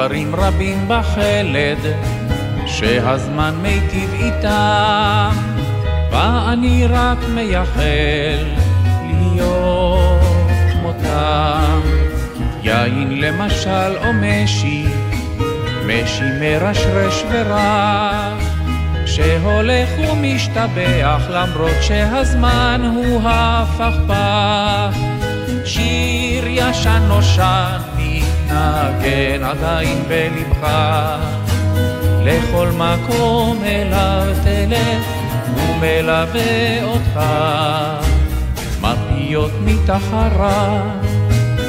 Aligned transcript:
דברים 0.00 0.34
רבים 0.34 0.88
בחלד 0.88 1.78
שהזמן 2.66 3.54
מיטיב 3.62 4.14
איתם 4.14 5.30
ואני 6.10 6.86
רק 6.86 7.18
מייחל 7.34 8.44
להיות 9.10 10.20
כמותם. 10.72 11.80
יין 12.62 13.20
למשל 13.20 13.96
או 13.96 14.12
משי 14.12 14.86
משי 15.86 16.24
מרשרש 16.40 17.24
ורח 17.32 18.42
שהולך 19.06 19.88
ומשתבח 19.98 21.22
למרות 21.30 21.82
שהזמן 21.82 22.92
הוא 22.94 23.20
הפכפך. 23.24 24.98
שיר 25.64 26.44
ישן 26.46 27.02
נושן 27.08 27.79
מתנגן 28.50 29.44
עדיין 29.44 30.02
בלבך. 30.08 30.68
לכל 32.24 32.68
מקום 32.68 33.58
אליו 33.64 34.26
תלך 34.44 35.06
ומלווה 35.56 36.84
אותך. 36.84 37.20
מפיות 38.80 39.50
מתחרה 39.64 40.82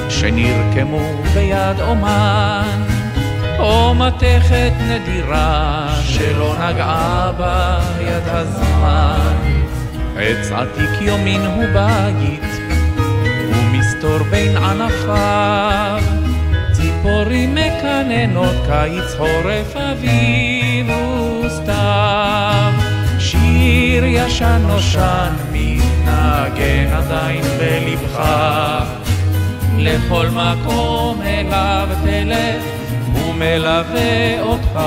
שנרקמו 0.10 1.24
ביד 1.34 1.82
אומן. 1.82 2.84
או 3.60 3.94
מתכת 3.96 4.72
נדירה 4.80 5.88
שלא 6.04 6.56
נגעה 6.56 7.32
בה 7.38 7.80
יד 8.02 8.24
הזמן. 8.26 9.36
עץ 10.18 10.52
עתיק 10.52 11.02
יומין 11.02 11.42
הוא 11.42 11.64
בית 11.74 12.44
ומסתור 13.54 14.18
בין 14.30 14.58
ענפיו 14.58 16.21
ציפורים 17.02 17.56
מקננות 17.56 18.56
קיץ 18.68 19.14
חורף 19.18 19.76
אביב 19.76 20.88
וסתיו 21.46 22.74
שיר 23.20 24.06
ישן 24.06 24.62
נושן 24.68 25.34
מתנגן 25.52 26.94
עדיין 26.94 27.44
בלבך. 27.60 28.24
לכל 29.78 30.28
מקום 30.28 31.22
אליו 31.22 31.90
תלך 32.04 32.64
ומלווה 33.16 34.42
אותך 34.42 34.80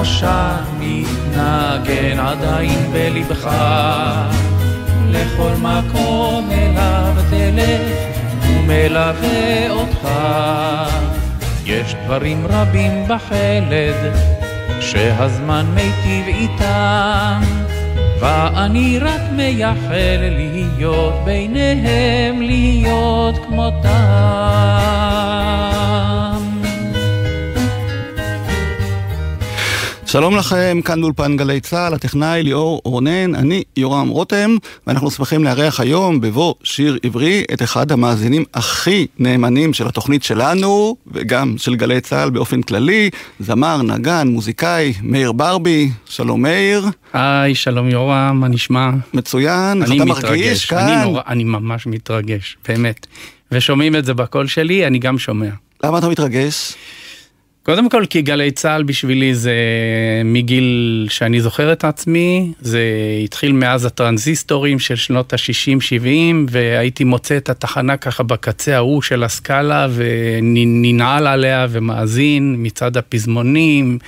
נושן 0.00 0.64
מתנגן 0.78 2.18
עדיין 2.18 2.92
בלבך. 2.92 3.50
לכל 5.08 5.52
מקום 5.58 6.48
אליו 6.52 7.14
תלך 7.30 7.80
ומלווה 8.46 9.70
אותך. 9.70 10.08
יש 11.64 11.94
דברים 12.04 12.46
רבים 12.50 13.04
בחלד 13.08 14.12
שהזמן 14.80 15.66
מיטיב 15.74 16.26
איתם 16.26 17.40
ואני 18.20 18.98
רק 18.98 19.20
מייחל 19.32 20.18
להיות 20.36 21.14
ביניהם 21.24 22.42
להיות 22.42 23.38
כמותם 23.46 23.90
שלום 30.10 30.36
לכם, 30.36 30.80
כאן 30.84 31.00
באולפן 31.00 31.36
גלי 31.36 31.60
צה"ל, 31.60 31.94
הטכנאי 31.94 32.42
ליאור 32.42 32.80
רונן, 32.84 33.34
אני 33.34 33.62
יורם 33.76 34.08
רותם, 34.08 34.56
ואנחנו 34.86 35.10
שמחים 35.10 35.44
לארח 35.44 35.80
היום 35.80 36.20
בבוא 36.20 36.54
שיר 36.64 36.98
עברי 37.02 37.44
את 37.52 37.62
אחד 37.62 37.92
המאזינים 37.92 38.44
הכי 38.54 39.06
נאמנים 39.18 39.72
של 39.72 39.86
התוכנית 39.86 40.22
שלנו, 40.22 40.96
וגם 41.06 41.54
של 41.58 41.74
גלי 41.74 42.00
צה"ל 42.00 42.30
באופן 42.30 42.62
כללי, 42.62 43.10
זמר, 43.40 43.82
נגן, 43.82 44.28
מוזיקאי, 44.28 44.92
מאיר 45.02 45.32
ברבי, 45.32 45.90
שלום 46.06 46.42
מאיר. 46.42 46.86
היי, 47.12 47.54
שלום 47.54 47.88
יורם, 47.88 48.40
מה 48.40 48.48
נשמע? 48.48 48.90
מצוין, 49.14 49.82
איך 49.82 49.90
אני 49.90 49.96
אתה 49.96 50.04
מתרגש, 50.04 50.24
מרגיש 50.24 50.66
כאן? 50.66 50.78
אני, 50.78 51.04
נורא, 51.04 51.22
אני 51.28 51.44
ממש 51.44 51.86
מתרגש, 51.86 52.56
באמת. 52.68 53.06
ושומעים 53.52 53.96
את 53.96 54.04
זה 54.04 54.14
בקול 54.14 54.46
שלי, 54.46 54.86
אני 54.86 54.98
גם 54.98 55.18
שומע. 55.18 55.50
למה 55.84 55.98
אתה 55.98 56.08
מתרגש? 56.08 56.74
קודם 57.62 57.88
כל 57.88 58.04
כי 58.10 58.22
גלי 58.22 58.50
צה"ל 58.50 58.82
בשבילי 58.82 59.34
זה 59.34 59.54
מגיל 60.24 61.06
שאני 61.10 61.40
זוכר 61.40 61.72
את 61.72 61.84
עצמי, 61.84 62.52
זה 62.60 62.82
התחיל 63.24 63.52
מאז 63.52 63.84
הטרנזיסטורים 63.84 64.78
של 64.78 64.96
שנות 64.96 65.32
ה-60-70 65.32 66.34
והייתי 66.50 67.04
מוצא 67.04 67.36
את 67.36 67.48
התחנה 67.48 67.96
ככה 67.96 68.22
בקצה 68.22 68.76
ההוא 68.76 69.02
של 69.02 69.24
הסקאלה 69.24 69.88
וננעל 69.94 71.26
עליה 71.26 71.66
ומאזין 71.70 72.54
מצד 72.58 72.96
הפזמונים, 72.96 73.98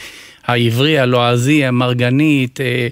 העברי, 0.44 0.98
הלועזי, 0.98 1.64
המרגנית, 1.64 2.60
אה, 2.60 2.88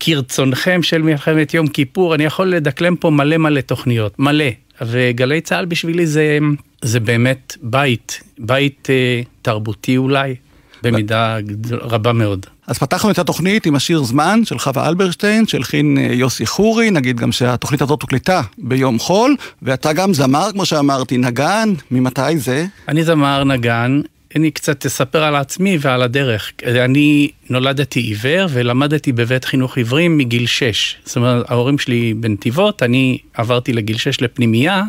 כרצונכם 0.00 0.82
של 0.82 1.02
מלחמת 1.02 1.54
יום 1.54 1.68
כיפור, 1.68 2.14
אני 2.14 2.24
יכול 2.24 2.46
לדקלם 2.46 2.96
פה 2.96 3.10
מלא 3.10 3.36
מלא 3.36 3.60
תוכניות, 3.60 4.18
מלא. 4.18 4.44
וגלי 4.80 5.40
צה"ל 5.40 5.64
בשבילי 5.64 6.06
זה, 6.06 6.38
זה 6.82 7.00
באמת 7.00 7.56
בית, 7.62 8.20
בית 8.38 8.88
אה, 8.90 9.22
תרבותי 9.42 9.96
אולי, 9.96 10.34
במידה 10.82 11.38
רבה 11.70 12.12
מאוד. 12.12 12.46
אז 12.66 12.78
פתחנו 12.78 13.10
את 13.10 13.18
התוכנית 13.18 13.66
עם 13.66 13.74
השיר 13.74 14.02
זמן 14.02 14.40
של 14.44 14.58
חווה 14.58 14.88
אלברשטיין, 14.88 15.46
שהלחין 15.46 15.98
אה, 15.98 16.02
יוסי 16.02 16.46
חורי, 16.46 16.90
נגיד 16.90 17.16
גם 17.16 17.32
שהתוכנית 17.32 17.82
הזאת 17.82 18.02
הוקלטה 18.02 18.42
ביום 18.58 18.98
חול, 18.98 19.36
ואתה 19.62 19.92
גם 19.92 20.14
זמר, 20.14 20.48
כמו 20.52 20.66
שאמרתי, 20.66 21.18
נגן, 21.18 21.68
ממתי 21.90 22.38
זה? 22.38 22.66
אני 22.88 23.04
זמר 23.04 23.44
נגן, 23.44 24.00
אני 24.36 24.50
קצת 24.50 24.86
אספר 24.86 25.22
על 25.22 25.36
עצמי 25.36 25.78
ועל 25.80 26.02
הדרך. 26.02 26.52
אני 26.66 27.30
נולדתי 27.50 28.00
עיוור 28.00 28.46
ולמדתי 28.50 29.12
בבית 29.12 29.44
חינוך 29.44 29.76
עיוורים 29.76 30.18
מגיל 30.18 30.46
6. 30.46 30.96
זאת 31.04 31.16
אומרת, 31.16 31.50
ההורים 31.50 31.78
שלי 31.78 32.14
בנתיבות, 32.14 32.82
אני 32.82 33.18
עברתי 33.34 33.72
לגיל 33.72 33.96
6 33.96 34.20
לפנימייה, 34.20 34.82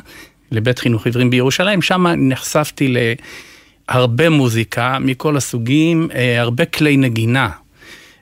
לבית 0.54 0.80
חינוך 0.80 1.06
עיוורים 1.06 1.30
בירושלים, 1.30 1.82
שם 1.82 2.08
נחשפתי 2.08 2.96
להרבה 3.90 4.30
מוזיקה 4.30 4.98
מכל 5.00 5.38
הסוגים, 5.38 6.08
אה, 6.16 6.42
הרבה 6.42 6.66
כלי 6.66 6.98
נגינה. 6.98 7.50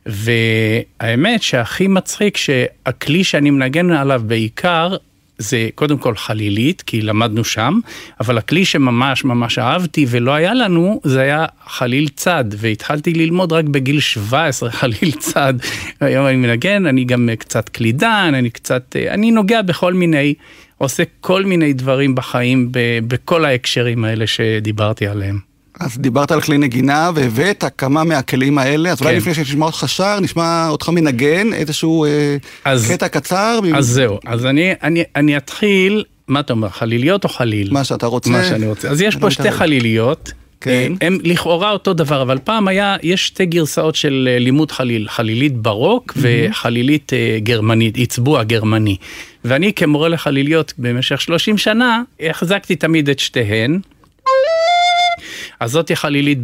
והאמת 0.05 1.43
שהכי 1.43 1.87
מצחיק 1.87 2.37
שהכלי 2.37 3.23
שאני 3.23 3.49
מנגן 3.49 3.91
עליו 3.91 4.21
בעיקר 4.25 4.95
זה 5.41 5.69
קודם 5.75 5.97
כל 5.97 6.15
חלילית, 6.15 6.81
כי 6.81 7.01
למדנו 7.01 7.43
שם, 7.43 7.79
אבל 8.19 8.37
הכלי 8.37 8.65
שממש 8.65 9.23
ממש 9.23 9.59
אהבתי 9.59 10.05
ולא 10.09 10.31
היה 10.31 10.53
לנו, 10.53 11.01
זה 11.03 11.21
היה 11.21 11.45
חליל 11.67 12.07
צד, 12.07 12.45
והתחלתי 12.57 13.13
ללמוד 13.13 13.53
רק 13.53 13.65
בגיל 13.65 13.99
17 13.99 14.71
חליל 14.79 15.11
צד. 15.19 15.53
היום 15.99 16.27
אני 16.27 16.35
מנגן, 16.35 16.85
אני 16.85 17.03
גם 17.03 17.29
קצת 17.39 17.69
קלידן, 17.69 18.31
אני 18.33 18.49
קצת, 18.49 18.95
אני 19.09 19.31
נוגע 19.31 19.61
בכל 19.61 19.93
מיני, 19.93 20.33
עושה 20.81 21.03
כל 21.21 21.45
מיני 21.45 21.73
דברים 21.73 22.15
בחיים 22.15 22.71
ב, 22.71 22.79
בכל 23.07 23.45
ההקשרים 23.45 24.03
האלה 24.05 24.27
שדיברתי 24.27 25.07
עליהם. 25.07 25.39
אז 25.79 25.97
דיברת 25.97 26.31
על 26.31 26.41
כלי 26.41 26.57
נגינה 26.57 27.11
והבאת 27.15 27.63
כמה 27.77 28.03
מהכלים 28.03 28.57
האלה, 28.57 28.91
אז 28.91 29.01
אולי 29.01 29.11
כן. 29.11 29.17
לפני 29.17 29.33
שנשמע 29.33 29.65
אותך 29.65 29.83
שר, 29.87 30.19
נשמע 30.19 30.67
אותך 30.69 30.89
מנגן 30.89 31.53
איזשהו 31.53 32.05
אה, 32.05 32.37
אז- 32.65 32.91
קטע 32.91 33.07
קצר. 33.07 33.59
אז 33.75 33.87
זהו, 33.87 34.19
אז 34.25 34.45
אני, 34.45 34.71
אני, 34.83 35.03
אני 35.15 35.37
אתחיל 35.37 36.03
מה 36.27 36.39
אתה 36.39 36.53
אומר, 36.53 36.69
חליליות 36.69 37.23
או 37.23 37.29
חליל? 37.29 37.73
מה 37.73 37.83
שאתה 37.83 38.05
רוצה. 38.05 38.29
מה 38.29 38.43
שאני 38.43 38.67
רוצה. 38.67 38.89
אז 38.89 39.01
יש 39.01 39.15
פה 39.15 39.31
שתי. 39.31 39.51
חליליות. 39.51 40.31
כן. 40.61 40.93
הם 41.01 41.17
לכאורה 41.23 41.71
אותו 41.71 41.93
דבר, 41.93 42.21
אבל 42.21 42.37
פעם 42.43 42.67
היה, 42.67 42.97
יש 43.03 43.27
שתי 43.27 43.45
גרסאות 43.45 43.95
של 43.95 44.29
אה, 44.31 44.39
לימוד 44.39 44.71
חליל, 44.71 45.07
חלילית 45.09 45.57
ברוק 45.57 46.13
וחלילית 46.17 47.13
אה, 47.13 47.37
גרמנית, 47.43 47.95
עצבוע 47.97 48.43
גרמני. 48.43 48.97
ואני 49.45 49.73
כמורה 49.73 50.09
לחליליות 50.09 50.73
במשך 50.77 51.21
30 51.21 51.57
שנה, 51.57 52.01
החזקתי 52.19 52.75
תמיד 52.75 53.09
את 53.09 53.19
שתיהן. 53.19 53.79
אז 55.59 55.71
זאתי 55.71 55.95
חלילית 55.95 56.39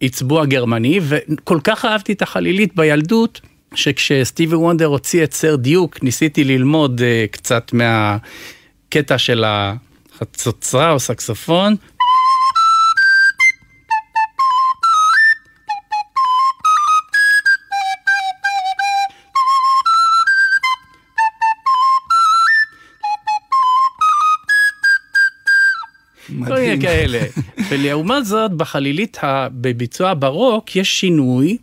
בעצבוע 0.00 0.44
גרמני, 0.46 1.00
וכל 1.02 1.58
כך 1.64 1.84
אהבתי 1.84 2.12
את 2.12 2.22
החלילית 2.22 2.76
בילדות, 2.76 3.40
שכשסטיבי 3.74 4.56
וונדר 4.56 4.86
הוציא 4.86 5.24
את 5.24 5.32
סר 5.32 5.56
דיוק, 5.56 6.02
ניסיתי 6.02 6.44
ללמוד 6.44 7.00
אה, 7.04 7.24
קצת 7.30 7.72
מהקטע 7.72 9.18
של 9.18 9.44
החצוצרה 9.46 10.92
או 10.92 11.00
סקסופון. 11.00 11.76
כל 26.80 26.88
מיני 26.88 27.06
מדהים. 27.06 27.20
כאלה. 27.20 27.26
ולעומת 27.68 28.24
זאת, 28.24 28.50
בחלילית, 28.52 29.18
ה- 29.24 29.48
בביצוע 29.52 30.14
ברוק, 30.18 30.76
יש 30.76 31.00
שינוי. 31.00 31.56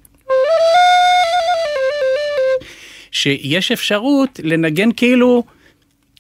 שיש 3.11 3.71
אפשרות 3.71 4.39
לנגן 4.43 4.89
כאילו 4.97 5.43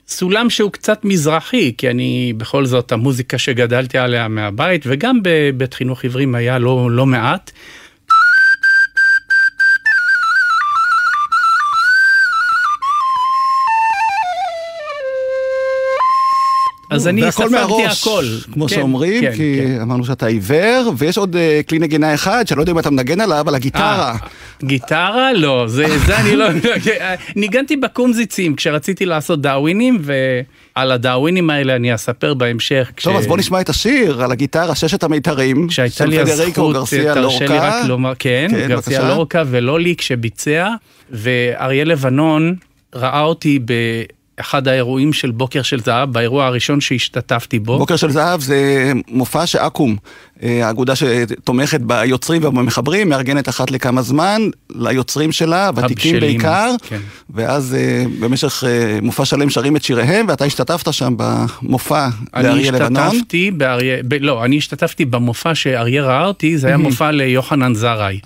סולם 0.07 0.49
שהוא 0.49 0.71
קצת 0.71 1.05
מזרחי, 1.05 1.73
כי 1.77 1.89
אני 1.89 2.33
בכל 2.37 2.65
זאת 2.65 2.91
המוזיקה 2.91 3.37
שגדלתי 3.37 3.97
עליה 3.97 4.27
מהבית, 4.27 4.81
וגם 4.85 5.19
בבית 5.23 5.73
חינוך 5.73 6.03
עיוורים 6.03 6.35
היה 6.35 6.59
לא, 6.59 6.87
לא 6.91 7.05
מעט. 7.05 7.51
אז 16.95 17.07
אני 17.07 17.31
ספגתי 17.31 17.51
מהראש, 17.51 18.01
הכל. 18.01 18.25
כמו 18.53 18.67
כן, 18.67 18.75
שאומרים, 18.75 19.21
כן, 19.21 19.31
כי 19.35 19.61
כן. 19.61 19.81
אמרנו 19.81 20.05
שאתה 20.05 20.25
עיוור, 20.25 20.93
ויש 20.97 21.17
עוד 21.17 21.35
אה, 21.35 21.61
כלי 21.69 21.79
נגינה 21.79 22.13
אחד, 22.13 22.47
שאני 22.47 22.57
לא 22.57 22.61
יודע 22.61 22.71
אם 22.71 22.79
אתה 22.79 22.89
מנגן 22.89 23.21
עליו, 23.21 23.45
על 23.47 23.55
הגיטרה. 23.55 24.11
אה, 24.11 24.17
גיטרה? 24.63 25.33
לא, 25.33 25.65
זה, 25.67 25.99
זה 26.05 26.17
אני 26.19 26.35
לא... 26.35 26.45
ניגנתי 27.35 27.77
בקומזיצים 27.77 28.55
כשרציתי 28.55 29.05
לעשות 29.05 29.41
דאווינים, 29.41 30.01
ועל 30.75 30.91
הדאווינים 30.91 31.49
האלה 31.49 31.75
אני 31.75 31.95
אספר 31.95 32.33
בהמשך. 32.33 32.91
כש- 32.95 33.03
טוב, 33.03 33.15
אז 33.15 33.27
בוא 33.27 33.37
נשמע 33.37 33.61
את 33.61 33.69
השיר 33.69 34.23
על 34.23 34.31
הגיטרה, 34.31 34.75
ששת 34.75 35.03
המיתרים, 35.03 35.69
שהייתה 35.69 36.05
לי 36.05 36.19
הזכות, 36.19 36.75
תרשה 36.75 37.47
לי 37.47 37.57
רק. 37.57 37.85
לומר, 37.87 38.13
כן, 38.19 38.47
כן, 38.51 38.67
גרסיה. 38.67 39.09
לורקה 39.09 39.43
ולוליק 39.47 40.01
שביצע, 40.01 40.69
ואריה 41.11 41.83
לבנון 41.83 42.55
ראה 42.95 43.21
אותי 43.21 43.59
באחד 44.37 44.67
האירועים 44.67 45.13
של 45.13 45.31
בוקר 45.31 45.61
של 45.61 45.79
זהב, 45.79 46.11
באירוע 46.11 46.45
הראשון 46.45 46.81
שהשתתפתי 46.81 47.59
בו. 47.59 47.77
בוקר 47.77 47.95
של 47.95 48.11
זהב 48.11 48.41
זה 48.41 48.91
מופע 49.07 49.45
שאקו"ם, 49.45 49.95
אה, 50.43 50.67
האגודה 50.67 50.93
שתומכת 50.95 51.81
ביוצרים 51.81 52.43
ובמחברים, 52.45 53.09
מארגנת 53.09 53.49
אחת 53.49 53.71
לכמה 53.71 54.01
זמן 54.01 54.41
ליוצרים 54.75 55.31
שלה, 55.31 55.69
ותיקים 55.75 56.19
בעיקר, 56.19 56.71
כן. 56.89 56.99
ואז 57.29 57.75
אה, 57.75 58.03
במשך 58.19 58.63
אה, 58.67 58.99
מופע 59.01 59.25
שלם 59.25 59.49
שרים 59.49 59.75
את 59.75 59.83
שיריהם, 59.83 60.25
ואתה 60.29 60.45
השתתפת 60.45 60.93
שם 60.93 61.13
במופע 61.17 62.07
אני 62.33 62.43
לאריה 62.43 62.71
לבנון. 62.71 62.97
השתתפתי 62.97 63.51
באריה, 63.51 63.97
ב, 64.07 64.13
לא, 64.13 64.45
אני 64.45 64.57
השתתפתי 64.57 65.05
במופע 65.05 65.55
שאריה 65.55 66.03
ראה 66.03 66.25
אותי, 66.25 66.57
זה 66.57 66.67
היה 66.67 66.77
מופע 66.77 67.11
ליוחנן 67.11 67.73
זרעי. 67.73 68.19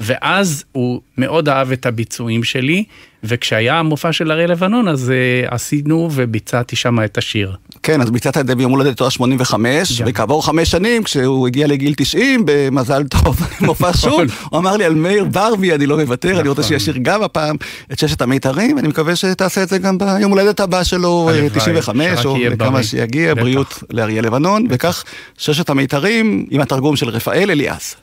אה. 0.00 0.06
ואז 0.06 0.64
הוא 0.72 1.00
מאוד 1.18 1.48
אהב 1.48 1.72
את 1.72 1.86
הביצועים 1.86 2.44
שלי, 2.44 2.84
וכשהיה 3.24 3.78
המופע 3.78 4.12
של 4.12 4.32
אריה 4.32 4.46
לבנון, 4.46 4.88
אז 4.88 5.12
uh, 5.48 5.54
עשינו 5.54 6.08
וביצעתי 6.12 6.76
שם 6.76 7.04
את 7.04 7.18
השיר. 7.18 7.56
כן, 7.82 8.00
אז 8.00 8.10
ביצעת 8.10 8.36
את 8.36 8.46
זה 8.46 8.54
ביום 8.54 8.72
הולדת 8.72 8.96
תואר 8.96 9.08
85, 9.08 10.00
גם. 10.00 10.08
וכעבור 10.10 10.46
חמש 10.46 10.70
שנים, 10.70 11.02
כשהוא 11.02 11.46
הגיע 11.46 11.66
לגיל 11.66 11.94
90, 11.96 12.42
במזל 12.44 13.04
טוב, 13.04 13.40
מופע 13.66 13.90
שוב, 13.96 14.20
הוא 14.50 14.58
אמר 14.58 14.76
לי 14.76 14.84
על 14.84 14.94
מאיר 14.94 15.24
ברבי, 15.24 15.74
אני 15.74 15.86
לא 15.86 15.96
מוותר, 15.96 16.40
אני 16.40 16.48
רוצה 16.48 16.60
נכון. 16.60 16.78
שישיר 16.78 16.94
גם 17.02 17.22
הפעם 17.22 17.56
את 17.92 17.98
ששת 17.98 18.22
המיתרים, 18.22 18.76
ואני 18.76 18.88
מקווה 18.88 19.16
שתעשה 19.16 19.62
את 19.62 19.68
זה 19.68 19.78
גם 19.78 19.98
ביום 19.98 20.30
הולדת 20.30 20.60
הבא 20.60 20.84
שלו, 20.84 21.28
אה, 21.28 21.34
הלוואי, 21.34 21.50
95, 21.50 22.06
שרק 22.06 22.24
או 22.24 22.36
בריא. 22.56 22.82
שיגיע. 22.82 23.34
בריאות 23.34 23.82
לאריה 23.90 24.22
לבנון, 24.22 24.66
וכך 24.70 25.04
ששת 25.38 25.70
המיתרים 25.70 26.46
עם 26.50 26.60
התרגום 26.60 26.96
של 26.96 27.08
רפאל 27.08 27.50
אליעז. 27.50 27.94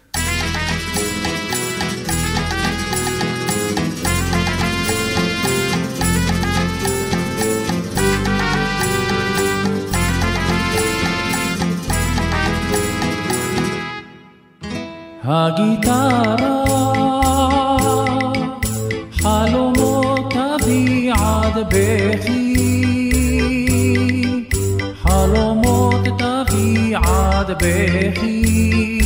הגיטרה, 15.27 16.65
חלומות 19.11 20.33
אבי 20.33 21.09
עד 21.11 21.67
בכי, 21.69 22.55
חלומות 25.03 26.05
תביא 26.17 26.97
עד 26.97 27.51
בכי, 27.51 28.99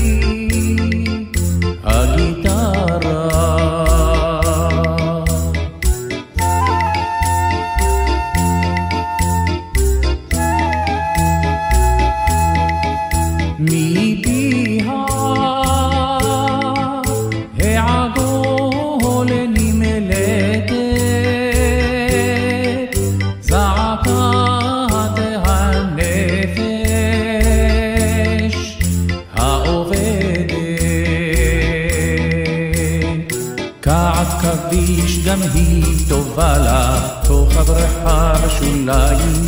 טובה 36.40 36.58
לה 36.58 37.00
תוך 37.28 37.58
הבריכה 37.58 38.34
בשוליים. 38.46 39.46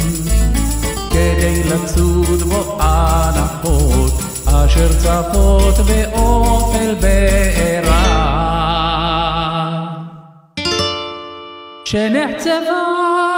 כדי 1.10 1.64
לצוד 1.64 2.42
בו 2.42 2.78
הנחות 2.80 4.12
אשר 4.46 4.88
צפות 4.94 5.76
באופל 5.78 6.96
בעירה. 7.02 8.12
שנחצבה 11.86 13.31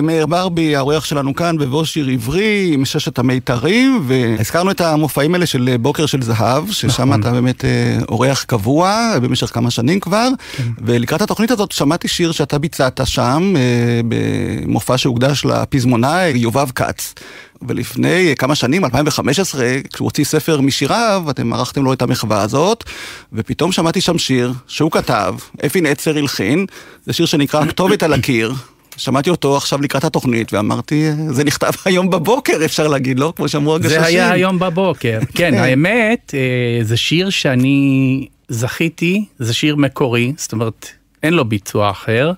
מאיר 0.00 0.26
ברבי, 0.26 0.76
האורח 0.76 1.04
שלנו 1.04 1.34
כאן 1.34 1.58
בבוא 1.58 1.84
שיר 1.84 2.08
עברי 2.08 2.70
עם 2.74 2.84
ששת 2.84 3.18
המיתרים, 3.18 4.02
והזכרנו 4.06 4.70
את 4.70 4.80
המופעים 4.80 5.34
האלה 5.34 5.46
של 5.46 5.76
בוקר 5.80 6.06
של 6.06 6.22
זהב, 6.22 6.70
ששם 6.70 7.08
נכון. 7.08 7.20
אתה 7.20 7.32
באמת 7.32 7.64
אה, 7.64 7.98
אורח 8.08 8.42
קבוע 8.42 9.14
במשך 9.22 9.54
כמה 9.54 9.70
שנים 9.70 10.00
כבר, 10.00 10.28
כן. 10.56 10.62
ולקראת 10.78 11.22
התוכנית 11.22 11.50
הזאת 11.50 11.72
שמעתי 11.72 12.08
שיר 12.08 12.32
שאתה 12.32 12.58
ביצעת 12.58 13.00
שם, 13.04 13.54
אה, 13.56 14.00
במופע 14.08 14.98
שהוקדש 14.98 15.44
לפזמונאי 15.44 16.32
יובב 16.34 16.70
כץ. 16.70 17.14
ולפני 17.68 18.34
כמה 18.38 18.54
שנים, 18.54 18.84
2015, 18.84 19.66
כשהוא 19.92 20.06
הוציא 20.06 20.24
ספר 20.24 20.60
משיריו, 20.60 21.24
אתם 21.30 21.52
ערכתם 21.52 21.84
לו 21.84 21.92
את 21.92 22.02
המחווה 22.02 22.42
הזאת, 22.42 22.84
ופתאום 23.32 23.72
שמעתי 23.72 24.00
שם 24.00 24.18
שיר 24.18 24.52
שהוא 24.66 24.90
כתב, 24.90 25.34
אפי 25.66 25.80
נצר 25.80 26.18
הלחין, 26.18 26.66
זה 27.06 27.12
שיר 27.12 27.26
שנקרא 27.26 27.66
כתובת 27.66 28.02
על 28.02 28.12
הקיר. 28.12 28.54
שמעתי 29.00 29.30
אותו 29.30 29.56
עכשיו 29.56 29.82
לקראת 29.82 30.04
התוכנית, 30.04 30.52
ואמרתי, 30.52 31.10
זה 31.30 31.44
נכתב 31.44 31.70
היום 31.84 32.10
בבוקר, 32.10 32.64
אפשר 32.64 32.88
להגיד, 32.88 33.18
לא? 33.18 33.32
כמו 33.36 33.48
שאמרו 33.48 33.74
הגששים. 33.74 34.00
זה 34.00 34.06
היה 34.06 34.30
היום 34.30 34.58
בבוקר. 34.58 35.18
כן, 35.34 35.54
האמת, 35.54 36.34
אה, 36.34 36.84
זה 36.84 36.96
שיר 36.96 37.30
שאני 37.30 38.26
זכיתי, 38.48 39.24
זה 39.38 39.54
שיר 39.54 39.76
מקורי, 39.76 40.32
זאת 40.36 40.52
אומרת, 40.52 40.86
אין 41.22 41.34
לו 41.34 41.44
ביצוע 41.44 41.90
אחר. 41.90 42.32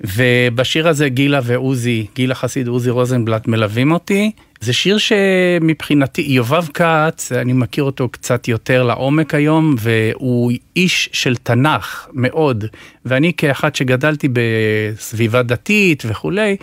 ובשיר 0.00 0.88
הזה 0.88 1.08
גילה 1.08 1.40
ועוזי, 1.44 2.06
גילה 2.14 2.34
חסיד 2.34 2.68
ועוזי 2.68 2.90
רוזנבלט 2.90 3.46
מלווים 3.46 3.92
אותי. 3.92 4.30
זה 4.64 4.72
שיר 4.72 4.98
שמבחינתי, 4.98 6.22
יובב 6.22 6.66
כץ, 6.74 7.32
אני 7.32 7.52
מכיר 7.52 7.84
אותו 7.84 8.08
קצת 8.08 8.48
יותר 8.48 8.82
לעומק 8.82 9.34
היום, 9.34 9.74
והוא 9.78 10.52
איש 10.76 11.08
של 11.12 11.36
תנ"ך 11.36 12.06
מאוד. 12.12 12.64
ואני 13.04 13.32
כאחד 13.36 13.74
שגדלתי 13.74 14.28
בסביבה 14.32 15.42
דתית 15.42 16.02
וכולי, 16.06 16.56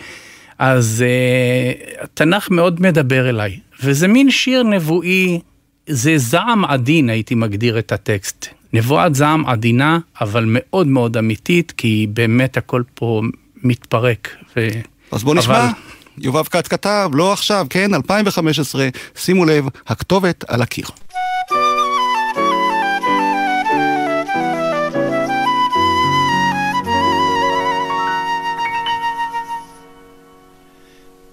אז 0.58 1.04
uh, 1.04 2.02
התנ"ך 2.04 2.50
מאוד 2.50 2.82
מדבר 2.82 3.28
אליי. 3.28 3.58
וזה 3.82 4.08
מין 4.08 4.30
שיר 4.30 4.62
נבואי, 4.62 5.40
זה 5.86 6.18
זעם 6.18 6.64
עדין, 6.64 7.10
הייתי 7.10 7.34
מגדיר 7.34 7.78
את 7.78 7.92
הטקסט. 7.92 8.46
נבואת 8.72 9.14
זעם 9.14 9.46
עדינה, 9.46 9.98
אבל 10.20 10.44
מאוד 10.48 10.86
מאוד 10.86 11.16
אמיתית, 11.16 11.72
כי 11.76 12.06
באמת 12.12 12.56
הכל 12.56 12.82
פה 12.94 13.22
מתפרק. 13.62 14.28
ו... 14.56 14.68
אז 15.12 15.22
בוא 15.24 15.34
נשמע. 15.34 15.58
אבל- 15.64 15.91
יובב 16.18 16.44
כץ 16.44 16.68
כתב, 16.68 17.10
לא 17.14 17.32
עכשיו, 17.32 17.66
כן, 17.70 17.94
2015, 17.94 18.88
שימו 19.16 19.44
לב, 19.44 19.64
הכתובת 19.86 20.44
על 20.48 20.62
הקיר. 20.62 20.86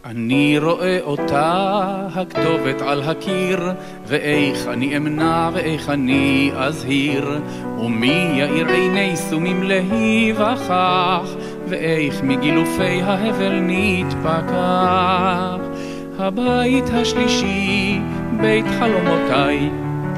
אני 0.06 0.60
רואה 0.60 1.00
אותה, 1.02 2.08
הכתובת 2.16 2.82
על 2.82 3.02
הקיר, 3.02 3.72
ואיך 4.08 4.68
אני 4.68 4.98
אמנע 4.98 5.50
ואיך 5.54 5.90
אני 5.90 6.52
אזהיר, 6.56 7.42
ומי 7.80 8.32
יאיר 8.38 8.68
עיני 8.68 9.18
סומים 9.18 9.64
להיווכח, 9.64 11.36
ואיך 11.70 12.24
מגילופי 12.24 13.02
ההבל 13.02 13.60
נתפכח. 13.62 15.60
הבית 16.20 16.84
השלישי, 16.94 18.00
בית 18.42 18.66
חלומותיי, 18.80 19.70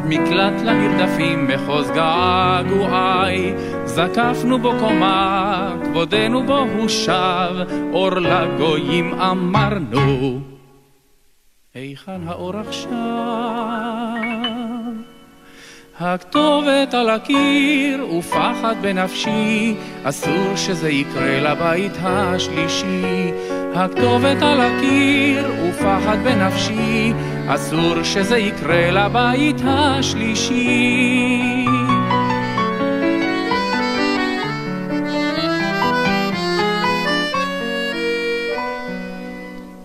מקלט 0.05 0.62
לנרדפים 0.62 1.48
מחוז 1.48 1.91
געגועי, 1.91 3.53
זקפנו 3.86 4.60
בו 4.60 4.72
קומה, 4.79 5.75
כבודנו 5.84 6.43
בו 6.43 6.58
הושב, 6.58 7.53
אור 7.93 8.10
לגויים 8.10 9.13
אמרנו. 9.13 10.39
היכן 11.74 12.22
האור 12.27 12.58
עכשיו? 12.58 12.91
הכתובת 16.03 16.93
על 16.93 17.10
הקיר 17.10 18.08
ופחד 18.17 18.75
בנפשי, 18.81 19.75
אסור 20.03 20.55
שזה 20.55 20.89
יקרה 20.89 21.39
לבית 21.39 21.91
השלישי. 22.03 23.31
הכתובת 23.75 24.41
על 24.41 24.62
הקיר 24.62 25.51
ופחד 25.63 26.17
בנפשי, 26.24 27.13
אסור 27.48 28.03
שזה 28.03 28.38
יקרה 28.38 28.91
לבית 28.91 29.62
השלישי. 29.65 31.41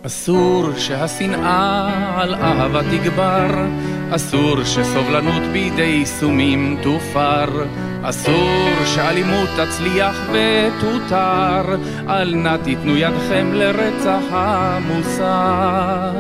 אסור 0.07 0.69
שהשנאה 0.79 1.91
על 2.21 2.35
אהבה 2.35 2.81
תגבר, 2.83 3.67
אסור 4.11 4.65
שסובלנות 4.65 5.43
בידי 5.53 6.07
סומים 6.07 6.79
תופר, 6.83 7.65
אסור 8.03 8.85
שאלימות 8.95 9.49
תצליח 9.57 10.17
ותותר, 10.29 11.77
אל 12.09 12.35
נא 12.35 12.57
תיתנו 12.65 12.97
ידכם 12.97 13.51
לרצח 13.53 14.23
המוסר. 14.31 16.11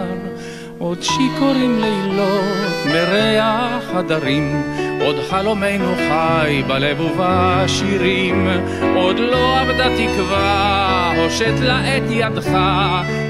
עוד 0.78 1.02
שיכורים 1.02 1.81
לילות 1.81 2.87
מריח 2.87 3.85
הדרים, 3.95 4.62
עוד 5.07 5.17
חלומנו 5.31 5.95
חי 5.95 6.63
בלב 6.67 7.01
ובשירים, 7.01 8.49
עוד 8.97 9.19
לא 9.19 9.63
אבדה 9.63 9.87
תקווה, 9.97 11.13
הושט 11.17 11.61
לה 11.63 11.97
את 11.97 12.03
ידך, 12.11 12.49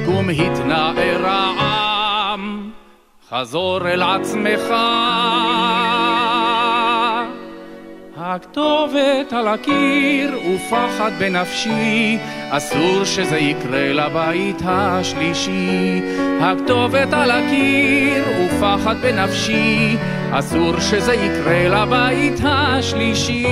קום 0.06 0.28
התנער 0.30 1.26
העם, 1.26 2.71
חזור 3.30 3.88
אל 3.88 4.02
עצמך. 4.02 4.75
הכתובת 8.16 9.33
על 9.33 9.49
הקיר 9.49 10.38
ופחד 10.54 11.11
בנפשי, 11.18 12.18
אסור 12.50 13.04
שזה 13.04 13.38
יקרה 13.38 13.92
לבית 13.92 14.62
השלישי. 14.64 16.00
הכתובת 16.40 17.12
על 17.12 17.30
הקיר 17.30 18.25
ופחד 18.40 18.97
בנפשי, 19.02 19.97
אסור 20.38 20.81
שזה 20.81 21.14
יקרה 21.14 21.69
לבית 21.69 22.40
השלישי. 22.45 23.47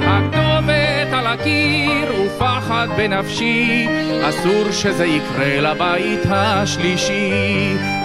הכתובת 0.00 1.12
על 1.12 1.26
הקיר 1.26 2.12
ופחד 2.26 2.88
בנפשי, 2.96 3.86
אסור 4.28 4.72
שזה 4.72 5.06
יקרה 5.06 5.60
לבית 5.60 6.20
השלישי. 6.30 7.32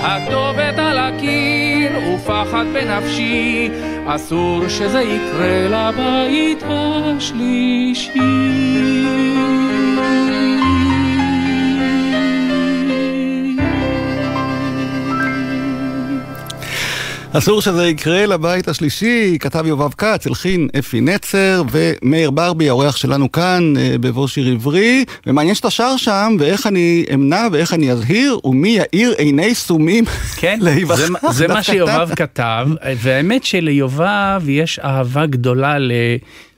הכתובת 0.01 0.79
על 0.79 0.97
הקיר 0.97 1.91
ופחד 2.13 2.65
בנפשי, 2.73 3.69
אסור 4.05 4.67
שזה 4.67 5.01
יקרה 5.01 5.67
לבית 5.69 6.63
השלישי. 6.67 8.19
אסור 17.33 17.61
שזה 17.61 17.87
יקרה 17.87 18.25
לבית 18.25 18.67
השלישי, 18.67 19.37
כתב 19.39 19.65
יובב 19.67 19.93
כץ, 19.93 20.27
הלחין 20.27 20.67
אפי 20.79 21.01
נצר 21.01 21.63
ומאיר 21.71 22.31
ברבי, 22.31 22.69
האורח 22.69 22.95
שלנו 22.95 23.31
כאן 23.31 23.73
אה, 23.77 23.95
בבוא 23.99 24.27
שיר 24.27 24.47
עברי. 24.47 25.05
ומעניין 25.27 25.55
שאתה 25.55 25.69
שר 25.69 25.97
שם, 25.97 26.35
ואיך 26.39 26.67
אני 26.67 27.05
אמנע 27.13 27.47
ואיך 27.51 27.73
אני 27.73 27.91
אזהיר, 27.91 28.39
ומי 28.43 28.69
יאיר 28.69 29.13
עיני 29.17 29.55
סומים 29.55 30.05
כן, 30.37 30.59
להיווכח. 30.65 30.95
זה, 30.95 31.07
זה 31.31 31.47
מה 31.47 31.63
שיובב 31.63 32.09
כתב, 32.15 32.67
והאמת 32.97 33.43
שליובב 33.43 34.41
יש 34.47 34.79
אהבה 34.79 35.25
גדולה 35.25 35.77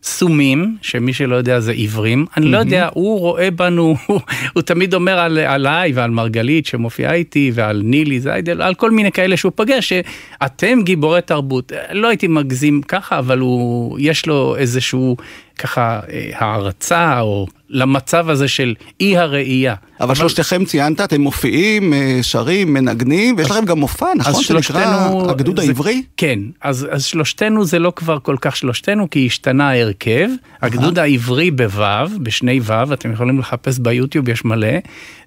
לסומים, 0.04 0.78
שמי 0.82 1.14
שלא 1.14 1.36
יודע 1.36 1.60
זה 1.60 1.72
עיוורים. 1.72 2.26
אני 2.38 2.46
לא 2.46 2.58
יודע, 2.58 2.90
הוא 2.94 3.20
רואה 3.20 3.52
בנו, 3.52 3.96
הוא, 4.06 4.20
הוא 4.54 4.62
תמיד 4.62 4.94
אומר 4.94 5.20
על, 5.20 5.38
עליי 5.38 5.92
ועל 5.92 6.12
מרגלית 6.12 6.66
שמופיעה 6.66 7.14
איתי, 7.14 7.52
ועל 7.54 7.82
נילי 7.84 8.20
זיידל, 8.20 8.62
על 8.62 8.74
כל 8.74 8.92
מיני 8.92 9.12
כאלה 9.12 9.38
שהוא 9.38 9.52
פגש, 9.56 9.94
שאתם 9.94 10.82
גיבורי 10.84 11.22
תרבות. 11.22 11.72
לא 11.92 12.08
הייתי 12.08 12.28
מגזים 12.28 12.82
ככה, 12.82 13.20
אבל 13.20 13.40
הוא, 13.40 13.98
יש 14.02 14.26
לו 14.26 14.56
איזשהו 14.58 15.18
ככה 15.60 16.00
אה, 16.12 16.30
הערצה, 16.36 17.20
או 17.20 17.48
למצב 17.70 18.30
הזה 18.30 18.48
של 18.48 18.74
אי 19.02 19.18
הראייה. 19.18 19.76
אבל 20.02 20.16
שלושתכם 20.16 20.66
ציינת, 20.66 21.02
אתם 21.02 21.22
מופיעים, 21.22 21.94
אה, 21.94 22.20
שרים, 22.22 22.74
מנגנים, 22.74 23.36
ויש 23.38 23.52
לכם 23.52 23.66
גם 23.66 23.80
מופע, 23.80 24.06
נכון? 24.18 24.44
שנקרא 24.44 25.10
הגדוד 25.30 25.60
זה- 25.60 25.66
העברי? 25.68 26.04
כן, 26.18 26.40
אז, 26.62 26.88
אז 26.92 27.04
שלושתנו 27.06 27.66
זה 27.66 27.80
לא 27.80 27.94
כבר 27.96 28.18
כל 28.20 28.36
כך 28.42 28.56
שלושתנו, 28.56 29.10
כי 29.10 29.26
השתנה 29.26 29.70
ההרכב. 29.70 30.30
הגדוד 30.62 31.00
העברי 31.00 31.52
בו', 31.52 31.84
בשני 32.24 32.60
ו', 32.64 32.94
אתם 32.94 33.12
יכולים 33.14 33.40
לחפש 33.40 33.80
ביוטיוב, 33.80 34.30
יש 34.30 34.46
מלא. 34.46 34.68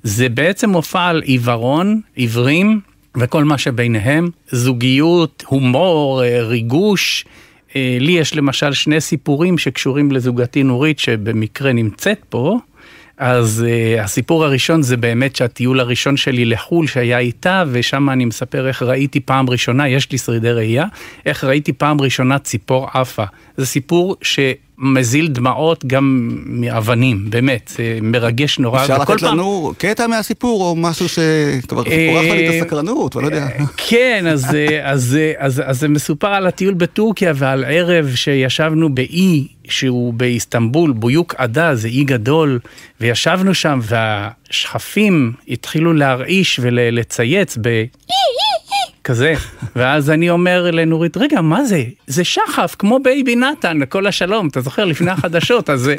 זה 0.03 0.29
בעצם 0.29 0.71
מופע 0.71 1.05
על 1.07 1.23
עיוורון, 1.23 2.01
עיוורים 2.17 2.81
וכל 3.17 3.45
מה 3.45 3.59
שביניהם, 3.59 4.29
זוגיות, 4.51 5.45
הומור, 5.47 6.23
אה, 6.25 6.43
ריגוש. 6.43 7.25
אה, 7.77 7.97
לי 8.01 8.13
יש 8.13 8.37
למשל 8.37 8.73
שני 8.73 9.01
סיפורים 9.01 9.59
שקשורים 9.59 10.13
לזוגתי 10.13 10.63
נורית, 10.63 10.99
שבמקרה 10.99 11.73
נמצאת 11.73 12.25
פה. 12.29 12.59
אז 13.19 13.65
uh, 13.67 14.01
הסיפור 14.03 14.45
הראשון 14.45 14.83
זה 14.83 14.97
באמת 14.97 15.37
שהטיול 15.37 15.81
הראשון 15.81 16.17
שלי 16.17 16.45
לחו"ל 16.45 16.87
שהיה 16.87 17.19
איתה, 17.19 17.65
ושם 17.71 18.11
אני 18.11 18.25
מספר 18.25 18.69
איך 18.69 18.83
ראיתי 18.83 19.21
פעם 19.21 19.51
ראשונה, 19.51 19.89
יש 19.89 20.13
לי 20.13 20.19
שרידי 20.19 20.53
ראייה, 20.53 20.85
איך 21.27 21.45
ראיתי 21.45 21.73
פעם 21.73 22.01
ראשונה 22.01 22.39
ציפור 22.39 22.89
עפה. 22.95 23.25
זה 23.57 23.67
סיפור 23.67 24.17
שמזיל 24.81 25.29
דמעות 25.29 25.85
גם 25.85 26.31
מאבנים, 26.47 27.31
באמת, 27.31 27.71
זה 27.77 27.99
מרגש 28.03 28.59
נורא. 28.59 28.83
אפשר 28.83 28.99
לתת 28.99 29.21
פעם... 29.21 29.33
לנו 29.33 29.73
קטע 29.79 30.07
מהסיפור, 30.07 30.65
או 30.65 30.77
משהו 30.77 31.09
שכבר 31.09 31.85
פורח 31.85 32.23
לי 32.23 32.49
את 32.49 32.55
הסקרנות, 32.63 33.17
ולא 33.17 33.27
יודע. 33.27 33.49
כן, 33.77 34.25
אז, 34.29 34.45
אז, 34.45 34.57
אז, 34.83 35.17
אז, 35.39 35.63
אז 35.67 35.81
זה 35.81 35.89
מסופר 35.89 36.29
על 36.29 36.47
הטיול 36.47 36.75
בטורקיה 36.75 37.33
ועל 37.35 37.65
ערב 37.65 38.15
שישבנו 38.15 38.95
באי 38.95 39.47
שהוא 39.69 40.15
באיסטנבול, 40.15 40.93
בויוק 40.93 41.35
עדה, 41.39 41.75
זה 41.75 41.89
אי 41.89 42.05
גדול, 42.05 42.59
וישבנו 43.01 43.55
שם 43.55 43.81
והשחפים 43.83 45.33
התחילו 45.49 45.93
להרעיש 45.93 46.61
ולצייץ 46.63 47.59
ב... 47.61 47.85
כזה, 49.05 49.35
ואז 49.77 50.11
אני 50.11 50.31
אומר 50.31 50.71
לנורית, 50.71 51.17
רגע, 51.17 51.41
מה 51.41 51.65
זה? 51.65 51.85
זה 52.07 52.25
שחף, 52.25 52.77
כמו 52.79 52.99
אייבי 53.03 53.37
נתן, 53.37 53.79
קול 53.89 54.07
השלום, 54.07 54.49
אתה 54.49 54.61
זוכר, 54.61 54.85
לפני 54.85 55.11
החדשות, 55.11 55.71
אז... 55.71 55.91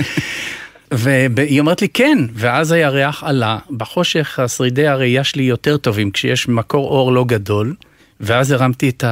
והיא 0.92 1.60
אומרת 1.60 1.82
לי, 1.82 1.90
כן, 1.90 2.18
ואז 2.34 2.72
הירח 2.72 3.24
עלה, 3.24 3.58
בחושך 3.72 4.40
שרידי 4.40 4.88
הראייה 4.88 5.24
שלי 5.24 5.44
יותר 5.44 5.78
טובים, 5.78 6.12
כשיש 6.12 6.48
מקור 6.48 6.90
אור 6.90 7.12
לא 7.12 7.26
גדול, 7.26 7.76
ואז 8.20 8.52
הרמתי 8.52 8.90
את 8.90 9.04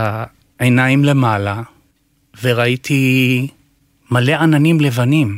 העיניים 0.60 1.06
למעלה, 1.06 1.62
וראיתי 2.44 3.48
מלא 4.12 4.34
עננים 4.34 4.80
לבנים. 4.80 5.38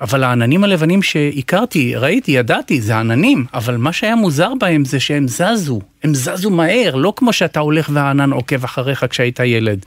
אבל 0.00 0.24
העננים 0.24 0.64
הלבנים 0.64 1.02
שהכרתי, 1.02 1.96
ראיתי, 1.96 2.32
ידעתי, 2.32 2.80
זה 2.80 2.98
עננים, 2.98 3.46
אבל 3.54 3.76
מה 3.76 3.92
שהיה 3.92 4.16
מוזר 4.16 4.52
בהם 4.60 4.84
זה 4.84 5.00
שהם 5.00 5.28
זזו, 5.28 5.80
הם 6.02 6.14
זזו 6.14 6.50
מהר, 6.50 6.94
לא 6.94 7.12
כמו 7.16 7.32
שאתה 7.32 7.60
הולך 7.60 7.90
והענן 7.92 8.32
עוקב 8.32 8.64
אחריך 8.64 9.04
כשהיית 9.10 9.40
ילד. 9.40 9.86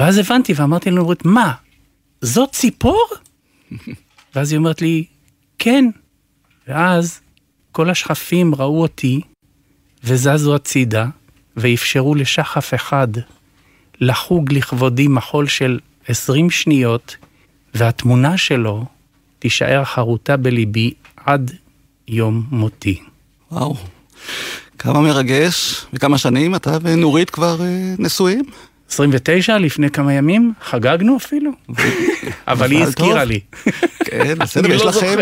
ואז 0.00 0.18
הבנתי 0.18 0.52
ואמרתי 0.56 0.90
לנורית, 0.90 1.24
מה, 1.24 1.52
זאת 2.20 2.52
ציפור? 2.52 3.06
ואז 4.34 4.52
היא 4.52 4.58
אומרת 4.58 4.82
לי, 4.82 5.04
כן. 5.58 5.84
ואז 6.68 7.20
כל 7.72 7.90
השכפים 7.90 8.54
ראו 8.54 8.82
אותי 8.82 9.20
וזזו 10.04 10.54
הצידה, 10.54 11.06
ואפשרו 11.56 12.14
לשחף 12.14 12.74
אחד 12.74 13.08
לחוג 14.00 14.52
לכבודי 14.52 15.08
מחול 15.08 15.46
של 15.46 15.78
20 16.08 16.50
שניות, 16.50 17.16
והתמונה 17.78 18.36
שלו 18.36 18.84
תישאר 19.38 19.84
חרוטה 19.84 20.36
בליבי 20.36 20.92
עד 21.16 21.50
יום 22.08 22.42
מותי. 22.50 23.00
וואו, 23.52 23.76
כמה 24.78 25.00
מרגש, 25.00 25.86
וכמה 25.92 26.18
שנים 26.18 26.54
אתה 26.54 26.78
ונורית 26.82 27.30
כבר 27.30 27.62
אה, 27.62 27.94
נשואים? 27.98 28.44
29 28.90 29.58
לפני 29.58 29.90
כמה 29.90 30.12
ימים, 30.12 30.52
חגגנו 30.62 31.16
אפילו, 31.16 31.50
אבל 32.48 32.70
היא 32.70 32.82
הזכירה 32.82 33.24
לי. 33.24 33.40
כן, 34.04 34.34
בסדר, 34.38 34.72
יש 34.72 34.82
לא 34.82 34.88
לכם 34.88 35.16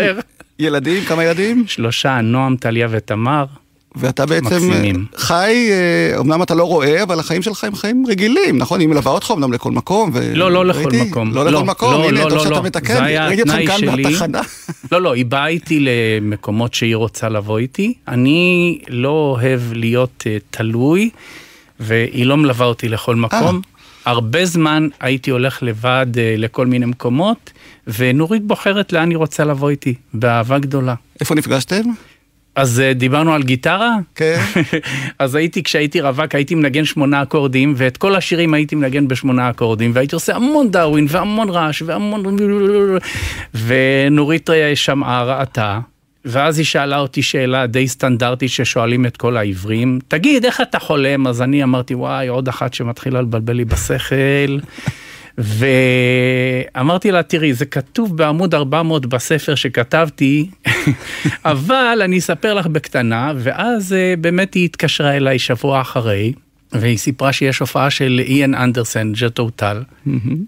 ילדים, 0.59 1.05
כמה 1.05 1.23
ילדים? 1.23 1.67
שלושה, 1.67 2.21
נועם, 2.21 2.57
טליה 2.57 2.87
ותמר. 2.91 3.45
ואתה 3.99 4.25
בעצם 4.25 4.45
מקסימים. 4.45 5.05
חי, 5.15 5.69
אה, 5.71 6.19
אמנם 6.19 6.43
אתה 6.43 6.55
לא 6.55 6.63
רואה, 6.63 7.03
אבל 7.03 7.19
החיים 7.19 7.41
שלך 7.41 7.63
הם 7.63 7.75
חיים 7.75 8.05
רגילים, 8.07 8.57
נכון? 8.57 8.79
היא 8.79 8.87
מלווה 8.87 9.11
אותך 9.11 9.31
אמנם 9.35 9.53
לכל 9.53 9.71
מקום. 9.71 10.11
ו... 10.13 10.31
לא, 10.35 10.51
לא 10.51 10.65
לכל 10.65 10.79
ראיתי, 10.79 11.09
מקום. 11.09 11.33
לא 11.33 11.45
לכל 11.45 11.63
מקום, 11.63 11.91
לא, 11.93 12.07
הנה, 12.07 12.23
לא, 12.23 12.29
טוב 12.29 12.37
לא, 12.37 12.43
שאתה 12.43 12.55
לא. 12.55 12.63
מתקן, 12.63 13.03
ראיתי 13.03 13.41
אתכם 13.41 13.65
כאן 13.67 13.77
שלי. 13.77 14.03
בתחנה. 14.03 14.41
לא, 14.91 15.01
לא, 15.01 15.13
היא 15.13 15.25
באה 15.25 15.47
איתי 15.47 15.79
למקומות 15.79 16.73
שהיא 16.73 16.95
רוצה 16.95 17.29
לבוא 17.29 17.59
איתי. 17.59 17.93
אני 18.07 18.79
לא 18.87 19.09
אוהב 19.09 19.61
להיות 19.73 20.23
uh, 20.23 20.43
תלוי, 20.51 21.09
והיא 21.79 22.25
לא 22.25 22.37
מלווה 22.37 22.65
אותי 22.65 22.89
לכל 22.89 23.15
מקום. 23.15 23.61
הרבה 24.05 24.45
זמן 24.45 24.87
הייתי 24.99 25.31
הולך 25.31 25.63
לבד 25.63 26.05
uh, 26.13 26.17
לכל 26.37 26.65
מיני 26.65 26.85
מקומות, 26.85 27.51
ונורית 27.97 28.43
בוחרת 28.43 28.93
לאן 28.93 29.09
היא 29.09 29.17
רוצה 29.17 29.45
לבוא 29.45 29.69
איתי, 29.69 29.93
באהבה 30.13 30.59
גדולה. 30.59 30.95
איפה 31.21 31.35
נפגשתם? 31.35 31.81
אז 32.57 32.81
uh, 32.81 32.93
דיברנו 32.93 33.33
על 33.33 33.43
גיטרה? 33.43 33.97
כן. 34.15 34.41
אז 35.19 35.35
הייתי, 35.35 35.63
כשהייתי 35.63 36.01
רווק, 36.01 36.35
הייתי 36.35 36.55
מנגן 36.55 36.85
שמונה 36.85 37.23
אקורדים, 37.23 37.73
ואת 37.77 37.97
כל 37.97 38.15
השירים 38.15 38.53
הייתי 38.53 38.75
מנגן 38.75 39.07
בשמונה 39.07 39.49
אקורדים, 39.49 39.91
והייתי 39.93 40.15
עושה 40.15 40.35
המון 40.35 40.71
דאווין, 40.71 41.05
והמון 41.09 41.49
רעש, 41.49 41.81
והמון... 41.81 42.37
ונורית 43.65 44.49
שמעה, 44.75 45.23
ראתה, 45.23 45.79
ואז 46.25 46.57
היא 46.57 46.65
שאלה 46.65 46.99
אותי 46.99 47.21
שאלה 47.21 47.67
די 47.67 47.87
סטנדרטית 47.87 48.49
ששואלים 48.49 49.05
את 49.05 49.17
כל 49.17 49.37
העברים, 49.37 49.99
תגיד, 50.07 50.45
איך 50.45 50.61
אתה 50.61 50.79
חולם? 50.79 51.27
אז 51.27 51.41
אני 51.41 51.63
אמרתי, 51.63 51.95
וואי, 51.95 52.27
עוד 52.27 52.47
אחת 52.47 52.73
שמתחילה 52.73 53.21
לבלבל 53.21 53.53
לי 53.53 53.65
בשכל. 53.65 54.57
ואמרתי 55.37 57.11
לה, 57.11 57.23
תראי, 57.23 57.53
זה 57.53 57.65
כתוב 57.65 58.17
בעמוד 58.17 58.55
400 58.55 59.05
בספר 59.05 59.55
שכתבתי, 59.55 60.49
אבל 61.45 62.01
אני 62.03 62.17
אספר 62.17 62.53
לך 62.53 62.67
בקטנה, 62.67 63.33
ואז 63.37 63.93
אה, 63.93 64.13
באמת 64.21 64.53
היא 64.53 64.65
התקשרה 64.65 65.15
אליי 65.17 65.39
שבוע 65.39 65.81
אחרי, 65.81 66.33
והיא 66.71 66.97
סיפרה 66.97 67.33
שיש 67.33 67.59
הופעה 67.59 67.89
של 67.89 68.21
איאן 68.25 68.55
אנדרסן, 68.55 69.11
ג'ת'רו 69.13 69.49
טאל, 69.49 69.83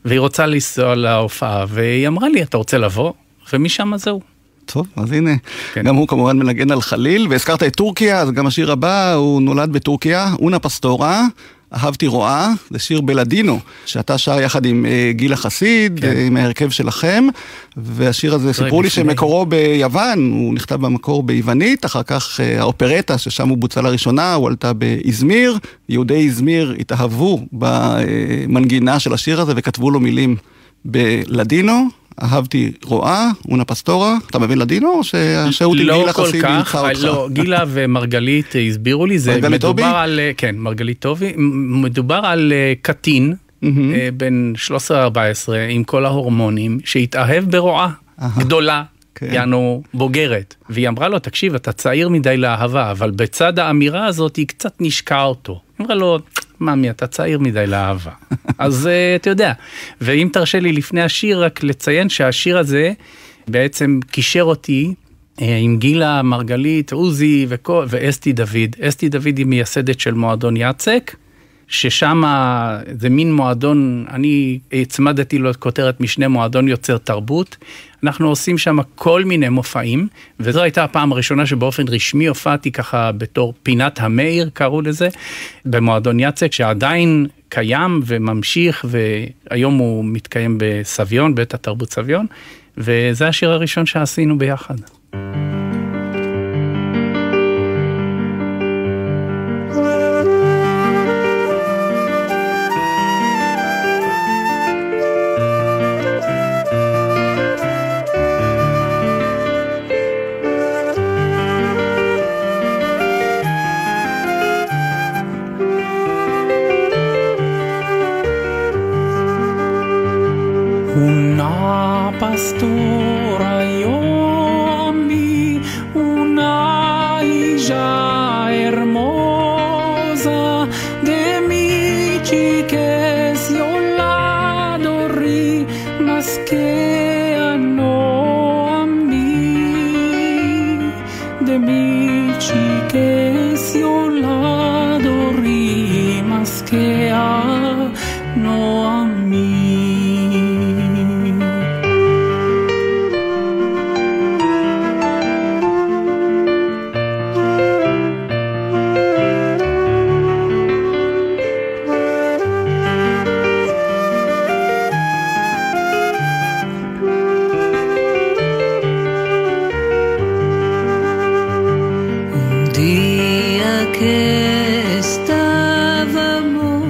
והיא 0.06 0.20
רוצה 0.20 0.46
לנסוע 0.46 0.96
להופעה, 0.96 1.66
והיא 1.70 2.08
אמרה 2.08 2.30
לי, 2.30 2.44
אתה 2.44 2.58
רוצה 2.58 2.78
לבוא? 2.78 3.14
ומשם 3.54 3.92
זהו. 3.98 4.22
טוב, 4.66 4.88
אז 4.96 5.12
הנה, 5.12 5.32
כן. 5.74 5.84
גם 5.84 5.96
הוא 5.96 6.08
כמובן 6.08 6.38
מנגן 6.38 6.72
על 6.72 6.82
חליל, 6.82 7.28
והזכרת 7.30 7.64
את 7.64 7.76
טורקיה, 7.76 8.20
אז 8.20 8.32
גם 8.32 8.48
השיר 8.48 8.72
הבא, 8.72 9.14
הוא 9.14 9.42
נולד 9.42 9.72
בטורקיה, 9.74 10.34
אונה 10.40 10.60
פסטורה. 10.60 11.24
אהבתי 11.74 12.08
רואה, 12.08 12.52
זה 12.70 12.80
שיר 12.80 13.02
בלדינו, 13.02 13.60
שאתה 13.86 14.18
שר 14.18 14.40
יחד 14.40 14.66
עם 14.66 14.86
אה, 14.86 15.12
גילה 15.14 15.36
חסיד, 15.36 16.00
כן. 16.00 16.08
אה, 16.08 16.26
עם 16.26 16.38
ההרכב 16.38 16.70
שלכם, 16.70 17.28
והשיר 17.78 18.36
הזה, 18.36 18.54
סיפרו 18.54 18.82
לי. 18.82 18.90
שמקורו 18.90 19.46
ביוון, 19.46 20.32
הוא 20.32 20.54
נכתב 20.54 20.76
במקור 20.76 21.24
ביוונית, 21.24 21.86
אחר 21.86 22.04
כך 22.04 22.40
אה, 22.40 22.60
האופרטה, 22.60 23.18
ששם 23.18 23.50
הוא 23.50 23.58
בוצע 23.58 23.82
לראשונה, 23.82 24.34
הוא 24.34 24.48
עלתה 24.48 24.74
באזמיר, 24.74 25.58
יהודי 25.90 26.16
איזמיר 26.16 26.76
התאהבו 26.80 27.46
במנגינה 27.52 29.00
של 29.00 29.14
השיר 29.14 29.42
הזה 29.42 29.54
וכתבו 29.56 29.92
לו 29.92 30.00
מילים 30.00 30.36
בלדינו. 30.86 31.88
אהבתי 32.22 32.72
רואה, 32.84 33.30
אונה 33.52 33.66
פסטורה, 33.66 34.18
אתה 34.30 34.40
מבין 34.40 34.58
לדינו 34.58 34.90
או 34.90 35.04
שהשהות 35.04 35.78
עם 35.80 35.86
לא 35.86 35.98
גילה 36.00 36.14
חסיד 36.14 36.46
אילצה 36.46 36.82
אותך? 36.82 37.04
לא, 37.04 37.28
גילה 37.32 37.64
ומרגלית 37.68 38.56
אה, 38.56 38.62
הסבירו 38.62 39.06
לי, 39.06 39.20
זה 39.20 39.36
מדובר 39.36 39.60
טובי? 39.60 39.84
על, 39.84 40.20
כן, 40.38 40.56
מרגלית 40.58 41.00
טובי, 41.00 41.34
מדובר 41.38 42.22
על 42.24 42.54
אה, 42.56 42.74
קטין, 42.82 43.36
מהמם. 43.62 43.94
אה, 43.94 44.10
בן 44.18 44.54
13-14, 44.90 44.92
עם 45.70 45.84
כל 45.84 46.06
ההורמונים, 46.06 46.80
שהתאהב 46.86 47.52
ברועה 47.52 47.90
גדולה. 48.38 48.84
כן. 49.16 49.34
יענו 49.34 49.84
בוגרת, 49.94 50.56
והיא 50.70 50.88
אמרה 50.88 51.08
לו, 51.08 51.20
תקשיב, 51.20 51.56
אתה 51.56 51.72
צעיר 51.72 52.10
מדי 52.10 52.38
לאהבה, 52.38 52.92
אבל 52.92 53.12
בצד 53.12 53.60
האמירה 53.60 54.06
הזאת 54.06 54.36
היא 54.36 54.48
קצת 54.48 54.74
נשקעה 54.80 55.24
אותו. 55.24 55.62
אמרה 55.82 55.96
לו, 55.96 56.20
ממי, 56.60 56.90
אתה 56.90 57.08
צעיר 57.08 57.40
מדי 57.40 57.68
לאהבה. 57.68 58.12
אז 58.58 58.88
אה, 58.88 59.16
אתה 59.16 59.30
יודע, 59.30 59.54
ואם 60.02 60.30
תרשה 60.34 60.60
לי 60.60 60.72
לפני 60.72 61.02
השיר, 61.02 61.44
רק 61.44 61.64
לציין 61.64 62.10
שהשיר 62.10 62.58
הזה 62.58 62.92
בעצם 63.48 64.00
קישר 64.12 64.44
אותי 64.44 64.94
אה, 65.42 65.58
עם 65.58 65.78
גילה 65.78 66.22
מרגלית, 66.22 66.92
עוזי 66.92 67.46
וכל- 67.50 67.86
ואסתי 67.90 68.34
דוד. 68.34 68.76
אסתי 68.82 69.10
דוד 69.10 69.38
היא 69.38 69.46
מייסדת 69.46 70.00
של 70.00 70.14
מועדון 70.14 70.58
יאצק, 70.58 71.16
ששם 71.70 72.24
זה 73.00 73.10
מין 73.10 73.34
מועדון, 73.34 74.06
אני 74.10 74.60
הצמדתי 74.74 75.38
לו 75.38 75.50
את 75.50 75.56
כותרת 75.56 76.02
משנה 76.02 76.28
מועדון 76.28 76.68
יוצר 76.68 76.98
תרבות. 76.98 77.58
אנחנו 78.04 78.28
עושים 78.28 78.58
שם 78.58 78.78
כל 78.96 79.24
מיני 79.26 79.50
מופעים, 79.50 80.08
וזו 80.40 80.62
הייתה 80.62 80.84
הפעם 80.84 81.12
הראשונה 81.12 81.46
שבאופן 81.46 81.88
רשמי 81.88 82.28
הופעתי 82.28 82.72
ככה 82.72 83.12
בתור 83.12 83.54
פינת 83.64 84.00
המאיר, 84.00 84.50
קראו 84.54 84.82
לזה, 84.82 85.10
במועדון 85.66 86.20
יצק, 86.20 86.54
שעדיין 86.54 87.28
קיים 87.50 88.02
וממשיך, 88.06 88.86
והיום 88.90 89.78
הוא 89.78 90.06
מתקיים 90.06 90.58
בסביון, 90.60 91.36
בית 91.36 91.54
התרבות 91.54 91.94
סביון, 91.94 92.26
וזה 92.78 93.28
השיר 93.28 93.52
הראשון 93.52 93.86
שעשינו 93.86 94.38
ביחד. 94.38 94.76
Una 95.12 95.20
pastora 95.20 95.59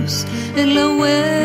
In 0.10 0.74
the 0.74 0.98
way. 1.00 1.39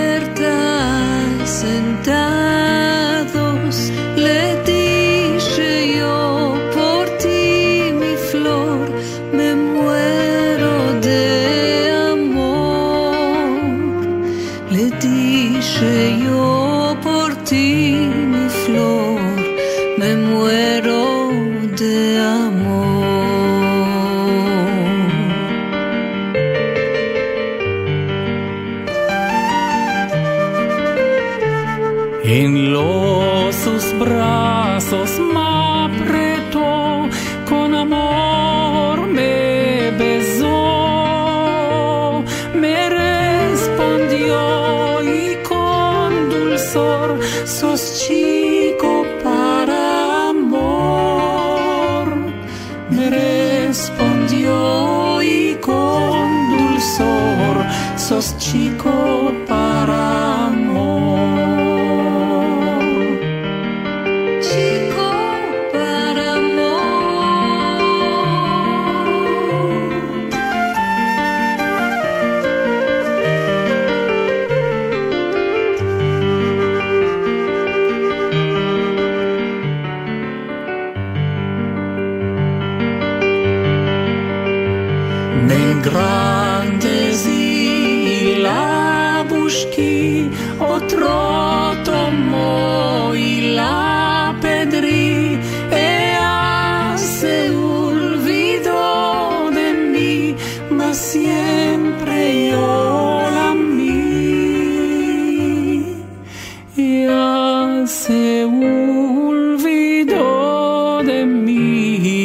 de 111.04 111.26
mí. 111.26 112.23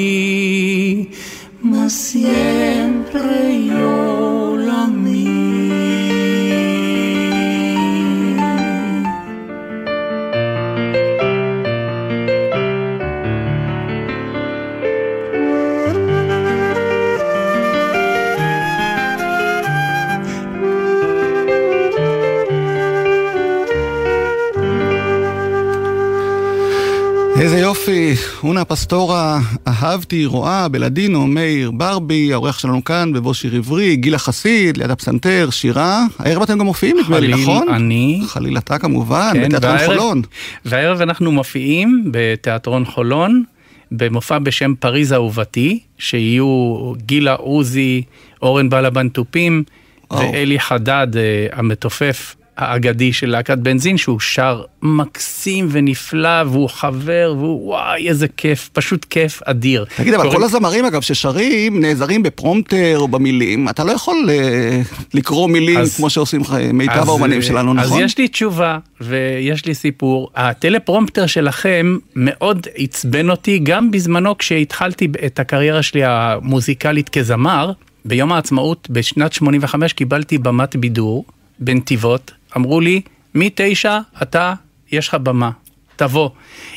אונה 28.60 28.66
פסטורה, 28.66 29.40
אהבתי, 29.68 30.26
רואה, 30.26 30.68
בלדינו, 30.68 31.28
מאיר 31.28 31.72
ברבי, 31.72 32.34
העורך 32.34 32.60
שלנו 32.60 32.84
כאן, 32.84 33.14
בבוא 33.14 33.34
שיר 33.34 33.56
עברי, 33.56 33.96
גילה 33.96 34.18
חסיד, 34.18 34.78
ליד 34.78 34.92
הפסנתר, 34.92 35.50
שירה. 35.52 36.06
הערב 36.20 36.42
אתם 36.42 36.60
גם 36.60 36.66
מופיעים, 36.66 36.98
נדמה 37.00 37.20
לי, 37.20 37.28
נכון? 37.28 37.64
חליל 37.64 37.76
אני. 37.76 38.22
חליל 38.28 38.58
אתה 38.58 38.80
כמובן, 38.80 39.32
כן, 39.34 39.46
בתיאטרון 39.46 39.76
והערב, 39.76 39.88
חולון. 39.88 40.22
והערב 40.66 41.02
אנחנו 41.02 41.32
מופיעים 41.32 42.04
בתיאטרון 42.12 42.86
חולון, 42.86 43.44
במופע 43.92 44.40
בשם 44.40 44.74
פריז 44.80 45.14
אהובתי, 45.14 45.80
שיהיו 45.98 46.94
גילה 46.98 47.34
עוזי, 47.34 48.02
אורן 48.42 48.70
בלבן 48.70 49.10
תופים, 49.10 49.64
ואלי 50.12 50.60
חדד 50.60 51.08
אה, 51.18 51.48
המתופף 51.52 52.36
האגדי 52.60 53.14
של 53.14 53.30
להקת 53.30 53.58
בנזין, 53.58 53.98
שהוא 53.98 54.20
שר 54.20 54.64
מקסים 54.82 55.68
ונפלא, 55.72 56.44
והוא 56.46 56.70
חבר, 56.70 57.34
והוא 57.38 57.68
וואי, 57.68 58.10
איזה 58.10 58.28
כיף, 58.38 58.70
פשוט 58.74 59.06
כיף 59.06 59.42
אדיר. 59.46 59.86
תגיד, 59.98 60.14
אבל 60.14 60.32
כל 60.32 60.44
הזמרים 60.44 60.86
אגב 60.86 61.02
ששרים 61.02 61.82
נעזרים 61.82 62.24
בפרומטר 62.24 62.96
או 63.00 63.08
במילים, 63.08 63.70
אתה 63.70 63.84
לא 63.84 63.92
יכול 63.92 64.30
אה, 64.30 64.82
לקרוא 65.14 65.50
מילים 65.50 65.80
כמו 65.98 66.10
שעושים 66.10 66.42
מיטב 66.74 67.10
האומנים 67.10 67.42
שלנו, 67.42 67.74
נכון? 67.74 67.98
אז 67.98 68.06
יש 68.06 68.18
לי 68.18 68.28
תשובה 68.28 68.78
ויש 69.02 69.66
לי 69.66 69.76
סיפור. 69.76 70.30
הטלפרומפטר 70.36 71.26
שלכם 71.26 71.98
מאוד 72.16 72.68
עצבן 72.76 73.30
אותי, 73.30 73.60
גם 73.64 73.92
בזמנו 73.92 74.38
כשהתחלתי 74.38 75.08
את 75.26 75.40
הקריירה 75.40 75.84
שלי 75.84 76.02
המוזיקלית 76.04 77.10
כזמר. 77.10 77.72
ביום 78.06 78.32
העצמאות 78.32 78.88
בשנת 78.90 79.34
85 79.34 79.94
קיבלתי 79.94 80.38
במת 80.38 80.76
בידור 80.76 81.26
בנתיבות, 81.60 82.32
אמרו 82.58 82.82
לי, 82.82 83.02
מתשע 83.36 84.00
אתה, 84.22 84.54
יש 84.92 85.08
לך 85.08 85.14
במה, 85.14 85.52
תבוא. 85.96 86.30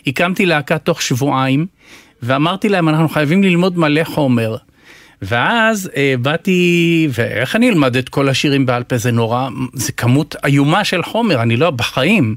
הקמתי 0.07 0.47
להקה 0.47 0.79
תוך 0.79 1.03
שבועיים, 1.03 1.67
ואמרתי 2.23 2.69
להם, 2.69 2.89
אנחנו 2.89 3.09
חייבים 3.09 3.43
ללמוד 3.43 3.79
מלא 3.79 4.05
חומר. 4.05 4.57
ואז 5.23 5.91
אה, 5.97 6.15
באתי, 6.23 7.09
ואיך 7.13 7.57
אני 7.57 7.69
אלמד 7.69 7.97
את 7.97 8.09
כל 8.09 8.29
השירים 8.29 8.67
בעל 8.67 8.83
פה, 8.83 8.97
זה 8.97 9.11
נורא, 9.11 9.49
זה 9.73 9.93
כמות 9.93 10.37
איומה 10.45 10.85
של 10.85 11.03
חומר, 11.03 11.43
אני 11.43 11.57
לא, 11.57 11.71
בחיים. 11.71 12.37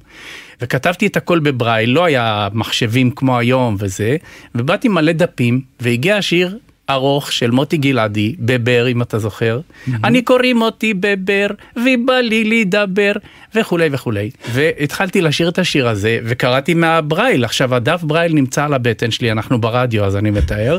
וכתבתי 0.61 1.07
את 1.07 1.17
הכל 1.17 1.39
בברייל, 1.39 1.89
לא 1.89 2.05
היה 2.05 2.47
מחשבים 2.53 3.11
כמו 3.11 3.37
היום 3.37 3.75
וזה, 3.79 4.17
ובאתי 4.55 4.87
מלא 4.87 5.11
דפים, 5.11 5.61
והגיע 5.79 6.17
השיר 6.17 6.57
ארוך 6.89 7.31
של 7.31 7.51
מוטי 7.51 7.77
גלעדי, 7.77 8.35
בבר 8.39 8.87
אם 8.87 9.01
אתה 9.01 9.19
זוכר, 9.19 9.59
mm-hmm. 9.59 9.91
אני 10.03 10.21
קוראים 10.21 10.61
אותי 10.61 10.93
בבר, 10.93 11.47
ובא 11.75 12.13
לי 12.13 12.43
לדבר, 12.43 13.11
וכולי 13.55 13.89
וכולי. 13.91 14.29
והתחלתי 14.51 15.21
לשיר 15.21 15.49
את 15.49 15.59
השיר 15.59 15.87
הזה, 15.87 16.19
וקראתי 16.23 16.73
מהברייל, 16.73 17.45
עכשיו 17.45 17.75
הדף 17.75 18.03
ברייל 18.03 18.33
נמצא 18.33 18.65
על 18.65 18.73
הבטן 18.73 19.11
שלי, 19.11 19.31
אנחנו 19.31 19.61
ברדיו 19.61 20.05
אז 20.05 20.15
אני 20.15 20.31
מתאר, 20.31 20.77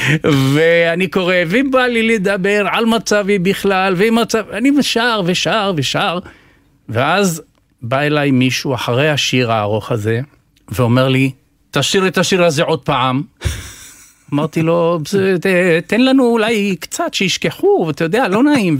ואני 0.54 1.08
קורא, 1.08 1.34
ובא 1.48 1.86
לי 1.86 2.02
לדבר 2.02 2.66
על 2.70 2.86
מצבי 2.86 3.38
בכלל, 3.38 3.94
ומצב, 3.96 4.44
אני 4.52 4.70
שר 4.82 5.22
ושר 5.26 5.72
ושר, 5.76 6.18
ואז 6.88 7.42
בא 7.82 8.00
אליי 8.00 8.30
מישהו 8.30 8.74
אחרי 8.74 9.10
השיר 9.10 9.52
הארוך 9.52 9.92
הזה, 9.92 10.20
ואומר 10.68 11.08
לי, 11.08 11.30
תשאיר 11.70 12.06
את 12.06 12.18
השיר 12.18 12.44
הזה 12.44 12.62
עוד 12.62 12.80
פעם. 12.82 13.22
אמרתי 14.34 14.62
לו, 14.62 14.98
"זה- 15.08 15.36
ת- 15.40 15.46
תן 15.86 16.00
לנו 16.00 16.24
אולי 16.26 16.76
קצת 16.80 17.14
שישכחו, 17.14 17.84
ואתה 17.86 18.04
יודע, 18.04 18.28
לא 18.28 18.42
נעים. 18.42 18.76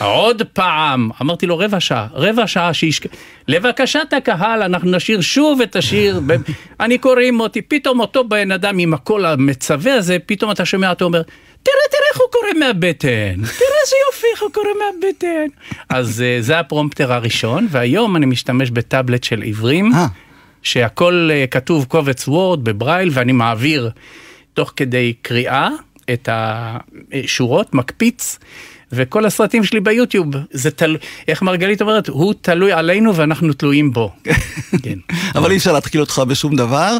ועוד 0.00 0.42
פעם, 0.52 1.10
אמרתי 1.22 1.46
לו 1.46 1.58
רבע 1.58 1.80
שעה, 1.80 2.06
רבע 2.12 2.46
שעה 2.46 2.74
שישכחו. 2.74 3.14
לבקשת 3.48 4.12
הקהל 4.16 4.62
אנחנו 4.62 4.90
נשיר 4.90 5.20
שוב 5.20 5.60
את 5.60 5.76
השיר. 5.76 6.20
ב- 6.26 6.36
אני 6.80 6.98
קוראים 6.98 7.34
מוטי, 7.34 7.62
פתאום 7.62 8.00
אותו 8.00 8.24
בן 8.24 8.50
אדם 8.52 8.78
עם 8.78 8.94
הקול 8.94 9.24
המצווה 9.26 9.94
הזה, 9.94 10.16
פתאום 10.26 10.50
אתה 10.50 10.64
שומע 10.64 10.90
אותו 10.90 11.04
אומר, 11.04 11.22
תראה, 11.62 11.76
תראה 11.90 12.02
איך 12.12 12.20
הוא 12.20 12.26
קורא 12.32 12.66
מהבטן, 12.66 13.34
תראה 13.34 13.78
איזה 13.82 13.96
יופי 14.08 14.26
איך 14.34 14.42
הוא 14.42 14.50
קורא 14.52 14.66
מהבטן. 14.78 15.46
אז 15.88 16.22
אה, 16.22 16.36
זה 16.40 16.58
הפרומפטר 16.58 17.12
הראשון, 17.12 17.66
והיום 17.70 18.16
אני 18.16 18.26
משתמש 18.26 18.70
בטאבלט 18.70 19.24
של 19.24 19.42
עיוורים. 19.42 19.92
אה. 19.94 20.06
שהכל 20.62 21.28
אה, 21.32 21.44
כתוב 21.50 21.84
קובץ 21.84 22.28
וורד 22.28 22.64
בברייל 22.64 23.10
ואני 23.12 23.32
מעביר 23.32 23.90
תוך 24.56 24.72
כדי 24.76 25.12
קריאה 25.22 25.68
את 26.12 26.28
השורות, 26.32 27.74
מקפיץ. 27.74 28.38
וכל 28.96 29.26
הסרטים 29.26 29.64
שלי 29.64 29.80
ביוטיוב, 29.80 30.26
זה 30.50 30.70
תלוי, 30.70 30.98
איך 31.28 31.42
מרגלית 31.42 31.82
אומרת, 31.82 32.08
הוא 32.08 32.34
תלוי 32.40 32.72
עלינו 32.72 33.16
ואנחנו 33.16 33.52
תלויים 33.52 33.92
בו. 33.92 34.12
כן. 34.82 34.98
אבל 35.34 35.50
אי 35.50 35.56
אפשר 35.56 35.72
להתחיל 35.72 36.00
אותך 36.00 36.22
בשום 36.28 36.56
דבר, 36.56 36.96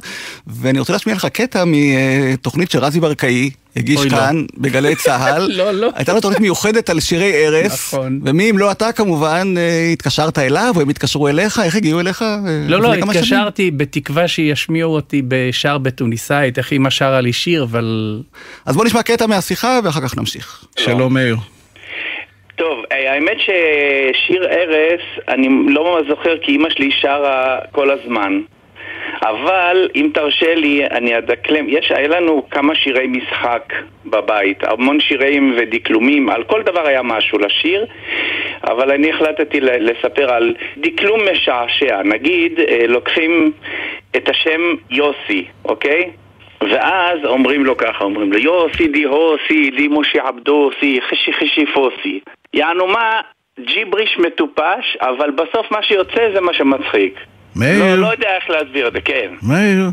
ואני 0.47 0.79
רוצה 0.79 0.93
להשמיע 0.93 1.15
לך 1.15 1.27
קטע 1.27 1.65
מתוכנית 1.67 2.71
שרזי 2.71 3.01
ברקאי 3.01 3.51
הגיש 3.77 4.01
לא. 4.01 4.11
כאן 4.11 4.45
בגלי 4.59 4.97
צה"ל. 5.05 5.49
לא, 5.53 5.73
לא. 5.73 5.91
הייתה 5.95 6.13
לו 6.13 6.21
תוכנית 6.21 6.41
מיוחדת 6.41 6.91
על 6.91 7.01
שירי 7.01 7.33
ערש. 7.35 7.73
נכון. 7.73 8.21
ומי 8.25 8.51
אם 8.51 8.59
לא 8.59 8.73
אתה 8.73 8.93
כמובן 8.93 9.55
אה, 9.57 9.91
התקשרת 9.93 10.39
אליו, 10.39 10.73
או 10.77 10.81
הם 10.81 10.89
התקשרו 10.89 11.29
אליך, 11.29 11.61
איך 11.65 11.77
הגיעו 11.77 12.01
אליך? 12.01 12.23
אה, 12.23 12.39
לא, 12.69 12.81
לא, 12.81 12.89
כמה 12.89 12.97
שנים? 12.97 13.09
התקשרתי 13.09 13.71
בתקווה 13.71 14.29
שישמיעו 14.29 14.95
אותי 14.95 15.23
בשער 15.29 15.79
בתוניסאית, 15.79 16.59
איך 16.59 16.73
אמא 16.73 16.91
שרה 16.91 17.21
לי 17.21 17.33
שיר, 17.33 17.63
אבל... 17.63 18.21
אז 18.67 18.77
בוא 18.77 18.85
נשמע 18.85 19.03
קטע 19.03 19.27
מהשיחה 19.27 19.81
ואחר 19.85 20.01
כך 20.01 20.17
נמשיך. 20.17 20.65
שלום 20.79 21.15
מאיר. 21.15 21.37
טוב, 22.57 22.85
אה, 22.93 23.13
האמת 23.13 23.37
ששיר 23.39 24.49
ערש, 24.51 25.21
אני 25.29 25.49
לא 25.69 25.85
ממש 25.85 26.09
זוכר 26.09 26.39
כי 26.39 26.53
אימא 26.53 26.71
שלי 26.71 26.91
שרה 26.91 27.59
כל 27.73 27.91
הזמן. 27.91 28.41
אבל 29.23 29.89
אם 29.95 30.11
תרשה 30.15 30.55
לי, 30.55 30.87
אני 30.87 31.19
אדקלם, 31.19 31.69
יש, 31.69 31.93
היה 31.93 32.09
לנו 32.09 32.47
כמה 32.51 32.75
שירי 32.75 33.07
משחק 33.07 33.73
בבית, 34.07 34.65
המון 34.65 35.01
שירים 35.01 35.55
ודקלומים, 35.59 36.29
על 36.29 36.45
כל 36.45 36.63
דבר 36.63 36.87
היה 36.87 37.03
משהו 37.03 37.39
לשיר, 37.39 37.87
אבל 38.65 38.91
אני 38.91 39.11
החלטתי 39.11 39.61
לספר 39.61 40.33
על 40.33 40.55
דקלום 40.77 41.21
משעשע. 41.33 42.03
נגיד, 42.03 42.61
אה, 42.61 42.87
לוקחים 42.87 43.53
את 44.17 44.29
השם 44.29 44.61
יוסי, 44.91 45.45
אוקיי? 45.65 46.11
ואז 46.61 47.19
אומרים 47.25 47.65
לו 47.65 47.77
ככה, 47.77 48.05
אומרים 48.05 48.33
לו 48.33 48.39
יוסי 48.39 48.89
די 48.89 49.05
הוסי, 49.05 49.71
די 49.71 49.89
משה 49.91 50.23
עבדוסי, 50.29 51.01
חשי 51.11 51.33
חשי 51.33 51.67
פוסי. 51.75 52.21
יענו 52.57 52.87
מה, 52.87 53.21
ג'יבריש 53.67 54.19
מטופש, 54.19 54.97
אבל 55.01 55.31
בסוף 55.31 55.71
מה 55.71 55.83
שיוצא 55.83 56.31
זה 56.35 56.41
מה 56.41 56.55
שמצחיק. 56.55 57.21
מאיר, 57.57 57.85
לא, 57.85 57.95
לא 58.01 58.07
יודע 58.07 58.37
איך 58.37 58.51
להסביר 58.51 58.89
את 58.89 58.93
זה, 58.93 59.01
כן. 59.01 59.35
מאיר, 59.43 59.85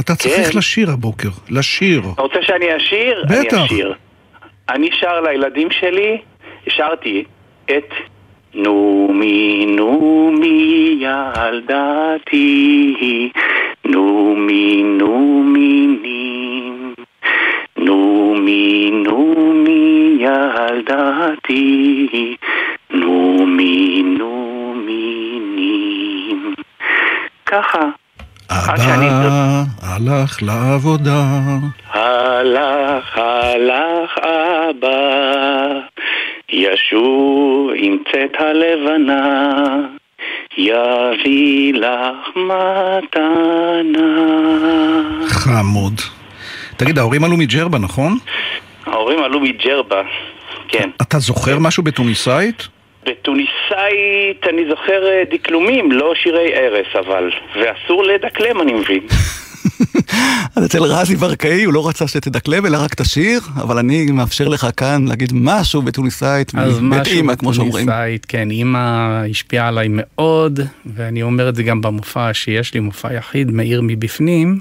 אתה 0.00 0.14
צריך 0.14 0.52
כן. 0.52 0.58
לשיר 0.58 0.90
הבוקר, 0.90 1.28
לשיר. 1.50 2.00
אתה 2.14 2.22
רוצה 2.22 2.42
שאני 2.42 2.76
אשיר? 2.76 3.24
בטח. 3.24 3.54
אני 3.54 3.64
אשיר. 3.64 3.94
אני 4.68 4.88
שר 4.92 5.20
לילדים 5.20 5.68
שלי, 5.70 6.18
שרתי 6.68 7.24
את 7.64 7.94
נומי 8.54 9.66
נומי 9.66 10.98
ילדתי, 11.00 12.94
נומי 13.84 14.82
נומי 14.82 15.86
נים, 16.02 16.47
נומי 17.88 18.90
נומי 18.90 20.16
ילדתי, 20.20 22.06
נומי 22.90 24.02
נומי 24.18 25.38
נים. 25.56 26.54
ככה. 27.46 27.84
אבא 28.50 29.62
הלך 29.82 30.42
לעבודה, 30.42 31.22
הלך, 31.90 33.18
הלך 33.18 34.18
אבא, 34.18 35.80
ישוב 36.48 37.70
עם 37.74 37.96
צאת 38.12 38.40
הלבנה, 38.40 39.78
יביא 40.58 41.74
לך 41.74 42.36
מתנה. 42.36 44.08
חמוד. 45.28 46.17
תגיד, 46.78 46.98
ההורים 46.98 47.24
עלו 47.24 47.36
מג'רבה, 47.36 47.78
נכון? 47.78 48.18
ההורים 48.86 49.22
עלו 49.22 49.40
מג'רבה, 49.40 50.02
כן. 50.68 50.90
אתה 51.02 51.18
זוכר 51.18 51.58
משהו 51.58 51.82
בתוניסאית? 51.82 52.68
בתוניסאית 53.06 54.46
אני 54.50 54.62
זוכר 54.70 55.08
אה, 55.08 55.22
דקלומים, 55.30 55.92
לא 55.92 56.12
שירי 56.22 56.54
ערש 56.54 56.96
אבל, 56.96 57.30
ואסור 57.56 58.04
לדקלם 58.04 58.60
אני 58.60 58.72
מבין. 58.72 59.00
אז 60.56 60.66
אצל 60.66 60.82
רזי 60.82 61.16
ברקאי 61.16 61.64
הוא 61.64 61.74
לא 61.74 61.88
רצה 61.88 62.08
שתדקלם 62.08 62.66
אלא 62.66 62.78
רק 62.84 62.94
תשיר, 62.94 63.40
אבל 63.56 63.78
אני 63.78 64.06
מאפשר 64.10 64.48
לך 64.48 64.66
כאן 64.76 65.04
להגיד 65.08 65.30
משהו 65.34 65.82
בתוניסאית, 65.82 66.52
אז 66.54 66.80
מבית 66.80 67.00
משהו 67.00 67.16
אימא, 67.16 67.34
כמו 67.34 67.54
שאומרים. 67.54 67.86
בתוניסאית, 67.86 68.26
כן, 68.26 68.50
אימא 68.50 68.78
השפיעה 69.30 69.68
עליי 69.68 69.88
מאוד, 69.90 70.60
ואני 70.86 71.22
אומר 71.22 71.48
את 71.48 71.54
זה 71.54 71.62
גם 71.62 71.80
במופע 71.80 72.34
שיש 72.34 72.74
לי, 72.74 72.80
מופע 72.80 73.14
יחיד, 73.14 73.50
מאיר 73.50 73.80
מבפנים, 73.82 74.60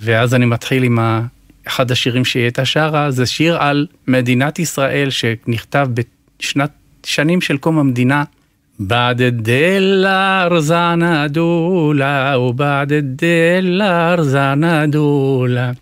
ואז 0.00 0.34
אני 0.34 0.46
מתחיל 0.46 0.82
עם 0.82 0.98
ה... 0.98 1.20
אחד 1.67 1.91
השירים 1.91 2.25
שהיא 2.25 2.43
הייתה 2.43 2.65
שרה, 2.65 3.11
זה 3.11 3.25
שיר 3.25 3.57
על 3.57 3.87
מדינת 4.07 4.59
ישראל 4.59 5.09
שנכתב 5.09 5.87
בשנת, 6.39 6.71
שנים 7.05 7.41
של 7.41 7.57
קום 7.57 7.79
המדינה. 7.79 8.23
بعد 8.79 9.21
الدلار 9.21 10.59
زعنا 10.59 11.27
دولا 11.27 12.35
وبعد 12.35 12.91
الدلار 12.91 14.21
زعنا 14.21 14.85
دولا 14.85 15.73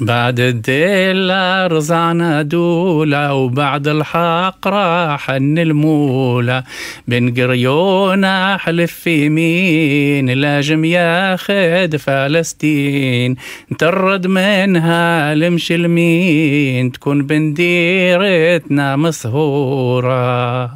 بعد 0.00 0.40
الدلار 0.40 1.72
رزعنا 1.72 2.42
دولة 2.42 3.34
وبعد 3.34 3.88
الحق 3.88 4.66
راح 4.66 5.30
المولى 5.30 6.62
بن 7.08 7.34
قريون 7.34 8.24
احلف 8.24 8.92
في 8.92 9.28
مين 9.28 10.30
لاجم 10.30 10.84
ياخد 10.84 11.96
فلسطين 11.96 13.36
نطرد 13.72 14.26
منها 14.26 15.32
المشلمين 15.32 16.92
تكون 16.92 17.26
بنديرتنا 17.26 18.96
مسهورة 18.96 20.70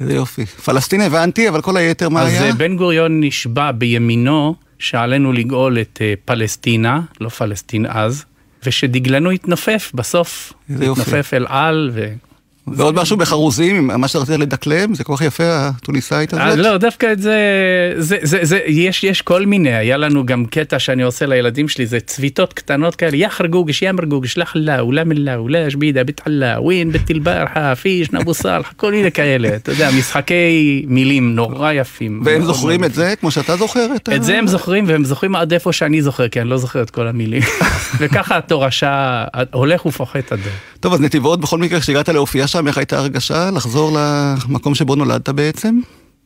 איזה 0.00 0.14
יופי. 0.14 0.46
פלסטין 0.46 1.00
הבנתי, 1.00 1.48
אבל 1.48 1.62
כל 1.62 1.76
היתר 1.76 2.08
מה 2.08 2.22
אז 2.22 2.28
היה? 2.28 2.46
אה, 2.46 2.52
בן 2.52 2.76
גוריון 2.76 3.20
נשבע 3.20 3.72
בימינו 3.72 4.54
שעלינו 4.78 5.32
לגאול 5.32 5.78
את 5.80 5.98
אה, 6.02 6.14
פלסטינה, 6.24 7.00
לא 7.20 7.28
פלסטין 7.28 7.86
אז, 7.86 8.24
ושדגלנו 8.65 9.31
יתנופף 9.31 9.91
בסוף. 9.93 10.53
יתנופף 10.69 11.29
אל 11.33 11.45
על 11.49 11.91
ו... 11.93 12.13
ועוד 12.67 12.95
משהו 12.95 13.17
בחרוזים, 13.17 13.87
מה 13.87 14.07
שרצית 14.07 14.39
לדקלם, 14.39 14.95
זה 14.95 15.03
כל 15.03 15.15
כך 15.15 15.21
יפה 15.21 15.43
התוניסאית 15.47 16.33
אה, 16.33 16.45
הזאת. 16.45 16.59
לא, 16.59 16.77
דווקא 16.77 17.11
את 17.11 17.21
זה, 17.21 17.37
זה, 17.97 18.17
זה, 18.21 18.39
זה, 18.41 18.59
יש, 18.67 19.03
יש 19.03 19.21
כל 19.21 19.45
מיני, 19.45 19.73
היה 19.73 19.97
לנו 19.97 20.25
גם 20.25 20.45
קטע 20.45 20.79
שאני 20.79 21.03
עושה 21.03 21.25
לילדים 21.25 21.67
שלי, 21.67 21.85
זה 21.85 21.99
צביתות 21.99 22.53
קטנות 22.53 22.95
כאלה, 22.95 23.17
יא 23.17 23.27
חרגוגש, 23.27 23.81
יא 23.81 23.91
מרגוגש, 23.91 24.37
לך 24.37 24.51
לה, 24.55 24.79
אולה 24.79 25.03
מלה, 25.03 25.35
אולה 25.35 25.69
שבידה, 25.69 26.03
בתחלה, 26.03 26.55
ווין, 26.61 26.91
בתל 26.91 27.19
ברחה, 27.19 27.75
פיש, 27.75 28.11
נבו 28.11 28.33
סאלח, 28.33 28.73
כל 28.77 28.91
מיני 28.91 29.11
כאלה, 29.11 29.55
אתה 29.55 29.71
יודע, 29.71 29.89
משחקי 29.97 30.85
מילים 30.87 31.35
נורא 31.35 31.71
יפים. 31.71 32.21
והם 32.25 32.43
זוכרים 32.43 32.83
את 32.83 32.93
זה 32.93 33.13
כמו 33.19 33.31
שאתה 33.31 33.55
זוכר? 33.55 33.87
את 33.95 34.09
את 34.15 34.23
זה 34.23 34.37
הם 34.37 34.47
זוכרים 34.47 34.83
והם 34.87 35.05
זוכרים 35.05 35.35
עד 35.35 35.53
איפה 35.53 35.73
שאני 35.73 36.01
זוכר 36.01 36.27
כי 36.27 36.41
אני 36.41 36.49
לא 36.49 36.57
זוכר 36.57 36.81
את 36.81 36.89
כל 36.89 37.07
המילים 37.07 37.41
וככה 37.99 38.37
התורשה 38.37 39.23
הולך 39.53 39.85
ופוחת 39.85 40.31
הדור. 40.31 40.53
טוב, 40.79 40.93
אז 40.93 41.01
נתיבות, 41.01 41.41
בכל 41.41 41.57
מקרה, 41.57 41.79
כשהגעת 41.79 42.09
להופיע 42.09 42.47
שם, 42.55 42.67
איך 42.67 42.77
הייתה 42.77 42.97
הרגשה 42.97 43.51
לחזור 43.51 43.97
למקום 43.97 44.75
שבו 44.75 44.95
נולדת 44.95 45.29
בעצם? 45.29 45.79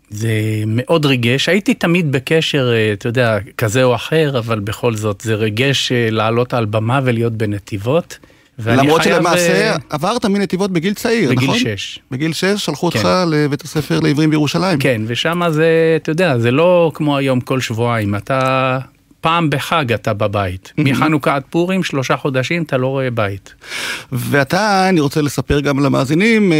זה 0.09 0.29
מאוד 0.67 1.05
ריגש 1.05 1.49
הייתי 1.49 1.73
תמיד 1.73 2.11
בקשר 2.11 2.71
אה, 2.73 2.93
אתה 2.93 3.07
יודע 3.07 3.37
כזה 3.57 3.83
או 3.83 3.95
אחר 3.95 4.39
אבל 4.39 4.59
בכל 4.59 4.95
זאת 4.95 5.21
זה 5.21 5.35
ריגש 5.35 5.91
אה, 5.91 6.07
לעלות 6.11 6.53
על 6.53 6.65
במה 6.65 6.99
ולהיות 7.03 7.33
בנתיבות. 7.33 8.17
למרות 8.65 9.01
חייב, 9.01 9.15
שלמעשה 9.15 9.71
אה, 9.71 9.77
עברת 9.89 10.25
מנתיבות 10.25 10.71
בגיל 10.71 10.93
צעיר, 10.93 11.29
בגיל 11.29 11.43
נכון? 11.49 11.59
שש. 11.59 11.99
בגיל 12.11 12.33
שש 12.33 12.65
שלחו 12.65 12.91
כן. 12.91 12.97
אותך 12.99 13.09
לבית 13.27 13.61
הספר 13.61 13.99
לעברים 13.99 14.29
בירושלים. 14.29 14.79
כן 14.79 15.01
ושם 15.07 15.41
זה 15.49 15.97
אתה 16.03 16.11
יודע 16.11 16.37
זה 16.37 16.51
לא 16.51 16.91
כמו 16.93 17.17
היום 17.17 17.41
כל 17.41 17.61
שבועיים 17.61 18.15
אתה 18.15 18.79
פעם 19.21 19.49
בחג 19.49 19.93
אתה 19.93 20.13
בבית 20.13 20.73
מחנוכה 20.77 21.35
עד 21.35 21.43
פורים 21.49 21.83
שלושה 21.83 22.17
חודשים 22.17 22.63
אתה 22.63 22.77
לא 22.77 22.87
רואה 22.87 23.11
בית. 23.11 23.53
ואתה, 24.11 24.89
אני 24.89 24.99
רוצה 24.99 25.21
לספר 25.21 25.59
גם 25.59 25.79
למאזינים, 25.79 26.53
אה, 26.53 26.57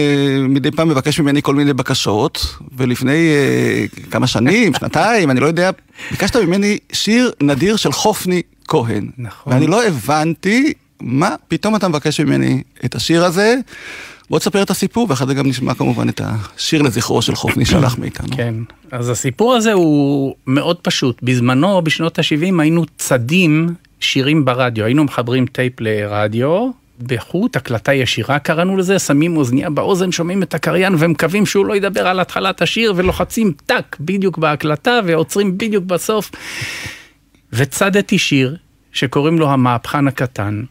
מדי 0.49 0.71
פעם 0.71 0.89
מבקש 0.89 1.19
ממני 1.19 1.41
כל 1.41 1.55
מיני 1.55 1.73
בקשות, 1.73 2.45
ולפני 2.77 3.29
אה, 3.29 3.85
כמה 4.11 4.27
שנים, 4.27 4.73
שנתיים, 4.79 5.31
אני 5.31 5.39
לא 5.39 5.45
יודע, 5.45 5.69
ביקשת 6.11 6.35
ממני 6.35 6.77
שיר 6.91 7.31
נדיר 7.41 7.75
של 7.75 7.91
חופני 7.91 8.41
כהן. 8.67 9.09
נכון. 9.17 9.53
ואני 9.53 9.67
לא 9.67 9.83
הבנתי 9.87 10.73
מה 11.01 11.35
פתאום 11.47 11.75
אתה 11.75 11.87
מבקש 11.87 12.19
ממני 12.19 12.63
את 12.85 12.95
השיר 12.95 13.25
הזה? 13.25 13.55
בוא 14.29 14.39
תספר 14.39 14.61
את 14.61 14.69
הסיפור, 14.69 15.07
ואחרי 15.09 15.27
זה 15.27 15.33
גם 15.33 15.47
נשמע 15.47 15.73
כמובן 15.73 16.09
את 16.09 16.21
השיר 16.23 16.81
לזכרו 16.81 17.21
של 17.21 17.35
חופני 17.35 17.65
שלח 17.65 17.97
מאיתנו. 17.97 18.37
כן, 18.37 18.55
אז 18.91 19.09
הסיפור 19.09 19.55
הזה 19.55 19.73
הוא 19.73 20.35
מאוד 20.47 20.77
פשוט. 20.77 21.23
בזמנו, 21.23 21.81
בשנות 21.81 22.19
ה-70, 22.19 22.61
היינו 22.61 22.85
צדים 22.97 23.69
שירים 23.99 24.45
ברדיו, 24.45 24.85
היינו 24.85 25.03
מחברים 25.03 25.45
טייפ 25.45 25.81
לרדיו, 25.81 26.71
בחוט, 27.03 27.55
הקלטה 27.55 27.93
ישירה 27.93 28.39
קראנו 28.39 28.77
לזה, 28.77 28.99
שמים 28.99 29.37
אוזניה 29.37 29.69
באוזן, 29.69 30.11
שומעים 30.11 30.43
את 30.43 30.53
הקריין 30.53 30.95
ומקווים 30.99 31.45
שהוא 31.45 31.65
לא 31.65 31.75
ידבר 31.75 32.07
על 32.07 32.19
התחלת 32.19 32.61
השיר 32.61 32.93
ולוחצים 32.95 33.53
טאק 33.65 33.97
בדיוק 33.99 34.37
בהקלטה 34.37 34.99
ועוצרים 35.05 35.57
בדיוק 35.57 35.83
בסוף. 35.85 36.31
וצדתי 37.53 38.17
שיר 38.17 38.55
שקוראים 38.91 39.39
לו 39.39 39.49
המהפכן 39.49 40.07
הקטן, 40.07 40.63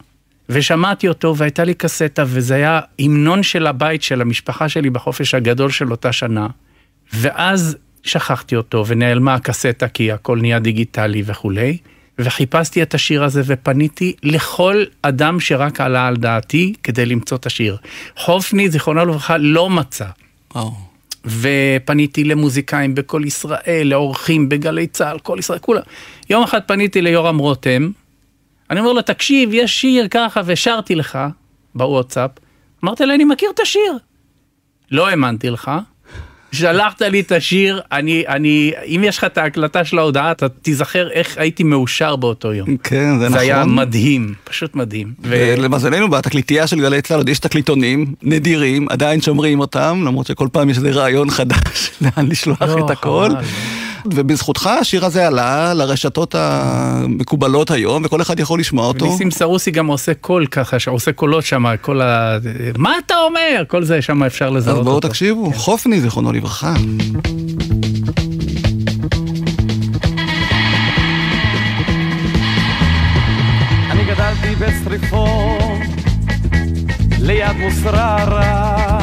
ושמעתי 0.49 1.07
אותו 1.07 1.37
והייתה 1.37 1.63
לי 1.63 1.73
קסטה 1.73 2.23
וזה 2.27 2.55
היה 2.55 2.79
המנון 2.99 3.43
של 3.43 3.67
הבית 3.67 4.03
של 4.03 4.21
המשפחה 4.21 4.69
שלי 4.69 4.89
בחופש 4.89 5.33
הגדול 5.33 5.71
של 5.71 5.91
אותה 5.91 6.11
שנה. 6.11 6.47
ואז 7.13 7.77
שכחתי 8.03 8.55
אותו 8.55 8.83
ונעלמה 8.87 9.33
הקסטה 9.33 9.87
כי 9.87 10.11
הכל 10.11 10.37
נהיה 10.41 10.59
דיגיטלי 10.59 11.23
וכולי. 11.25 11.77
וחיפשתי 12.19 12.81
את 12.81 12.93
השיר 12.93 13.23
הזה 13.23 13.41
ופניתי 13.45 14.13
לכל 14.23 14.83
אדם 15.01 15.39
שרק 15.39 15.81
עלה 15.81 16.07
על 16.07 16.15
דעתי 16.15 16.73
כדי 16.83 17.05
למצוא 17.05 17.37
את 17.37 17.45
השיר. 17.45 17.77
חופני, 18.17 18.69
זיכרונו 18.69 19.05
לברכה, 19.05 19.37
לא 19.37 19.69
מצא. 19.69 20.05
Oh. 20.53 20.59
ופניתי 21.25 22.23
למוזיקאים 22.23 22.95
בכל 22.95 23.21
ישראל, 23.25 23.87
לאורחים 23.87 24.49
בגלי 24.49 24.87
צה"ל, 24.87 25.19
כל 25.19 25.35
ישראל, 25.39 25.59
כולם. 25.59 25.81
יום 26.29 26.43
אחד 26.43 26.59
פניתי 26.65 27.01
ליורם 27.01 27.37
רותם, 27.37 27.91
אני 28.69 28.79
אומר 28.79 28.93
לו, 28.93 29.01
תקשיב, 29.01 29.49
יש 29.53 29.81
שיר 29.81 30.07
ככה, 30.07 30.41
ושרתי 30.45 30.95
לך 30.95 31.19
בוואטסאפ. 31.75 32.31
אמרתי 32.83 33.05
לו, 33.05 33.13
אני 33.13 33.25
מכיר 33.25 33.49
את 33.55 33.59
השיר. 33.59 33.97
לא 34.91 35.07
האמנתי 35.07 35.49
לך, 35.49 35.71
שלחת 36.51 37.01
לי 37.01 37.19
את 37.19 37.31
השיר, 37.31 37.81
אני, 37.91 38.23
אני, 38.27 38.71
אם 38.85 39.01
יש 39.03 39.17
לך 39.17 39.23
את 39.23 39.37
ההקלטה 39.37 39.85
של 39.85 39.97
ההודעה, 39.97 40.31
אתה 40.31 40.49
תיזכר 40.49 41.09
איך 41.11 41.37
הייתי 41.37 41.63
מאושר 41.63 42.15
באותו 42.15 42.53
יום. 42.53 42.77
כן, 42.77 43.13
זה, 43.13 43.19
זה 43.19 43.25
נכון. 43.25 43.29
זה 43.29 43.39
היה 43.39 43.65
מדהים, 43.65 44.33
פשוט 44.43 44.75
מדהים. 44.75 45.13
ולמזלנו, 45.21 46.09
בתקליטייה 46.09 46.67
של 46.67 46.79
גלי 46.79 47.01
צה"ל 47.01 47.17
עוד 47.17 47.29
יש 47.29 47.39
תקליטונים 47.39 48.13
נדירים, 48.21 48.87
עדיין 48.89 49.21
שומרים 49.21 49.59
אותם, 49.59 50.03
למרות 50.05 50.27
שכל 50.27 50.47
פעם 50.51 50.69
יש 50.69 50.77
איזה 50.77 50.91
רעיון 50.91 51.29
חדש 51.29 51.91
לאן 52.01 52.27
לשלוח 52.29 52.61
לא, 52.61 52.85
את 52.85 52.89
הכל. 52.89 53.29
חבל. 53.29 53.43
ובזכותך 54.05 54.67
השיר 54.67 55.05
הזה 55.05 55.27
עלה 55.27 55.73
לרשתות 55.73 56.35
המקובלות 56.37 57.71
היום, 57.71 58.05
וכל 58.05 58.21
אחד 58.21 58.39
יכול 58.39 58.59
לשמוע 58.59 58.87
אותו. 58.87 59.05
ניסים 59.05 59.31
סרוסי 59.31 59.71
גם 59.71 59.87
עושה 59.87 60.13
קול 60.13 60.45
ככה, 60.45 60.79
שעושה 60.79 61.11
קולות 61.11 61.45
שם, 61.45 61.65
כל 61.81 62.01
ה... 62.01 62.37
מה 62.77 62.93
אתה 63.05 63.15
אומר? 63.17 63.63
כל 63.67 63.83
זה 63.83 64.01
שם 64.01 64.23
אפשר 64.23 64.49
לזהות 64.49 64.77
אותו. 64.77 64.81
אז 64.81 64.85
בואו 64.85 64.99
תקשיבו, 64.99 65.51
כן. 65.51 65.57
חופני, 65.57 66.01
זיכרונו 66.01 66.31
לברכה. 66.31 66.73
אני 73.91 74.05
גדלתי 74.05 74.55
בשריפות 74.55 75.79
ליד 77.19 77.57
מוסררה 77.59 78.99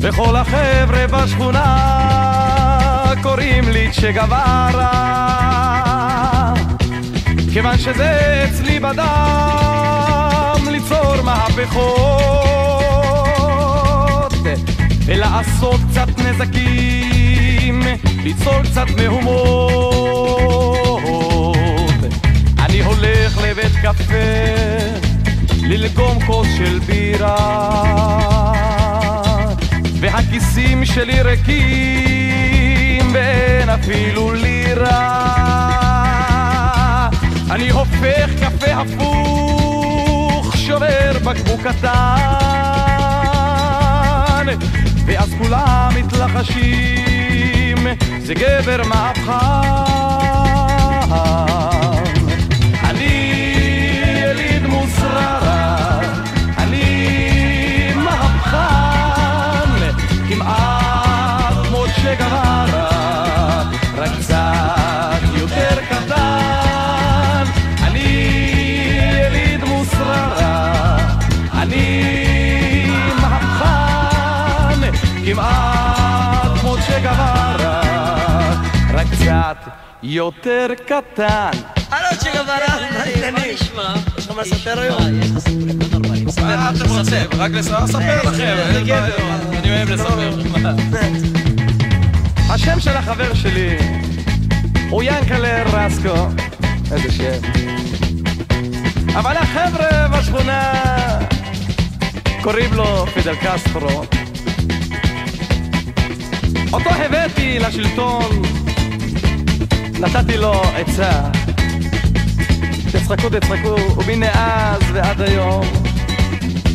וכל 0.00 0.36
החבר'ה 0.36 1.06
בשכונה 1.06 2.63
קוראים 3.24 3.68
לי 3.68 3.90
צ'ה 3.92 4.12
גווארה. 4.12 5.14
כיוון 7.52 7.78
שזה 7.78 8.44
אצלי 8.48 8.80
בדם 8.80 10.68
ליצור 10.70 11.22
מהפכות 11.22 11.92
ולעשות 15.06 15.80
קצת 15.90 16.08
נזקים 16.18 17.82
ליצור 18.22 18.62
קצת 18.62 18.86
מהומות. 18.96 20.34
אני 22.58 22.80
הולך 22.82 23.38
לבית 23.42 23.72
קפה 23.82 24.14
ללגום 25.62 26.26
כוס 26.26 26.48
של 26.56 26.78
בירה 26.78 28.52
והכיסים 30.00 30.84
שלי 30.84 31.22
ריקים 31.22 32.23
ואין 33.14 33.68
אפילו 33.70 34.32
לירה. 34.32 35.14
אני 37.50 37.70
הופך 37.70 38.30
קפה 38.40 38.72
הפוך, 38.72 40.56
שובר 40.56 41.12
בקבוק 41.24 41.60
קטן, 41.60 41.96
ואז 45.06 45.34
כולם 45.38 45.88
מתלחשים, 45.96 47.86
זה 48.18 48.34
גבר 48.34 48.82
מהפכן. 48.84 49.84
יותר 80.14 80.66
קטן. 80.86 81.50
הלו 81.90 82.18
צ'יגווארה, 82.18 82.90
מה 82.92 83.02
העניינים? 83.02 83.54
יש 83.54 83.62
לך 84.26 84.30
מה 84.36 84.42
לספר 84.42 84.80
היום? 84.80 85.02
מה 86.42 86.70
אתם 86.70 86.90
רוצים? 86.90 87.26
רק 87.38 87.50
לספר 87.50 87.84
לכם. 88.24 88.56
אני 89.52 89.70
אוהב 89.70 89.90
לספר. 89.90 91.53
השם 92.54 92.80
של 92.80 92.96
החבר 92.96 93.34
שלי 93.34 93.76
הוא 94.90 95.02
ינקלה 95.02 95.62
רסקו. 95.62 96.26
איזה 96.92 97.12
שם. 97.12 97.40
אבל 99.08 99.36
החבר'ה 99.36 100.08
בשכונה 100.08 100.72
קוראים 102.42 102.74
לו 102.74 103.06
פידל 103.06 103.34
קסטרו. 103.34 104.04
אותו 106.72 106.90
הבאתי 106.90 107.58
לשלטון 107.58 108.42
נתתי 110.00 110.36
לו 110.36 110.62
עצה 110.62 111.30
תצחקו 112.92 113.28
תצחקו 113.28 113.96
ומנה 113.96 114.32
אז 114.34 114.82
ועד 114.92 115.20
היום 115.20 115.66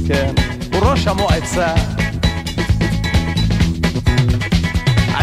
כן, 0.08 0.34
הוא 0.74 0.82
ראש 0.82 1.08
המועצה 1.08 1.74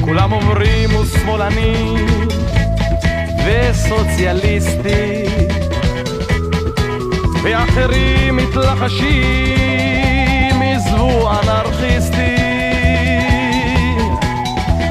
כולם 0.00 0.32
אומרים 0.32 0.90
הוא 0.90 1.04
שמאלני 1.04 1.94
וסוציאליסטי 3.46 5.24
ואחרים 7.42 8.36
מתלחשים, 8.36 9.12
עזבו 10.62 11.30
אנרכיסטי. 11.30 12.36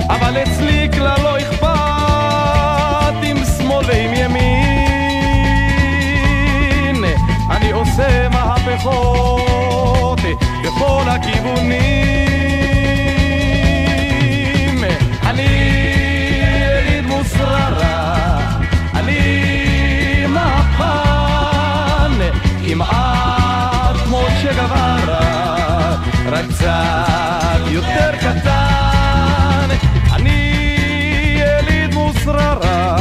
אבל 0.10 0.38
אצלי 0.44 0.90
כלל 0.94 1.23
אני 7.50 7.72
עושה 7.72 8.30
מהפכות 8.30 10.20
בכל 10.64 11.04
הכיוונים. 11.08 12.04
אני 15.24 15.42
יליד 16.42 17.06
מוסררה, 17.06 18.40
אני 18.94 20.26
מהפן, 20.28 22.12
כמעט 22.68 23.96
כמו 24.06 24.22
צ'גווארה, 24.42 25.96
רק 26.26 26.46
קצת 26.50 27.62
יותר 27.72 28.12
קטן. 28.18 29.70
אני 30.14 30.40
יליד 31.40 31.94
מוסררה, 31.94 32.98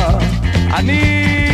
אני... 0.74 1.51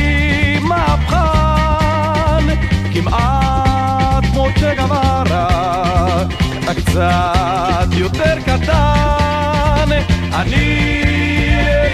צ'ה 4.60 4.74
גווארה, 4.74 6.24
רק 6.66 6.76
קצת 6.76 7.88
יותר 7.96 8.40
קטן. 8.46 9.88
אני 10.34 11.02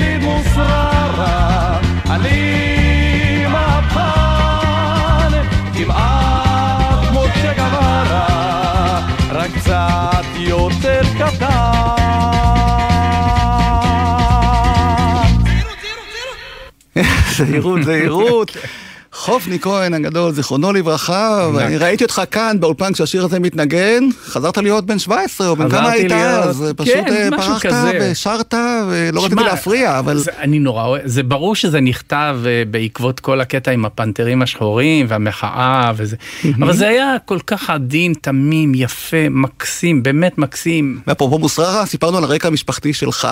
יליד 0.01 0.23
מושררה, 0.23 1.79
אני 2.11 3.47
מהפכן, 3.53 5.43
כמעט 5.75 7.09
כמו 7.09 7.25
צ'ה 7.43 7.53
גווארה, 7.57 9.01
רק 9.31 9.51
קצת 9.55 10.25
יותר 10.37 11.01
קטן. 11.19 11.65
זהירות, 17.37 17.83
זהירות. 17.83 18.57
חופני 19.25 19.59
כהן 19.61 19.95
הגדול, 19.95 20.33
זיכרונו 20.33 20.73
לברכה, 20.73 21.49
ואני 21.55 21.77
ראיתי 21.77 22.05
אותך 22.05 22.23
כאן 22.31 22.57
באולפן 22.61 22.93
כשהשיר 22.93 23.25
הזה 23.25 23.41
מתנגן, 23.41 24.05
חזרת 24.25 24.59
להיות 24.59 24.87
בן 24.87 24.99
17, 24.99 25.49
או 25.49 25.57
בן 25.57 25.71
כמה 25.71 25.91
היית 25.91 26.13
אז, 26.13 26.65
פשוט 26.77 26.95
כן, 26.95 27.13
אה, 27.13 27.29
פרחת. 27.31 27.73
ושרת, 28.01 28.55
ולא 28.91 29.25
רציתי 29.25 29.45
להפריע, 29.45 29.99
אבל... 29.99 30.21
אני 30.39 30.59
נורא 30.59 30.85
אוהב, 30.87 31.03
זה 31.05 31.23
ברור 31.23 31.55
שזה 31.55 31.81
נכתב 31.81 32.39
אה, 32.47 32.63
בעקבות 32.71 33.21
כל 33.21 33.41
הקטע 33.41 33.71
עם 33.71 33.85
הפנתרים 33.85 34.43
השחורים 34.43 35.07
והמחאה 35.09 35.93
וזה, 35.97 36.17
אבל 36.57 36.73
זה 36.73 36.89
היה 36.89 37.17
כל 37.25 37.39
כך 37.47 37.71
עדין, 37.71 38.15
תמים, 38.21 38.75
יפה, 38.75 39.29
מקסים, 39.31 40.03
באמת 40.03 40.39
מקסים. 40.39 41.01
ואפרופו 41.07 41.39
מוסררה, 41.39 41.87
סיפרנו 41.87 42.19
על 42.19 42.25
הרקע 42.25 42.49
המשפחתי 42.49 42.93
שלך, 42.93 43.29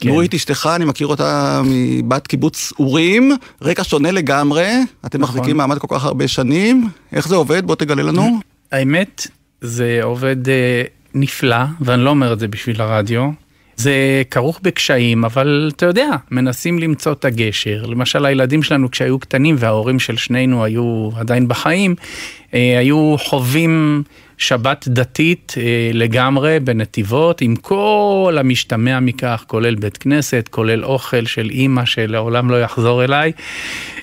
כן. 0.00 0.08
נורית 0.08 0.34
אשתך, 0.34 0.70
אני 0.76 0.84
מכיר 0.84 1.06
אותה 1.06 1.62
מבת 1.64 2.26
קיבוץ 2.26 2.72
אורים, 2.78 3.36
רקע 3.62 3.84
שונה 3.84 4.10
לגמרי, 4.10 4.70
אתם. 5.06 5.29
מחזיקים 5.30 5.56
מעמד 5.56 5.78
כל 5.78 5.86
כך 5.90 6.04
הרבה 6.04 6.28
שנים, 6.28 6.88
איך 7.12 7.28
זה 7.28 7.36
עובד? 7.36 7.66
בוא 7.66 7.74
תגלה 7.74 8.02
לנו. 8.02 8.40
האמת, 8.72 9.26
זה 9.60 10.00
עובד 10.02 10.48
אה, 10.48 10.82
נפלא, 11.14 11.64
ואני 11.80 12.04
לא 12.04 12.10
אומר 12.10 12.32
את 12.32 12.38
זה 12.38 12.48
בשביל 12.48 12.80
הרדיו. 12.80 13.30
זה 13.76 14.22
כרוך 14.30 14.60
בקשיים, 14.62 15.24
אבל 15.24 15.70
אתה 15.76 15.86
יודע, 15.86 16.08
מנסים 16.30 16.78
למצוא 16.78 17.12
את 17.12 17.24
הגשר. 17.24 17.86
למשל, 17.86 18.26
הילדים 18.26 18.62
שלנו 18.62 18.90
כשהיו 18.90 19.18
קטנים 19.18 19.56
וההורים 19.58 19.98
של 19.98 20.16
שנינו 20.16 20.64
היו 20.64 21.10
עדיין 21.16 21.48
בחיים, 21.48 21.94
היו 22.52 23.16
חווים 23.18 24.02
שבת 24.40 24.88
דתית 24.88 25.54
אה, 25.56 25.90
לגמרי 25.94 26.60
בנתיבות, 26.60 27.40
עם 27.40 27.56
כל 27.56 28.36
המשתמע 28.40 29.00
מכך, 29.00 29.44
כולל 29.46 29.74
בית 29.74 29.96
כנסת, 29.96 30.48
כולל 30.50 30.84
אוכל 30.84 31.26
של 31.26 31.50
אימא 31.50 31.84
שלעולם 31.84 32.50
לא 32.50 32.62
יחזור 32.62 33.04
אליי, 33.04 33.32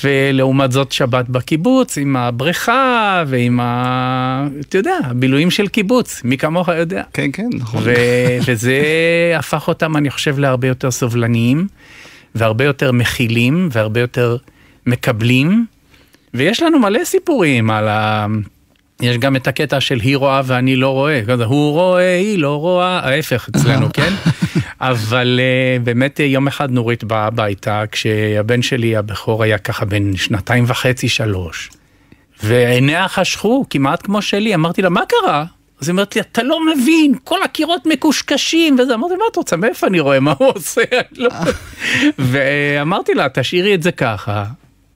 ולעומת 0.04 0.72
זאת 0.72 0.92
שבת 0.92 1.30
בקיבוץ, 1.30 1.98
עם 1.98 2.16
הבריכה 2.16 3.24
ועם 3.28 3.60
ה... 3.60 4.48
אתה 4.60 4.78
יודע, 4.78 4.98
הבילויים 5.04 5.52
של 5.52 5.68
קיבוץ, 5.68 6.22
מי 6.24 6.38
כמוך 6.38 6.68
יודע. 6.70 7.04
כן, 7.14 7.30
כן, 7.34 7.50
נכון. 7.54 7.82
ו- 7.84 8.38
וזה 8.48 8.82
הפך 9.38 9.68
אותם, 9.68 9.98
אני 9.98 10.10
חושב, 10.10 10.40
להרבה 10.40 10.68
יותר 10.68 10.92
סובלניים, 10.92 11.68
והרבה 12.36 12.64
יותר 12.64 12.92
מכילים, 12.92 13.70
והרבה 13.72 14.00
יותר 14.00 14.38
מקבלים. 14.86 15.66
ויש 16.38 16.62
לנו 16.62 16.80
מלא 16.80 17.04
סיפורים 17.04 17.70
על 17.70 17.88
ה... 17.88 18.26
יש 19.02 19.18
גם 19.18 19.36
את 19.36 19.48
הקטע 19.48 19.82
של 19.82 20.00
היא 20.00 20.18
רואה 20.18 20.42
ואני 20.46 20.76
לא 20.76 20.90
רואה, 20.90 21.22
כזה, 21.28 21.46
הוא 21.46 21.72
רואה, 21.72 22.16
היא 22.18 22.40
לא 22.40 22.56
רואה, 22.56 23.00
ההפך 23.00 23.50
אצלנו, 23.50 23.88
כן? 23.94 24.14
אבל 24.82 25.40
uh, 25.40 25.84
באמת 25.84 26.20
אה, 26.20 26.26
יום 26.26 26.48
אחד 26.48 26.72
נורית 26.72 27.04
באה 27.04 27.26
הביתה, 27.26 27.84
כשהבן 27.92 28.62
שלי 28.62 28.96
הבכור 28.96 29.44
היה 29.44 29.58
ככה 29.58 29.86
בן 29.86 30.16
שנתיים 30.16 30.64
וחצי, 30.68 31.10
שלוש, 31.10 31.70
ועיניה 32.44 33.08
חשכו, 33.08 33.66
כמעט 33.70 34.06
כמו 34.06 34.22
שלי, 34.22 34.56
אמרתי 34.56 34.82
לה, 34.82 34.90
מה 34.90 35.02
קרה? 35.08 35.46
אז 35.82 35.88
היא 35.88 35.92
אומרת 35.92 36.16
לי, 36.16 36.22
אתה 36.22 36.44
לא 36.44 36.60
מבין, 36.66 37.14
כל 37.24 37.44
הקירות 37.44 37.86
מקושקשים, 37.86 38.76
וזה, 38.80 38.94
אמרתי, 38.94 39.16
מה 39.16 39.24
את 39.32 39.36
רוצה, 39.36 39.56
מאיפה 39.56 39.88
אני 39.88 40.00
רואה 40.00 40.20
מה 40.20 40.34
הוא 40.38 40.52
עושה? 40.56 40.82
לא... 41.18 41.30
ואמרתי 42.20 43.14
לה, 43.14 43.30
תשאירי 43.30 43.74
את 43.74 43.84
זה 43.84 43.92
ככה, 43.92 44.46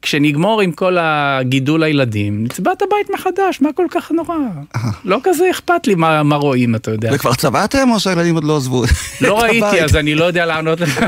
כשנגמור 0.01 0.61
עם 0.61 0.71
כל 0.71 0.97
הגידול 0.99 1.83
הילדים, 1.83 2.43
נצבע 2.43 2.71
את 2.71 2.81
הבית 2.81 3.07
מחדש, 3.13 3.61
מה 3.61 3.69
כל 3.75 3.85
כך 3.91 4.11
נורא? 4.11 4.35
לא 5.05 5.19
כזה 5.23 5.43
אכפת 5.51 5.87
לי 5.87 5.95
מה, 5.95 6.23
מה 6.23 6.35
רואים, 6.35 6.75
אתה 6.75 6.91
יודע. 6.91 7.11
וכבר 7.13 7.33
צבעתם 7.33 7.89
או 7.91 7.99
שהילדים 7.99 8.35
עוד 8.35 8.43
לא 8.43 8.57
עזבו? 8.57 8.83
לא 9.21 9.37
את 9.39 9.43
ראיתי, 9.43 9.65
הבית? 9.67 9.81
אז 9.83 9.95
אני 9.95 10.15
לא 10.15 10.25
יודע 10.25 10.45
לענות 10.45 10.81
לך. 10.81 10.99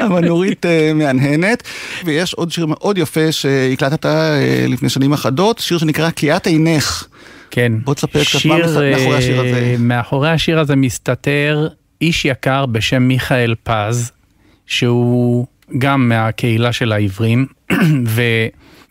אבל 0.00 0.24
נורית 0.26 0.66
אה, 0.66 0.92
מהנהנת, 0.94 1.62
ויש 2.04 2.34
עוד 2.34 2.50
שיר 2.50 2.66
מאוד 2.66 2.98
יפה 2.98 3.32
שהקלטת 3.32 4.06
אה, 4.06 4.64
לפני 4.68 4.88
שנים 4.88 5.12
אחדות, 5.12 5.58
שיר 5.58 5.78
שנקרא 5.78 6.10
"קיאת 6.10 6.46
עינך". 6.46 7.06
כן. 7.50 7.72
בוא 7.84 7.94
תספר 7.94 8.24
קצת 8.24 8.44
מה 8.44 8.58
מס- 8.58 8.64
מאחורי 8.76 9.16
השיר 9.16 9.40
הזה. 9.40 9.48
אה, 9.54 9.74
מאחורי 9.78 10.30
השיר 10.30 10.60
הזה 10.60 10.76
מסתתר 10.76 11.68
איש 12.00 12.24
יקר 12.24 12.66
בשם 12.66 13.02
מיכאל 13.02 13.54
פז, 13.62 14.10
שהוא 14.66 15.46
גם 15.78 16.08
מהקהילה 16.08 16.72
של 16.72 16.92
העברים, 16.92 17.46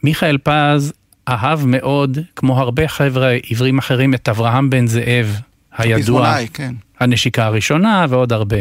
ומיכאל 0.04 0.38
פז 0.44 0.94
אהב 1.28 1.66
מאוד, 1.66 2.18
כמו 2.36 2.60
הרבה 2.60 2.88
חבר'ה 2.88 3.36
עברים 3.50 3.78
אחרים, 3.78 4.14
את 4.14 4.30
אברהם 4.30 4.70
בן 4.70 4.88
זאב, 4.88 5.40
הידוע. 5.78 6.36
כן. 6.54 6.74
הנשיקה 7.00 7.46
הראשונה 7.46 8.06
ועוד 8.10 8.34
הרבה. 8.34 8.58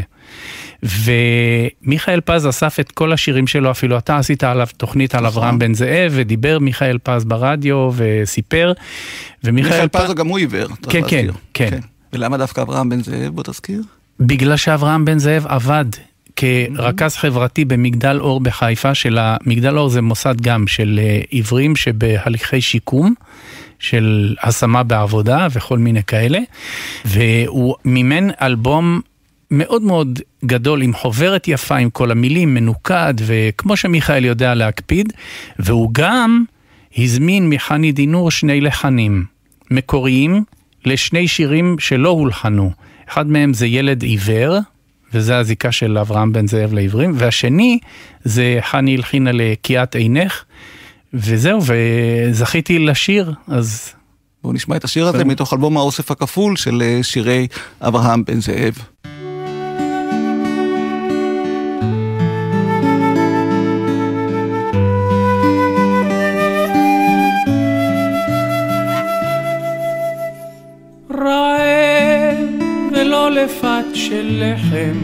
ומיכאל 0.82 2.20
פז 2.20 2.48
אסף 2.48 2.80
את 2.80 2.92
כל 2.92 3.12
השירים 3.12 3.46
שלו, 3.46 3.70
אפילו 3.70 3.98
אתה 3.98 4.18
עשית 4.18 4.44
עליו 4.44 4.66
תוכנית 4.76 5.14
על 5.14 5.26
אברהם 5.26 5.58
בן 5.58 5.74
זאב, 5.74 6.12
ודיבר 6.14 6.58
מיכאל 6.58 6.98
פז 7.02 7.24
ברדיו 7.24 7.90
וסיפר. 7.96 8.72
מיכאל 9.44 9.88
פז 9.88 10.14
גם 10.14 10.28
הוא 10.28 10.38
עיוור, 10.38 10.66
כן, 10.66 10.74
כן, 10.90 11.00
להזכיר. 11.00 11.32
כן. 11.54 11.78
ולמה 12.12 12.36
דווקא 12.36 12.60
אברהם 12.60 12.88
בן 12.88 13.02
זאב? 13.02 13.28
בוא 13.34 13.42
תזכיר. 13.42 13.82
בגלל 14.20 14.56
שאברהם 14.56 15.04
בן 15.04 15.18
זאב 15.18 15.46
עבד 15.46 15.84
כרכז 16.40 17.16
חברתי 17.16 17.64
במגדל 17.64 18.18
אור 18.20 18.40
בחיפה, 18.40 18.94
של 18.94 19.18
המגדל 19.20 19.78
אור 19.78 19.88
זה 19.88 20.02
מוסד 20.02 20.40
גם 20.40 20.66
של 20.66 21.00
אה, 21.02 21.20
עיוורים 21.30 21.76
שבהליכי 21.76 22.60
שיקום. 22.60 23.14
של 23.80 24.34
השמה 24.42 24.82
בעבודה 24.82 25.46
וכל 25.52 25.78
מיני 25.78 26.02
כאלה, 26.02 26.38
והוא 27.04 27.74
מימן 27.84 28.28
אלבום 28.42 29.00
מאוד 29.50 29.82
מאוד 29.82 30.18
גדול 30.44 30.82
עם 30.82 30.94
חוברת 30.94 31.48
יפה 31.48 31.76
עם 31.76 31.90
כל 31.90 32.10
המילים, 32.10 32.54
מנוקד, 32.54 33.14
וכמו 33.26 33.76
שמיכאל 33.76 34.24
יודע 34.24 34.54
להקפיד, 34.54 35.12
והוא 35.58 35.90
גם 35.92 36.44
הזמין 36.98 37.48
מחני 37.48 37.92
דינור 37.92 38.30
שני 38.30 38.60
לחנים 38.60 39.24
מקוריים 39.70 40.44
לשני 40.84 41.28
שירים 41.28 41.76
שלא 41.78 42.08
הולחנו. 42.08 42.70
אחד 43.08 43.26
מהם 43.26 43.54
זה 43.54 43.66
ילד 43.66 44.02
עיוור, 44.02 44.58
וזה 45.14 45.38
הזיקה 45.38 45.72
של 45.72 45.98
אברהם 45.98 46.32
בן 46.32 46.46
זאב 46.46 46.72
לעברים, 46.72 47.12
והשני 47.14 47.78
זה 48.24 48.58
חני 48.60 48.96
הלחינה 48.96 49.30
לקיאת 49.32 49.94
עינך, 49.94 50.44
וזהו, 51.14 51.60
וזכיתי 51.62 52.78
לשיר, 52.78 53.34
אז... 53.48 53.92
בואו 54.42 54.52
נשמע 54.52 54.76
את 54.76 54.84
השיר 54.84 55.06
הזה 55.06 55.24
מתוך 55.24 55.52
אלבום 55.52 55.76
האוסף 55.76 56.10
הכפול 56.10 56.56
של 56.56 56.82
אה, 56.82 57.02
שירי 57.02 57.46
אברהם 57.80 58.24
בן 58.24 58.40
זאב. 58.40 58.78
לפת 73.30 73.84
של 73.94 74.42
לחם, 74.42 74.98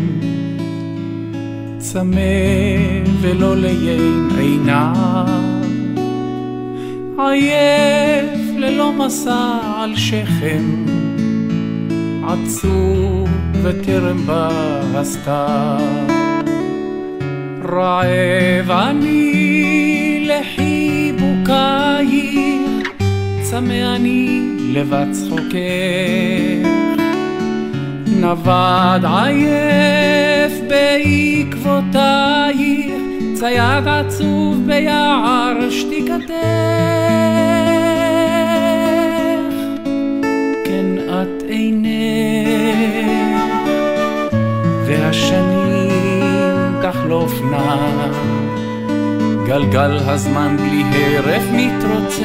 צמא 1.79 2.21
ולא 3.21 3.57
ליין 3.57 4.29
עיניו, 4.39 5.27
עייף 7.19 8.41
ללא 8.57 8.93
מסע 8.93 9.59
על 9.77 9.97
שכם, 9.97 10.85
עצוב 12.29 13.29
וטרם 13.63 14.27
בא 14.27 14.51
הסתיו. 14.95 16.17
רעב 17.65 18.71
אני 18.71 20.27
לחיבוקייך, 20.29 21.47
צמא 23.43 23.97
אני 23.97 24.41
לבת 24.73 25.09
צחוקך. 25.13 26.86
נווד 28.21 29.05
עייף 29.05 30.53
בעקבותייך, 30.69 32.07
צייד 33.35 33.89
עצוב 33.89 34.67
ביער 34.67 35.71
שתיקתך. 35.71 36.33
כן, 40.65 40.87
את 41.09 41.43
עינך, 41.49 41.87
והשנים 44.87 46.75
תחלופנה, 46.83 47.77
גלגל 49.47 49.99
הזמן 50.07 50.57
בלי 50.57 50.83
הרף 50.93 51.43
מתרוצץ, 51.53 52.25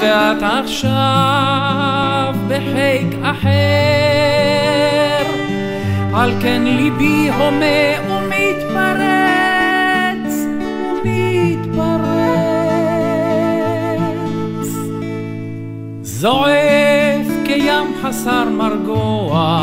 ואת 0.00 0.42
עכשיו 0.42 2.34
בחיק 2.48 3.18
אחר, 3.22 4.09
על 6.14 6.32
כן 6.40 6.62
ליבי 6.64 7.30
הומה 7.30 8.10
ומתפרץ, 8.10 9.14
ומתפרץ. 11.04 11.90
זועף 16.02 17.26
כים 17.46 17.94
חסר 18.02 18.44
מרגוע, 18.48 19.60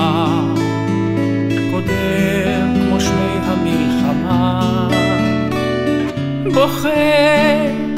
קודר 1.72 2.66
כמו 2.76 3.02
שמי 3.02 3.38
המלחמה, 3.44 4.88
בוכה 6.54 6.90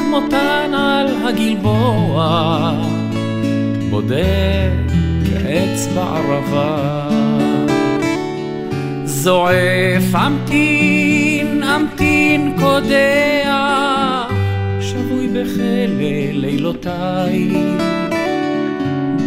מותן 0.10 0.74
על 0.74 1.08
הגלבוע, 1.28 2.72
בודק 3.90 4.92
כעץ 5.26 5.88
בערבה. 5.96 7.09
זועף 9.22 10.16
אמתין, 10.16 11.64
אמתין 11.64 12.56
קודח, 12.60 14.32
שבוי 14.82 15.28
בכלא 15.28 16.32
לילותיי. 16.34 17.50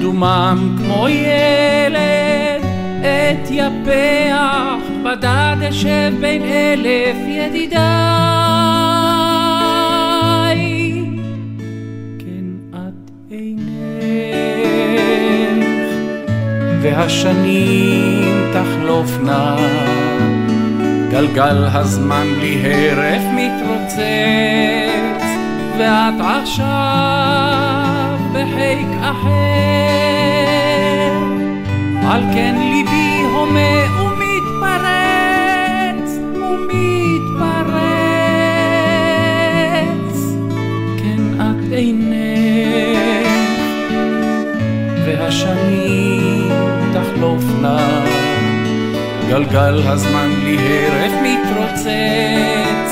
דומם 0.00 0.76
כמו 0.78 1.08
ילד, 1.08 2.62
אתייפח, 3.00 4.82
בדד 5.04 5.56
אשב 5.68 6.12
בין 6.20 6.42
אלף 6.42 7.16
ידידיי. 7.28 8.81
והשנים 16.82 18.52
תחלופנה, 18.52 19.56
גלגל 21.10 21.64
הזמן 21.72 22.26
בלי 22.38 22.62
הרף 22.64 23.22
מתרוצץ, 23.34 24.00
ואת 25.78 26.14
עכשיו 26.20 28.18
בחיק 28.32 28.88
אחר, 29.00 29.30
על 32.10 32.22
כן 32.34 32.54
ליבי 32.58 33.22
הומה 33.32 34.02
ומתפרץ, 34.02 35.38
ומתפרץ, 36.34 37.62
כן 40.98 41.22
את 41.40 41.72
עינך, 41.72 43.28
והשנים 45.06 46.21
תחלופנה, 47.22 48.04
גלגל 49.28 49.82
הזמן 49.86 50.30
בלי 50.42 50.56
הרף 50.58 51.12
מתרוצץ, 51.22 52.90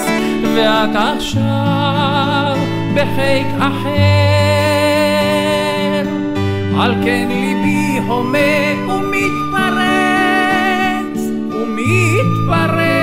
ואת 0.54 0.96
עכשיו 0.96 2.56
בחיק 2.94 3.46
אחר, 3.58 3.90
על 6.80 6.94
כן 7.04 7.28
ליבי 7.28 7.98
הומה 8.06 8.92
ומתפרץ, 8.92 10.00
ומתפרץ, 11.50 13.00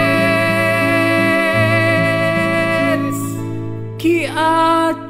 כי 4.00 4.28
את 4.28 5.07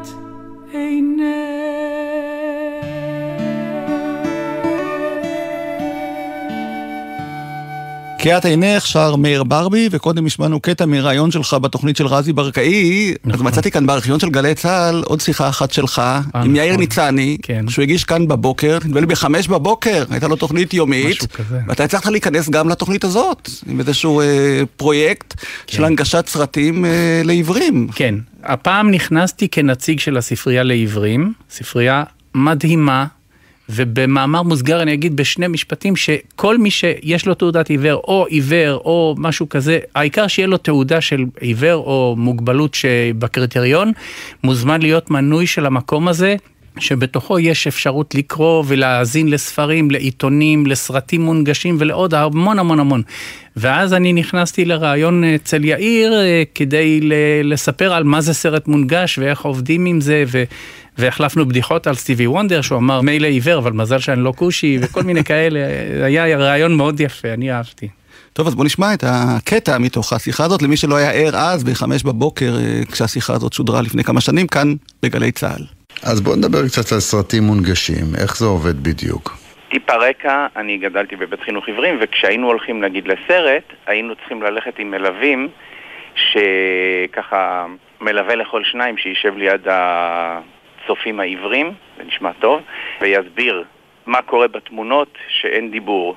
כי 8.19 8.37
את 8.37 8.45
עינך 8.45 8.87
שר 8.87 9.15
מאיר 9.15 9.43
ברבי, 9.43 9.89
וקודם 9.91 10.25
השמענו 10.25 10.59
קטע 10.59 10.85
מראיון 10.85 11.31
שלך 11.31 11.53
בתוכנית 11.53 11.97
של 11.97 12.07
רזי 12.07 12.33
ברקאי, 12.33 13.13
אז 13.33 13.41
מצאתי 13.41 13.71
כאן 13.71 13.87
בארכיון 13.87 14.19
של 14.19 14.29
גלי 14.29 14.55
צה"ל 14.55 15.03
עוד 15.05 15.21
שיחה 15.21 15.49
אחת 15.49 15.71
שלך 15.71 16.01
עם 16.35 16.55
יאיר 16.55 16.77
ניצני, 16.77 17.37
שהוא 17.69 17.83
הגיש 17.83 18.03
כאן 18.03 18.27
בבוקר, 18.27 18.77
נדמה 18.85 18.99
לי 18.99 19.05
בחמש 19.05 19.47
בבוקר, 19.47 20.03
הייתה 20.09 20.27
לו 20.27 20.35
תוכנית 20.35 20.73
יומית, 20.73 21.27
ואתה 21.67 21.83
הצלחת 21.83 22.05
להיכנס 22.11 22.49
גם 22.49 22.69
לתוכנית 22.69 23.03
הזאת, 23.03 23.49
עם 23.67 23.79
איזשהו 23.79 24.21
אה, 24.21 24.25
פרויקט 24.77 25.33
של 25.67 25.85
הנגשת 25.85 26.27
סרטים 26.27 26.85
אה, 26.85 27.21
לעיוורים. 27.23 27.87
כן, 27.95 28.15
הפעם 28.43 28.91
נכנסתי 28.91 29.47
כנציג 29.49 29.99
של 29.99 30.17
הספרייה 30.17 30.63
לעיוורים, 30.63 31.33
ספרייה 31.49 32.03
מדהימה. 32.35 33.05
ובמאמר 33.69 34.41
מוסגר 34.41 34.81
אני 34.81 34.93
אגיד 34.93 35.15
בשני 35.15 35.47
משפטים 35.47 35.95
שכל 35.95 36.57
מי 36.57 36.71
שיש 36.71 37.25
לו 37.25 37.33
תעודת 37.33 37.69
עיוור 37.69 38.01
או 38.07 38.25
עיוור 38.29 38.81
או 38.85 39.15
משהו 39.17 39.49
כזה, 39.49 39.79
העיקר 39.95 40.27
שיהיה 40.27 40.47
לו 40.47 40.57
תעודה 40.57 41.01
של 41.01 41.25
עיוור 41.39 41.73
או 41.73 42.15
מוגבלות 42.17 42.73
שבקריטריון, 42.73 43.91
מוזמן 44.43 44.81
להיות 44.81 45.11
מנוי 45.11 45.47
של 45.47 45.65
המקום 45.65 46.07
הזה. 46.07 46.35
שבתוכו 46.79 47.39
יש 47.39 47.67
אפשרות 47.67 48.15
לקרוא 48.15 48.63
ולהאזין 48.67 49.27
לספרים, 49.27 49.91
לעיתונים, 49.91 50.65
לסרטים 50.65 51.21
מונגשים 51.21 51.75
ולעוד 51.79 52.13
המון 52.13 52.59
המון 52.59 52.79
המון. 52.79 53.01
ואז 53.55 53.93
אני 53.93 54.13
נכנסתי 54.13 54.65
לראיון 54.65 55.23
אצל 55.23 55.65
יאיר 55.65 56.13
כדי 56.55 56.99
לספר 57.43 57.93
על 57.93 58.03
מה 58.03 58.21
זה 58.21 58.33
סרט 58.33 58.67
מונגש 58.67 59.17
ואיך 59.17 59.41
עובדים 59.41 59.85
עם 59.85 60.01
זה 60.01 60.23
ו... 60.27 60.43
והחלפנו 60.97 61.45
בדיחות 61.45 61.87
על 61.87 61.95
סטיבי 61.95 62.27
וונדר 62.27 62.61
שהוא 62.61 62.77
אמר 62.77 63.01
מילא 63.01 63.27
עיוור 63.27 63.57
אבל 63.57 63.71
מזל 63.71 63.99
שאני 63.99 64.23
לא 64.23 64.33
כושי 64.35 64.77
וכל 64.81 65.03
מיני 65.03 65.23
כאלה, 65.23 65.59
היה 66.05 66.37
רעיון 66.37 66.77
מאוד 66.77 66.99
יפה, 66.99 67.33
אני 67.33 67.51
אהבתי. 67.51 67.87
טוב, 68.33 68.47
אז 68.47 68.55
בוא 68.55 68.65
נשמע 68.65 68.93
את 68.93 69.03
הקטע 69.07 69.77
מתוך 69.77 70.13
השיחה 70.13 70.45
הזאת, 70.45 70.61
למי 70.61 70.77
שלא 70.77 70.95
היה 70.95 71.11
ער 71.11 71.35
אז 71.35 71.63
בחמש 71.63 72.03
בבוקר, 72.03 72.55
כשהשיחה 72.91 73.33
הזאת 73.33 73.53
שודרה 73.53 73.81
לפני 73.81 74.03
כמה 74.03 74.21
שנים, 74.21 74.47
כאן 74.47 74.73
בגלי 75.03 75.31
צה"ל. 75.31 75.63
אז 76.03 76.21
בוא 76.21 76.35
נדבר 76.35 76.67
קצת 76.67 76.91
על 76.91 76.99
סרטים 76.99 77.43
מונגשים, 77.43 78.05
איך 78.17 78.37
זה 78.37 78.45
עובד 78.45 78.83
בדיוק? 78.83 79.37
טיפה 79.71 79.93
רקע, 79.95 80.47
אני 80.55 80.77
גדלתי 80.77 81.15
בבית 81.15 81.39
חינוך 81.41 81.67
עיוורים, 81.67 81.99
וכשהיינו 82.01 82.47
הולכים 82.47 82.81
נגיד 82.81 83.07
לסרט, 83.07 83.63
היינו 83.87 84.15
צריכים 84.15 84.41
ללכת 84.41 84.79
עם 84.79 84.91
מלווים, 84.91 85.47
שככה 86.15 87.65
מלווה 88.01 88.35
לכל 88.35 88.63
שניים 88.63 88.97
שישב 88.97 89.33
ליד 89.37 89.67
הצופים 90.87 91.19
העיוורים, 91.19 91.73
זה 91.97 92.03
נשמע 92.03 92.31
טוב, 92.39 92.61
ויסביר 93.01 93.63
מה 94.05 94.21
קורה 94.21 94.47
בתמונות 94.47 95.17
שאין 95.27 95.71
דיבור. 95.71 96.15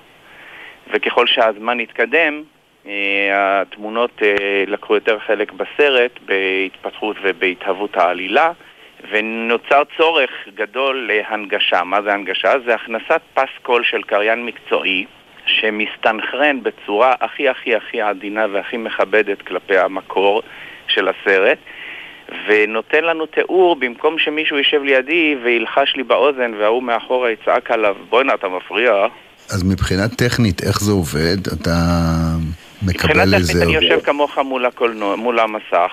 וככל 0.92 1.26
שהזמן 1.26 1.80
התקדם, 1.80 2.42
התמונות 3.32 4.22
לקחו 4.66 4.94
יותר 4.94 5.18
חלק 5.18 5.52
בסרט, 5.52 6.10
בהתפתחות 6.24 7.16
ובהתהוות 7.22 7.96
העלילה. 7.96 8.52
ונוצר 9.10 9.82
צורך 9.96 10.30
גדול 10.54 11.10
להנגשה. 11.12 11.84
מה 11.84 12.02
זה 12.02 12.12
הנגשה? 12.12 12.52
זה 12.66 12.74
הכנסת 12.74 13.20
פס 13.34 13.48
קול 13.62 13.84
של 13.84 14.02
קריין 14.02 14.46
מקצועי 14.46 15.06
שמסתנכרן 15.46 16.62
בצורה 16.62 17.14
הכי 17.20 17.48
הכי 17.48 17.76
הכי 17.76 18.00
עדינה 18.02 18.46
והכי 18.52 18.76
מכבדת 18.76 19.42
כלפי 19.42 19.78
המקור 19.78 20.42
של 20.88 21.08
הסרט 21.08 21.58
ונותן 22.48 23.04
לנו 23.04 23.26
תיאור 23.26 23.76
במקום 23.76 24.18
שמישהו 24.18 24.58
יישב 24.58 24.82
לידי 24.82 25.36
וילחש 25.44 25.96
לי 25.96 26.02
באוזן 26.02 26.52
וההוא 26.60 26.82
מאחורה 26.82 27.30
יצעק 27.30 27.70
עליו 27.70 27.96
בוא'נה 28.08 28.34
אתה 28.34 28.48
מפריע. 28.48 28.92
אז 29.50 29.62
מבחינה 29.62 30.08
טכנית 30.08 30.62
איך 30.62 30.80
זה 30.80 30.92
עובד? 30.92 31.46
אתה 31.46 31.70
מקבל 32.82 33.34
איזה... 33.34 33.36
מבחינה 33.36 33.46
טכנית 33.46 33.62
אני 33.62 33.72
יושב 33.72 34.00
כמוך 34.00 34.38
מול 34.38 34.66
הקולנוע, 34.66 35.16
מול 35.16 35.38
המסך. 35.38 35.92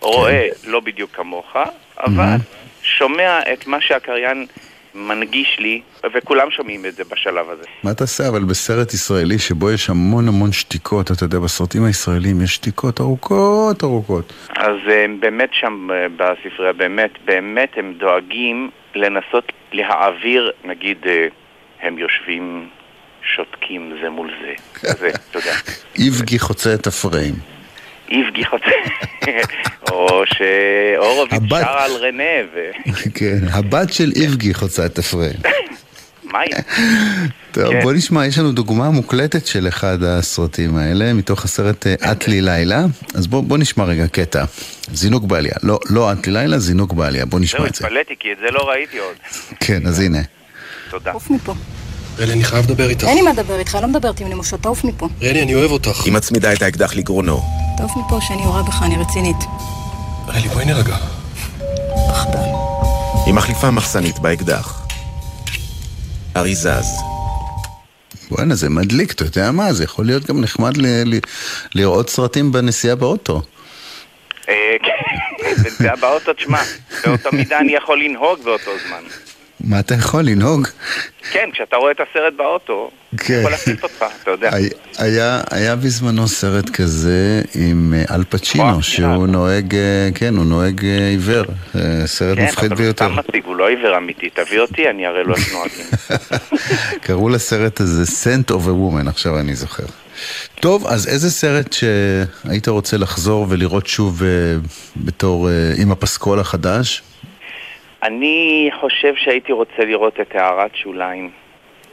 רואה 0.00 0.48
לא 0.66 0.80
בדיוק 0.80 1.10
כמוך, 1.10 1.56
אבל 1.98 2.36
שומע 2.82 3.40
את 3.52 3.66
מה 3.66 3.80
שהקריין 3.80 4.46
מנגיש 4.94 5.56
לי, 5.58 5.80
וכולם 6.14 6.50
שומעים 6.50 6.86
את 6.86 6.94
זה 6.94 7.04
בשלב 7.10 7.50
הזה. 7.50 7.64
מה 7.82 7.94
תעשה 7.94 8.28
אבל 8.28 8.44
בסרט 8.44 8.94
ישראלי 8.94 9.38
שבו 9.38 9.70
יש 9.70 9.90
המון 9.90 10.28
המון 10.28 10.52
שתיקות, 10.52 11.10
אתה 11.10 11.24
יודע, 11.24 11.38
בסרטים 11.38 11.84
הישראלים 11.84 12.42
יש 12.42 12.54
שתיקות 12.54 13.00
ארוכות 13.00 13.84
ארוכות. 13.84 14.32
אז 14.56 14.76
באמת 15.20 15.50
שם 15.52 15.88
בספרייה, 16.16 16.72
באמת, 16.72 17.10
באמת 17.24 17.70
הם 17.76 17.94
דואגים 17.98 18.70
לנסות 18.94 19.52
להעביר, 19.72 20.50
נגיד, 20.64 20.98
הם 21.82 21.98
יושבים... 21.98 22.68
שותקים 23.36 23.92
זה 24.02 24.10
מול 24.10 24.30
זה, 24.40 24.54
זה, 25.00 25.10
אתה 25.30 25.38
יודע. 25.38 25.54
איבגי 25.98 26.38
חוצה 26.38 26.74
את 26.74 26.86
הפריים. 26.86 27.53
איבגי 28.08 28.44
חוצה, 28.44 28.70
או 29.90 30.22
שהורוביץ 30.26 31.42
שר 31.50 31.68
על 31.68 31.90
רנה 31.96 32.48
ו... 32.54 32.58
כן, 33.14 33.38
הבת 33.50 33.92
של 33.92 34.12
איבגי 34.16 34.54
חוצה 34.54 34.86
את 34.86 34.98
יהיה? 36.46 36.62
טוב, 37.52 37.72
כן. 37.72 37.82
בוא 37.82 37.92
נשמע, 37.92 38.26
יש 38.26 38.38
לנו 38.38 38.52
דוגמה 38.52 38.90
מוקלטת 38.90 39.46
של 39.46 39.68
אחד 39.68 40.02
הסרטים 40.02 40.76
האלה, 40.76 41.12
מתוך 41.12 41.44
הסרט 41.44 41.86
אה, 41.86 42.12
את 42.12 42.28
לי 42.28 42.40
לילה. 42.40 42.84
אז 43.14 43.26
בוא, 43.26 43.42
בוא 43.42 43.58
נשמע 43.58 43.84
רגע 43.84 44.06
קטע. 44.06 44.44
זינוק 44.92 45.24
בעלייה. 45.24 45.54
לא, 45.62 45.78
לא 45.90 46.12
את 46.12 46.26
לי 46.26 46.32
לילה, 46.32 46.58
זינוק 46.58 46.92
בעלייה. 46.92 47.26
בוא 47.26 47.40
נשמע 47.40 47.60
זהו, 47.60 47.68
את 47.68 47.74
זה. 47.74 47.84
התפלאתי, 47.84 48.14
כי 48.20 48.32
את 48.32 48.36
זה 48.40 48.50
לא 48.50 48.68
ראיתי 48.68 48.98
עוד. 48.98 49.16
כן, 49.60 49.86
אז 49.86 50.00
הנה. 50.00 50.22
תודה. 50.90 51.12
עוף 51.12 51.30
מפה. 51.30 51.54
רלי, 52.18 52.32
אני 52.32 52.44
חייב 52.44 52.64
לדבר 52.70 52.88
איתך. 52.88 53.04
אין 53.04 53.16
לי 53.16 53.22
מה 53.22 53.32
לדבר 53.32 53.58
איתך, 53.58 53.78
לא 53.82 53.88
מדברת 53.88 54.20
עם 54.20 54.28
נמושות, 54.28 54.62
תעוף 54.62 54.84
מפה. 54.84 55.08
רלי, 55.22 55.42
אני 55.42 55.54
אוהב 55.54 55.70
אותך. 55.70 56.04
היא 56.04 56.12
מצמידה 56.12 56.52
את 56.52 56.62
האקדח 56.62 56.96
לגרונו. 56.96 57.63
תעוף 57.76 57.92
מפה 57.96 58.18
שאני 58.20 58.42
יורה 58.42 58.62
בך, 58.62 58.82
אני 58.82 58.96
רצינית. 58.96 59.36
רלי, 60.28 60.48
בואי 60.48 60.64
נירגע. 60.64 60.96
היא 63.26 63.34
מחליפה 63.34 63.70
מחסנית 63.70 64.18
באקדח. 64.18 64.86
ארי 66.36 66.54
זז. 66.54 66.86
בואנה, 68.30 68.54
זה 68.54 68.68
מדליק, 68.70 69.12
אתה 69.12 69.24
יודע 69.24 69.50
מה? 69.50 69.72
זה 69.72 69.84
יכול 69.84 70.06
להיות 70.06 70.24
גם 70.26 70.40
נחמד 70.40 70.76
ל- 70.76 71.14
ל- 71.14 71.18
לראות 71.74 72.10
סרטים 72.10 72.52
בנסיעה 72.52 72.96
באוטו. 72.96 73.42
אה, 74.48 74.54
כן, 74.82 75.54
זה 75.78 75.88
באוטו, 76.00 76.32
תשמע, 76.32 76.62
באותה 77.06 77.28
מידה 77.32 77.58
אני 77.60 77.72
יכול 77.72 78.00
לנהוג 78.04 78.38
באותו 78.44 78.70
זמן. 78.88 79.02
מה 79.66 79.80
אתה 79.80 79.94
יכול 79.94 80.22
לנהוג? 80.22 80.68
כן, 81.32 81.48
כשאתה 81.52 81.76
רואה 81.76 81.92
את 81.92 82.00
הסרט 82.00 82.32
באוטו, 82.36 82.90
כן. 83.16 83.34
יכול 83.38 83.50
להחליף 83.50 83.82
אותך, 83.82 84.04
אתה 84.22 84.30
יודע. 84.30 84.50
היה- 85.48 85.76
בזמנו 85.76 86.28
סרט 86.28 86.70
כזה 86.70 87.42
עם 87.54 87.94
אה, 87.96 88.14
אל 88.14 88.24
פצ'ינו, 88.24 88.82
שהוא 88.82 89.26
נוהג, 89.26 89.74
אה, 89.74 90.08
כן, 90.14 90.36
הוא 90.36 90.44
נוהג 90.44 90.84
אה, 90.84 91.08
עיוור. 91.08 91.44
סרט 92.06 92.38
כן, 92.38 92.44
מפחיד 92.44 92.72
אבל 92.72 92.80
הוא 92.80 92.84
ביותר. 92.84 93.04
סתם 93.06 93.16
מציג, 93.28 93.44
הוא 93.44 93.56
לא 93.56 93.68
עיוור 93.68 93.96
אמיתי, 93.98 94.30
תביא 94.30 94.60
אותי, 94.60 94.90
אני 94.90 95.06
אראה 95.06 95.22
לו 95.22 95.34
איך 95.36 95.52
נוהגים. 95.52 95.86
קראו 97.02 97.28
לסרט 97.28 97.80
הזה 97.80 98.02
Scent 98.02 98.50
of 98.50 98.64
a 98.64 98.68
Woman, 98.68 99.08
עכשיו 99.08 99.38
אני 99.40 99.54
זוכר. 99.54 99.84
טוב, 100.60 100.86
אז 100.86 101.06
איזה 101.08 101.30
סרט 101.30 101.72
שהיית 101.72 102.68
רוצה 102.68 102.96
לחזור 102.96 103.46
ולראות 103.48 103.86
שוב 103.86 104.22
בתור, 104.96 105.48
עם 105.76 105.92
הפסקול 105.92 106.40
החדש? 106.40 107.02
אני 108.04 108.70
חושב 108.80 109.12
שהייתי 109.16 109.52
רוצה 109.52 109.84
לראות 109.84 110.20
את 110.20 110.34
הערת 110.34 110.76
שוליים. 110.76 111.30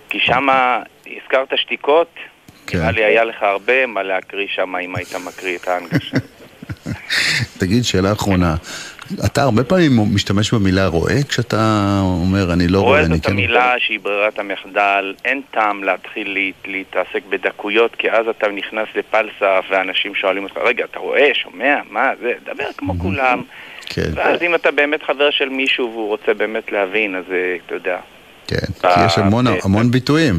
כי 0.10 0.20
שמה, 0.20 0.80
הזכרת 1.08 1.48
שתיקות, 1.56 2.08
כן. 2.68 2.78
נראה 2.78 2.92
לי 2.92 3.04
היה 3.04 3.24
לך 3.24 3.44
הרבה 3.44 3.86
מה 3.86 4.04
להקריא 4.04 4.48
שם 4.56 4.76
אם 4.76 4.96
היית 4.96 5.16
מקריא 5.28 5.58
את 5.58 5.68
ההנגשה. 5.68 6.18
תגיד, 7.60 7.84
שאלה 7.84 8.12
אחרונה. 8.12 8.56
אתה 9.26 9.42
הרבה 9.42 9.64
פעמים 9.64 9.92
משתמש 10.14 10.54
במילה 10.54 10.88
רואה 10.88 11.24
כשאתה 11.30 11.58
אומר 12.04 12.54
אני 12.54 12.68
לא 12.68 12.80
רואה, 12.80 12.90
רואה 12.90 13.06
אני 13.06 13.16
זאת 13.16 13.26
כן... 13.26 13.32
המילה 13.32 13.74
שהיא 13.80 14.00
ברירת 14.00 14.40
המחדל, 14.40 15.14
אין 15.26 15.42
טעם 15.52 15.84
להתחיל 15.84 16.34
להת- 16.34 16.68
להתעסק 16.68 17.22
בדקויות, 17.30 17.96
כי 17.96 18.12
אז 18.12 18.28
אתה 18.28 18.48
נכנס 18.48 18.88
לפלסף 18.96 19.66
ואנשים 19.70 20.16
שואלים 20.16 20.44
אותך, 20.44 20.58
רגע, 20.58 20.86
אתה 20.86 21.00
רואה, 21.00 21.30
שומע, 21.34 21.76
מה 21.90 22.12
זה, 22.22 22.34
דבר 22.46 22.68
כמו 22.78 22.94
כולם. 23.00 23.42
כן, 23.94 24.12
ואז 24.16 24.42
אם 24.42 24.56
אתה 24.56 24.72
באמת 24.72 25.04
חבר 25.04 25.32
של 25.32 25.50
מישהו 25.50 25.92
והוא 25.94 26.08
רוצה 26.08 26.34
באמת 26.34 26.72
להבין, 26.72 27.16
אז 27.16 27.24
אה, 27.32 27.56
אתה 27.66 27.76
יודע. 27.76 27.98
כן, 28.48 28.58
כי 28.82 29.06
יש 29.06 29.18
המון, 29.18 29.48
אה, 29.48 29.54
המון 29.64 29.92
ביטויים. 29.92 30.36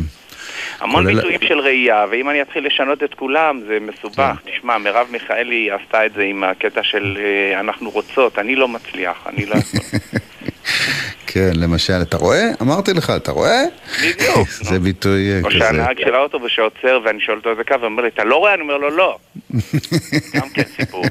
המון 0.80 1.05
כולל- 1.05 1.14
ביטויים 1.16 1.40
של 1.42 1.59
ראייה, 1.59 2.07
ואם 2.11 2.30
אני 2.30 2.42
אתחיל 2.42 2.66
לשנות 2.66 3.03
את 3.03 3.14
כולם, 3.14 3.61
זה 3.66 3.78
מסובך. 3.80 4.16
כן. 4.44 4.50
תשמע, 4.53 4.78
מרב 4.78 5.07
מיכאלי 5.11 5.70
עשתה 5.70 6.07
את 6.07 6.12
זה 6.14 6.22
עם 6.22 6.44
הקטע 6.44 6.82
של 6.82 7.18
אה, 7.20 7.61
אנחנו 7.61 7.90
רוצות, 7.90 8.38
אני 8.38 8.57
לא 8.57 8.68
מצליח, 8.68 9.16
אני 9.26 9.46
לא 9.46 9.55
יכול. 9.55 9.80
כן, 11.26 11.50
למשל, 11.55 11.92
אתה 12.03 12.16
רואה? 12.16 12.50
אמרתי 12.62 12.92
לך, 12.92 13.12
אתה 13.16 13.32
רואה? 13.32 13.62
בדיוק. 14.03 14.48
זה 14.70 14.78
ביטוי 14.78 15.32
אה, 15.32 15.40
או 15.44 15.48
כזה. 15.50 15.59
שהנהג 15.59 15.98
של 16.05 16.14
האוטובוס 16.14 16.53
שעוצר 16.53 17.00
ואני 17.05 17.20
שואל 17.20 17.36
אותו 17.36 17.50
איזה 17.50 17.64
קו, 17.64 17.74
הוא 17.74 17.84
אומר 17.84 18.03
לי, 18.03 18.09
אתה 18.09 18.24
לא 18.24 18.36
רואה? 18.36 18.55
אני 18.55 18.62
אומר 18.62 18.76
לו, 18.76 18.90
לא. 18.90 19.18
גם 20.34 20.48
כן 20.55 20.62
סיפור. 20.76 21.05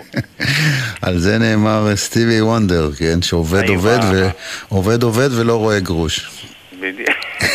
על 1.02 1.18
זה 1.18 1.38
נאמר 1.38 1.96
סטיבי 1.96 2.42
וונדר, 2.42 2.90
כן? 2.98 3.22
שעובד 3.22 3.70
עובד. 3.70 4.00
ו... 4.12 4.30
עובד 4.70 5.04
עובד 5.04 5.30
ולא 5.32 5.56
רואה 5.56 5.80
גרוש. 5.80 6.32
בדיוק. 6.80 7.10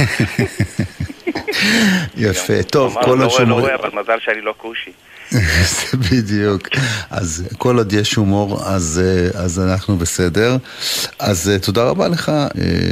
יפה, 2.17 2.63
טוב, 2.63 2.95
כל 2.95 3.01
לא 3.01 3.11
עוד 3.11 3.19
רואה, 3.19 3.25
לא 3.25 3.31
שומרים... 3.31 3.51
רואה, 3.51 3.75
אבל 3.75 3.91
מזל 4.01 4.19
שאני 4.21 4.41
לא 4.41 4.55
כושי. 4.57 4.91
זה 5.77 5.97
בדיוק. 6.11 6.69
אז 7.11 7.49
כל 7.59 7.79
עוד 7.79 7.93
יש 7.93 8.15
הומור, 8.15 8.61
אז, 8.65 9.03
אה, 9.05 9.43
אז 9.43 9.61
אנחנו 9.61 9.97
בסדר. 9.97 10.57
אז 11.19 11.51
אה, 11.51 11.59
תודה 11.59 11.85
רבה 11.85 12.09
לך, 12.09 12.29
אה, 12.29 12.45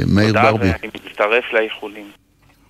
מאיר 0.07 0.27
תודה, 0.27 0.51
ברבי. 0.51 0.65
ואני 0.65 0.87
מצטרף 0.87 1.43
לאיחולים. 1.53 2.05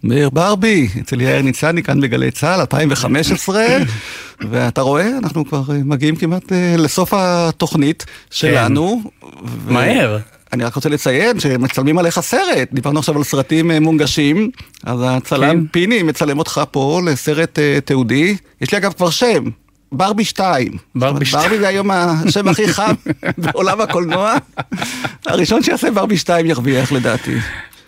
מאיר 0.05 0.29
ברבי, 0.29 0.87
אצל 1.01 1.21
יאיר 1.21 1.41
ניצני 1.41 1.83
כאן 1.83 2.01
בגלי 2.01 2.31
צה"ל, 2.31 2.59
2015, 2.59 3.65
ואתה 4.51 4.81
רואה, 4.81 5.17
אנחנו 5.17 5.45
כבר 5.45 5.63
אה, 5.69 5.79
מגיעים 5.85 6.15
כמעט 6.15 6.51
אה, 6.51 6.75
לסוף 6.77 7.13
התוכנית 7.13 8.05
שלנו. 8.31 9.01
ו- 9.45 9.73
מהר. 9.73 10.17
אני 10.53 10.63
רק 10.63 10.75
רוצה 10.75 10.89
לציין 10.89 11.39
שמצלמים 11.39 11.97
עליך 11.97 12.19
סרט, 12.19 12.67
דיברנו 12.73 12.99
עכשיו 12.99 13.17
על 13.17 13.23
סרטים 13.23 13.71
אה, 13.71 13.79
מונגשים, 13.79 14.49
אז 14.83 14.99
הצלם 15.03 15.61
כן. 15.61 15.67
פיני 15.71 16.03
מצלם 16.03 16.39
אותך 16.39 16.61
פה 16.71 17.01
לסרט 17.05 17.59
תיעודי. 17.85 18.37
יש 18.61 18.71
לי 18.71 18.77
אגב 18.77 18.93
כבר 18.93 19.09
שם, 19.09 19.43
ברבי 19.91 20.25
2. 20.25 20.71
ברבי 20.95 21.25
זאת 21.25 21.33
אומרת, 21.33 21.45
ברבי 21.45 21.59
זה 21.59 21.67
היום 21.67 21.91
השם 21.91 22.47
הכי 22.47 22.67
חם 22.67 22.93
בעולם 23.37 23.81
הקולנוע. 23.81 24.35
הראשון 25.27 25.63
שיעשה 25.63 25.91
ברבי 25.91 26.17
2 26.17 26.45
ירוויח 26.45 26.91
לדעתי. 26.91 27.35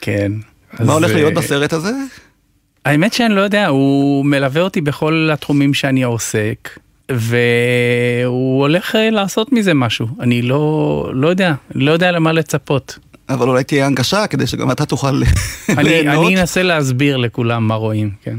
כן. 0.02 0.32
מה 0.86 0.94
הולך 0.94 1.12
להיות 1.12 1.34
אה, 1.38 1.42
בסרט 1.42 1.74
הזה? 1.74 1.92
האמת 2.86 3.14
שאני 3.14 3.36
לא 3.36 3.42
יודע, 3.42 3.68
הוא 3.68 4.26
מלווה 4.26 4.62
אותי 4.62 4.82
בכל 4.82 5.30
התחומים 5.34 5.74
שאני 5.74 6.04
עוסק, 6.04 6.80
והוא 7.12 8.62
הולך 8.62 8.96
אה, 8.96 9.10
לעשות 9.10 9.52
מזה 9.52 9.74
משהו. 9.74 10.08
אני 10.20 10.42
לא, 10.42 11.12
לא 11.14 11.28
יודע, 11.28 11.54
לא 11.76 11.92
יודע 11.92 12.12
למה 12.12 12.32
לצפות. 12.32 13.00
אבל 13.30 13.50
אולי 13.50 13.64
תהיה 13.64 13.86
הנגשה 13.86 14.28
כדי 14.28 14.48
שגם 14.48 14.72
אתה 14.72 14.86
תוכל 14.86 15.22
ליהנות. 15.70 16.28
אני 16.28 16.40
אנסה 16.40 16.64
להסביר 16.64 17.18
לכולם 17.18 17.68
מה 17.68 17.76
רואים, 17.76 18.12
כן. 18.24 18.36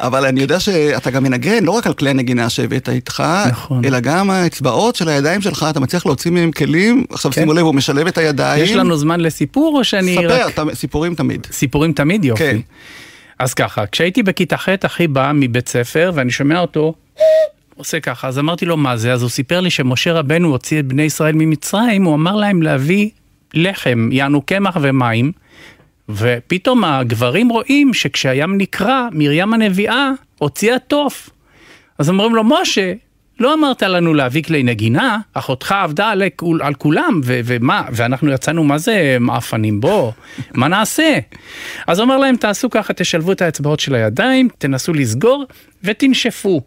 אבל 0.00 0.26
אני 0.26 0.40
יודע 0.40 0.60
שאתה 0.60 1.10
גם 1.10 1.22
מנגן 1.22 1.64
לא 1.64 1.70
רק 1.70 1.86
על 1.86 1.94
כלי 1.94 2.10
הנגינה 2.10 2.50
שהבאת 2.50 2.88
איתך, 2.88 3.22
נכון. 3.50 3.84
אלא 3.84 4.00
גם 4.00 4.30
האצבעות 4.30 4.96
של 4.96 5.08
הידיים 5.08 5.40
שלך, 5.42 5.66
אתה 5.70 5.80
מצליח 5.80 6.06
להוציא 6.06 6.30
מהם 6.30 6.50
כלים. 6.52 7.04
עכשיו 7.10 7.32
כן. 7.32 7.40
שימו 7.40 7.52
לב, 7.52 7.64
הוא 7.64 7.74
משלב 7.74 8.06
את 8.06 8.18
הידיים. 8.18 8.64
יש 8.64 8.72
לנו 8.72 8.96
זמן 8.96 9.20
לסיפור 9.20 9.78
או 9.78 9.84
שאני 9.84 10.14
ספר, 10.14 10.46
רק... 10.46 10.58
ת- 10.58 10.74
סיפורים 10.74 11.14
תמיד. 11.14 11.46
סיפורים 11.52 11.92
תמיד 11.92 12.24
יופי. 12.24 12.42
כן. 12.42 12.58
אז 13.38 13.54
ככה, 13.54 13.86
כשהייתי 13.86 14.22
בכיתה 14.22 14.56
ח' 14.56 14.68
אחי 14.86 15.06
בא 15.06 15.32
מבית 15.34 15.68
ספר 15.68 16.12
ואני 16.14 16.30
שומע 16.30 16.60
אותו 16.60 16.94
עושה 17.76 18.00
ככה, 18.00 18.28
אז 18.28 18.38
אמרתי 18.38 18.64
לו 18.66 18.76
מה 18.76 18.96
זה, 18.96 19.12
אז 19.12 19.22
הוא 19.22 19.30
סיפר 19.30 19.60
לי 19.60 19.70
שמשה 19.70 20.12
רבנו 20.12 20.48
הוציא 20.48 20.80
את 20.80 20.86
בני 20.86 21.02
ישראל 21.02 21.34
ממצרים, 21.34 22.04
הוא 22.04 22.14
אמר 22.14 22.36
להם 22.36 22.62
להביא 22.62 23.08
לחם, 23.54 24.08
יענו 24.12 24.42
קמח 24.42 24.76
ומים, 24.80 25.32
ופתאום 26.08 26.84
הגברים 26.84 27.48
רואים 27.48 27.94
שכשהים 27.94 28.58
נקרע, 28.58 29.08
מרים 29.12 29.54
הנביאה 29.54 30.10
הוציאה 30.38 30.78
תוף. 30.78 31.30
אז 31.98 32.10
אומרים 32.10 32.34
לו, 32.34 32.44
משה, 32.44 32.92
לא 33.40 33.54
אמרת 33.54 33.82
לנו 33.82 34.14
להביא 34.14 34.42
כלי 34.42 34.62
נגינה, 34.62 35.18
אחותך 35.34 35.72
עבדה 35.72 36.10
על, 36.10 36.22
על 36.60 36.74
כולם, 36.74 37.20
ו- 37.24 37.40
ומה, 37.44 37.84
ואנחנו 37.92 38.32
יצאנו, 38.32 38.64
מה 38.64 38.78
זה 38.78 39.16
מעפנים 39.20 39.80
בו, 39.80 40.12
מה 40.54 40.68
נעשה? 40.68 41.18
אז 41.86 42.00
אומר 42.00 42.16
להם, 42.16 42.36
תעשו 42.36 42.70
ככה, 42.70 42.92
תשלבו 42.92 43.32
את 43.32 43.42
האצבעות 43.42 43.80
של 43.80 43.94
הידיים, 43.94 44.48
תנסו 44.58 44.92
לסגור, 44.92 45.44
ותנשפו. 45.82 46.60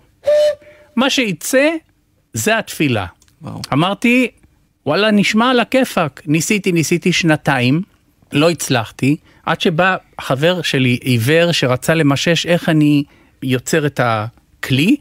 מה 0.95 1.09
שיצא, 1.09 1.69
זה 2.33 2.57
התפילה. 2.57 3.05
וואו. 3.41 3.61
אמרתי, 3.73 4.27
וואלה, 4.85 5.11
נשמע 5.11 5.49
על 5.49 5.59
הכיפאק. 5.59 6.21
ניסיתי, 6.25 6.71
ניסיתי 6.71 7.13
שנתיים, 7.13 7.81
לא 8.33 8.49
הצלחתי, 8.49 9.17
עד 9.45 9.61
שבא 9.61 9.95
חבר 10.21 10.61
שלי 10.61 10.97
עיוור 11.01 11.51
שרצה 11.51 11.93
למשש 11.93 12.45
איך 12.45 12.69
אני 12.69 13.03
יוצר 13.43 13.85
את 13.85 13.99
הכלי, 14.03 14.95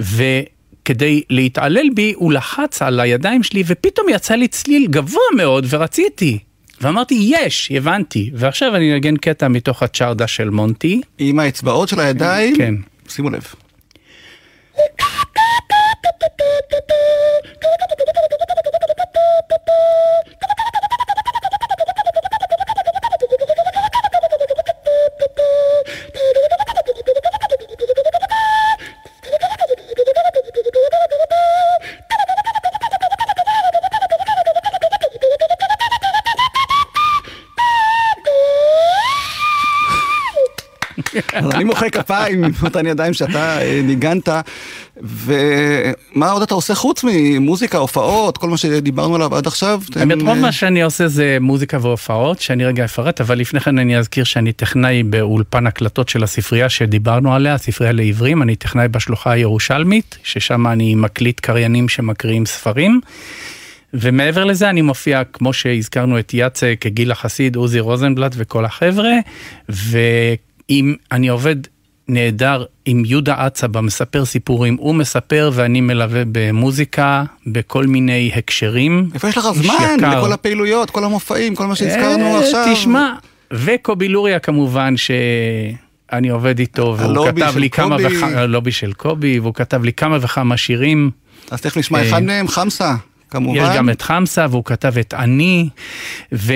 וכדי 0.00 1.22
להתעלל 1.30 1.86
בי 1.94 2.12
הוא 2.16 2.32
לחץ 2.32 2.82
על 2.82 3.00
הידיים 3.00 3.42
שלי 3.42 3.62
ופתאום 3.66 4.06
יצא 4.08 4.34
לי 4.34 4.48
צליל 4.48 4.86
גבוה 4.86 5.22
מאוד 5.36 5.66
ורציתי. 5.68 6.38
ואמרתי, 6.80 7.14
יש, 7.20 7.72
הבנתי. 7.74 8.30
ועכשיו 8.34 8.76
אני 8.76 8.94
אנגן 8.94 9.16
קטע 9.16 9.48
מתוך 9.48 9.82
הצ'רדה 9.82 10.26
של 10.26 10.50
מונטי. 10.50 11.00
עם 11.18 11.38
האצבעות 11.38 11.88
של 11.88 12.00
הידיים? 12.00 12.56
כן. 12.56 12.74
שימו 13.08 13.30
לב. 13.30 13.44
אז 41.32 41.44
אני 41.54 41.64
מוחא 41.64 41.88
כפיים 41.88 42.44
עם 42.44 42.52
ידיים 42.86 43.14
שאתה 43.14 43.62
אה, 43.62 43.80
ניגנת. 43.84 44.28
ומה 45.02 46.30
עוד 46.30 46.42
אתה 46.42 46.54
עושה 46.54 46.74
חוץ 46.74 47.04
ממוזיקה, 47.04 47.78
הופעות, 47.78 48.38
כל 48.38 48.48
מה 48.48 48.56
שדיברנו 48.56 49.14
עליו 49.14 49.36
עד 49.36 49.46
עכשיו? 49.46 49.82
האמת, 49.96 50.18
רוב 50.18 50.28
אה, 50.28 50.34
מה 50.34 50.52
שאני 50.52 50.82
עושה 50.82 51.08
זה 51.08 51.38
מוזיקה 51.40 51.78
והופעות, 51.80 52.40
שאני 52.40 52.64
רגע 52.64 52.84
אפרט, 52.84 53.20
אבל 53.20 53.38
לפני 53.38 53.60
כן 53.60 53.78
אני 53.78 53.98
אזכיר 53.98 54.24
שאני 54.24 54.52
טכנאי 54.52 55.02
באולפן 55.02 55.66
הקלטות 55.66 56.08
של 56.08 56.24
הספרייה 56.24 56.68
שדיברנו 56.68 57.34
עליה, 57.34 57.54
הספרייה 57.54 57.92
לעברים, 57.92 58.42
אני 58.42 58.56
טכנאי 58.56 58.88
בשלוחה 58.88 59.32
הירושלמית, 59.32 60.18
ששם 60.22 60.66
אני 60.66 60.94
מקליט 60.94 61.40
קריינים 61.40 61.88
שמקריאים 61.88 62.46
ספרים. 62.46 63.00
ומעבר 63.94 64.44
לזה 64.44 64.70
אני 64.70 64.82
מופיע, 64.82 65.22
כמו 65.32 65.52
שהזכרנו 65.52 66.18
את 66.18 66.34
יאצק, 66.34 66.84
גילה 66.86 67.14
חסיד, 67.14 67.56
עוזי 67.56 67.80
רוזנבלט 67.80 68.32
וכל 68.36 68.64
החבר'ה, 68.64 69.12
ואם 69.68 70.94
אני 71.12 71.28
עובד 71.28 71.56
נהדר 72.10 72.64
עם 72.84 73.04
יהודה 73.04 73.46
אצבה, 73.46 73.80
מספר 73.80 74.24
סיפורים, 74.24 74.76
הוא 74.80 74.94
מספר 74.94 75.50
ואני 75.54 75.80
מלווה 75.80 76.22
במוזיקה, 76.32 77.24
בכל 77.46 77.86
מיני 77.86 78.32
הקשרים. 78.36 79.10
איפה 79.14 79.28
יש 79.28 79.38
לך 79.38 79.46
זמן 79.54 79.74
יקר. 79.98 80.18
לכל 80.18 80.32
הפעילויות, 80.32 80.90
כל 80.90 81.04
המופעים, 81.04 81.54
כל 81.54 81.66
מה 81.66 81.76
שהזכרנו 81.76 82.24
אה, 82.24 82.40
עכשיו? 82.40 82.66
תשמע, 82.72 83.12
וקובי 83.52 84.08
לוריה 84.08 84.38
כמובן, 84.38 84.94
שאני 84.96 86.28
עובד 86.28 86.58
איתו, 86.58 86.96
והוא 86.98 87.26
כתב 87.26 87.56
לי 87.56 87.70
כמה. 87.70 87.96
וכמה, 88.04 88.26
הלובי 88.26 88.72
של 88.72 88.92
קובי, 88.92 89.38
והוא 89.38 89.54
כתב 89.54 89.84
לי 89.84 89.92
כמה 89.92 90.18
וכמה 90.20 90.56
שירים. 90.56 91.10
אז 91.50 91.60
תכף 91.60 91.76
נשמע 91.76 91.98
אה, 91.98 92.08
אחד 92.08 92.22
מהם, 92.22 92.48
חמסה, 92.48 92.94
כמובן. 93.30 93.58
יש 93.58 93.68
גם 93.76 93.90
את 93.90 94.02
חמסה, 94.02 94.46
והוא 94.50 94.64
כתב 94.64 94.98
את 95.00 95.14
אני, 95.14 95.68
ו... 96.32 96.52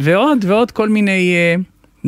ועוד 0.00 0.44
ועוד 0.48 0.70
כל 0.70 0.88
מיני 0.88 1.34
אה, 1.34 1.54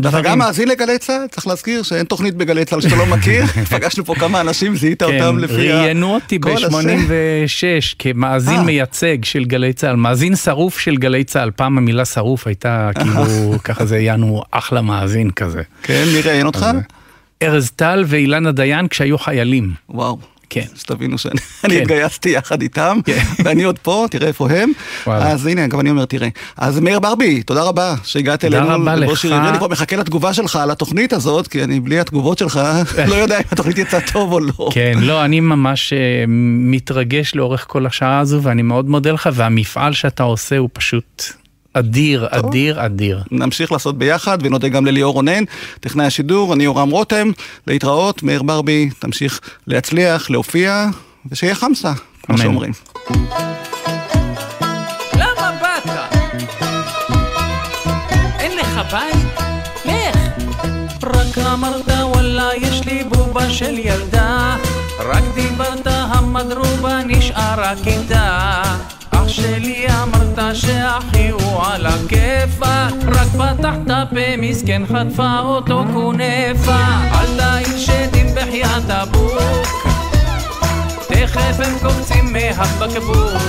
אתה. 0.00 0.20
גם 0.20 0.38
מאזין 0.38 0.68
לגלי 0.68 0.98
צה"ל? 0.98 1.26
צריך 1.30 1.46
להזכיר 1.46 1.82
שאין 1.82 2.06
תוכנית 2.06 2.34
בגלי 2.34 2.64
צה"ל 2.64 2.80
שאתה 2.80 2.96
לא 2.96 3.06
מכיר. 3.06 3.44
פגשנו 3.70 4.04
פה 4.04 4.14
כמה 4.14 4.40
אנשים, 4.40 4.76
זיהית 4.76 5.02
כן, 5.02 5.14
אותם 5.14 5.38
לפי 5.38 5.72
ה... 5.72 5.80
ראיינו 5.80 6.14
אותי 6.14 6.38
כל 6.40 6.64
הזה. 6.64 6.96
ב-86 7.08 7.94
כמאזין 7.98 8.56
אה. 8.56 8.62
מייצג 8.62 9.24
של 9.24 9.44
גלי 9.44 9.72
צה"ל, 9.72 9.96
מאזין 9.96 10.36
שרוף 10.36 10.78
של 10.78 10.96
גלי 10.96 11.24
צה"ל, 11.24 11.50
פעם 11.50 11.78
המילה 11.78 12.04
שרוף 12.04 12.46
הייתה 12.46 12.90
כאילו, 12.98 13.52
ככה 13.64 13.84
זה 13.84 13.98
יענו 13.98 14.42
אחלה 14.50 14.82
מאזין 14.82 15.30
כזה. 15.30 15.62
כן, 15.82 16.04
מי 16.14 16.20
ראיין 16.20 16.46
אותך? 16.46 16.66
ארז 17.42 17.70
טל 17.70 18.04
ואילנה 18.06 18.52
דיין 18.52 18.88
כשהיו 18.88 19.18
חיילים. 19.18 19.72
וואו. 19.88 20.33
כן. 20.50 20.64
שתבינו 20.74 21.18
שאני 21.18 21.40
אני 21.64 21.82
התגייסתי 21.82 22.28
יחד 22.28 22.62
איתם, 22.62 22.98
ואני 23.44 23.62
עוד 23.62 23.78
פה, 23.78 24.06
תראה 24.10 24.28
איפה 24.28 24.50
הם. 24.50 24.72
וואלה. 25.06 25.30
אז 25.30 25.46
הנה, 25.46 25.66
גם 25.66 25.80
אני 25.80 25.90
אומר, 25.90 26.04
תראה. 26.04 26.28
אז 26.56 26.80
מאיר 26.80 27.00
ברבי, 27.00 27.42
תודה 27.42 27.62
רבה 27.62 27.94
שהגעת 28.04 28.44
תודה 28.44 28.58
אלינו. 28.58 28.74
רבה 28.74 28.94
לבוא 28.94 29.12
לך. 29.12 29.24
אני 29.24 29.58
כבר 29.58 29.68
מחכה 29.68 29.96
לתגובה 29.96 30.34
שלך 30.34 30.56
על 30.56 30.70
התוכנית 30.70 31.12
הזאת, 31.12 31.48
כי 31.48 31.64
אני 31.64 31.80
בלי 31.80 32.00
התגובות 32.00 32.38
שלך 32.38 32.60
לא 33.10 33.14
יודע 33.14 33.38
אם 33.38 33.44
התוכנית 33.52 33.78
יצאה 33.78 34.00
טוב 34.12 34.32
או 34.32 34.40
לא. 34.40 34.68
כן, 34.72 34.92
לא, 35.00 35.24
אני 35.24 35.40
ממש 35.40 35.92
אה, 35.92 36.24
מתרגש 36.58 37.34
לאורך 37.34 37.64
כל 37.68 37.86
השעה 37.86 38.18
הזו, 38.18 38.42
ואני 38.42 38.62
מאוד 38.62 38.88
מודה 38.88 39.12
לך, 39.12 39.28
והמפעל 39.32 39.92
שאתה 39.92 40.22
עושה 40.22 40.58
הוא 40.58 40.68
פשוט 40.72 41.24
אדיר, 41.74 42.26
אדיר, 42.30 42.86
אדיר. 42.86 43.22
נמשיך 43.30 43.72
לעשות 43.72 43.98
ביחד, 43.98 44.38
ונודה 44.42 44.68
גם 44.68 44.86
לליאור 44.86 45.14
רונן, 45.14 45.44
טכנאי 45.80 46.06
השידור, 46.06 46.54
אני 46.54 46.64
יורם 46.64 46.90
רותם, 46.90 47.30
להתראות, 47.66 48.22
מאיר 48.22 48.42
ברבי, 48.42 48.90
תמשיך 48.98 49.40
להצליח, 49.66 50.30
להופיע, 50.30 50.86
ושיהיה 51.30 51.54
חמסה, 51.54 51.92
כמו. 52.22 52.38
שאומרים. 52.38 52.72
למה 55.14 55.50
באת? 55.62 55.90
אין 58.38 58.58
לך 58.58 58.80
בית? 58.92 59.44
לך. 59.84 60.18
רק 61.02 61.38
אמרת 61.38 61.88
וואלה 61.88 62.50
יש 62.56 62.86
לי 62.86 63.04
בובה 63.04 63.50
של 63.50 63.78
ילדה 63.78 64.56
רק 64.98 65.22
דיברת 65.34 65.86
המדרובה 65.86 67.00
נשארה 67.06 67.74
כיתה 67.84 68.62
אח 69.24 69.28
שלי 69.28 69.86
אמרת 70.02 70.56
שאחי 70.56 71.30
הוא 71.30 71.62
על 71.62 71.86
הכיפאק 71.86 72.94
רק 73.06 73.28
פתחת 73.28 74.10
פה 74.10 74.36
מסכן 74.38 74.82
חטפה 74.86 75.38
אותו 75.38 75.84
כונפה. 75.92 76.84
אל 77.14 77.36
תעיר 77.36 77.78
שדים 77.78 78.26
בחייאת 78.34 78.88
הבוק 78.88 79.66
תכף 81.08 81.60
הם 81.60 81.78
קופצים 81.82 82.32
מהבקבוק. 82.32 83.42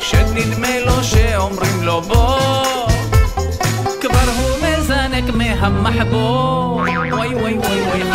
שנדמה 0.00 0.80
לו 0.86 1.04
שאומרים 1.04 1.82
לו 1.82 2.00
בוא 2.00 2.64
כבר 4.00 4.30
הוא 4.36 4.56
מזנק 4.62 5.34
מהמחבור 5.34 6.76
וואי 6.76 7.12
וואי 7.12 7.34
וואי 7.34 7.54
וואי 7.54 8.13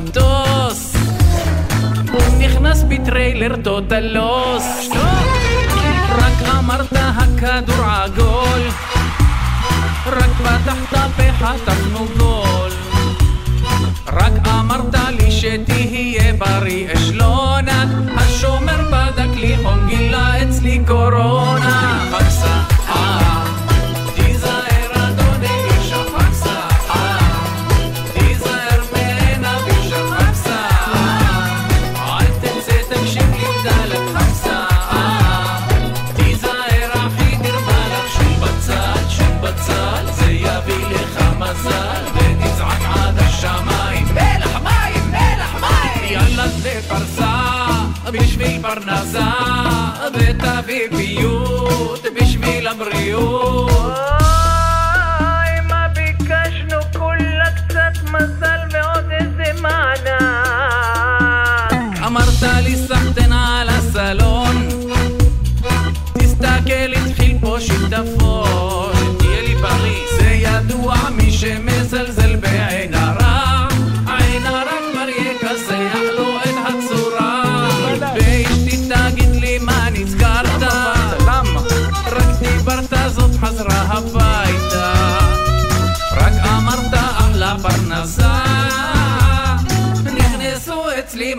המכונית 0.00 0.16
מטוס 0.16 0.94
הוא 2.12 2.38
נכנס 2.38 2.84
בטריילר 2.88 3.56
טוטלוס 3.64 4.88
רק 6.08 6.48
אמרת 6.58 6.92
הכדור 6.92 7.84
עגול 7.84 8.62
רק 10.06 10.30
פתחת 10.42 11.20
חטפנו 11.38 12.06
גול 12.18 12.70
רק 14.06 14.48
אמרת 14.48 14.94
לי 15.10 15.30
שתהיה 15.30 16.32
בריא 16.32 16.99
פרנסה 48.62 49.30
ותביא 50.14 50.88
פיוט 50.96 52.06
בשביל 52.20 52.68
הבריאות 52.68 54.19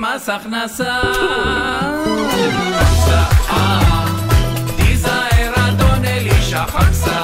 מס 0.02 0.30
הכנסה. 0.30 1.02
חמסה, 3.50 4.06
תיזהר 4.76 5.54
אדון 5.70 6.06
אלישע 6.06 6.66
חמסה, 6.66 7.21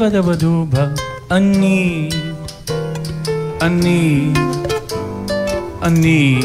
בדבדובה, 0.00 0.86
אני, 1.30 2.08
אני, 3.60 4.32
אני, 5.82 6.40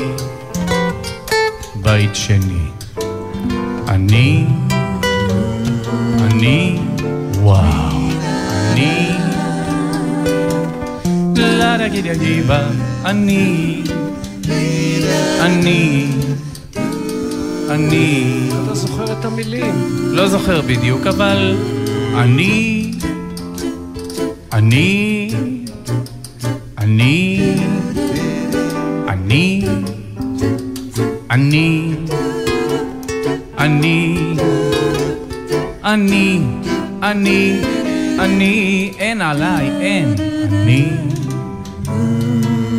בית 1.75 2.15
שני, 2.15 2.65
אני, 3.87 4.45
אני, 6.19 6.79
וואו, 7.41 7.63
אני, 8.51 9.09
לה 11.35 11.77
דה 11.77 11.87
גידה 11.87 12.13
גיבה, 12.13 12.67
אני, 13.05 13.83
אני, 15.41 16.07
אני... 17.69 18.23
אתה 18.47 18.69
לא 18.69 18.75
זוכר 18.75 19.19
את 19.19 19.25
המילים. 19.25 19.73
לא 20.11 20.27
זוכר 20.27 20.61
בדיוק, 20.61 21.07
אבל. 21.07 21.55
אני... 22.15 22.74
אני... 37.15 37.61
אני... 38.19 38.91
אין 38.99 39.21
עליי, 39.21 39.69
אין. 39.81 40.15
אני... 40.51 40.89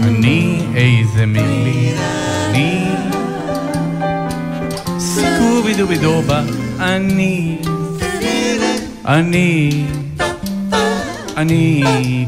אני... 0.02 0.60
איזה 0.74 1.26
מילים. 1.26 1.96
אני... 2.50 2.84
סקובי 4.98 5.74
דובי 5.74 5.98
דובה. 5.98 6.42
אני... 6.80 7.58
אני... 9.06 9.84
אני... 11.36 11.84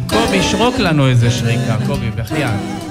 קובי, 0.06 0.42
שרוק 0.42 0.78
לנו 0.78 1.08
איזה 1.08 1.30
שריקה, 1.30 1.76
קובי, 1.86 2.10
בחייאת. 2.10 2.87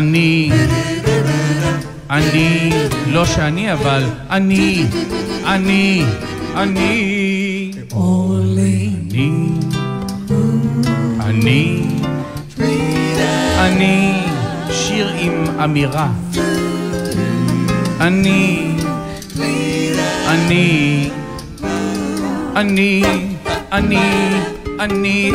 אני, 0.00 0.50
אני, 2.10 2.70
לא 3.06 3.24
שאני 3.26 3.72
אבל, 3.72 4.04
אני, 4.30 4.84
אני, 5.46 6.04
אני, 6.56 7.70
אני, 8.00 9.32
אני, 11.20 11.82
אני, 13.58 14.12
שיר 14.70 15.08
עם 15.18 15.44
אמירה. 15.64 16.08
אני, 18.00 18.72
אני, 20.28 21.10
אני, 22.56 23.04
אני, 23.72 24.02
אני, 24.80 25.32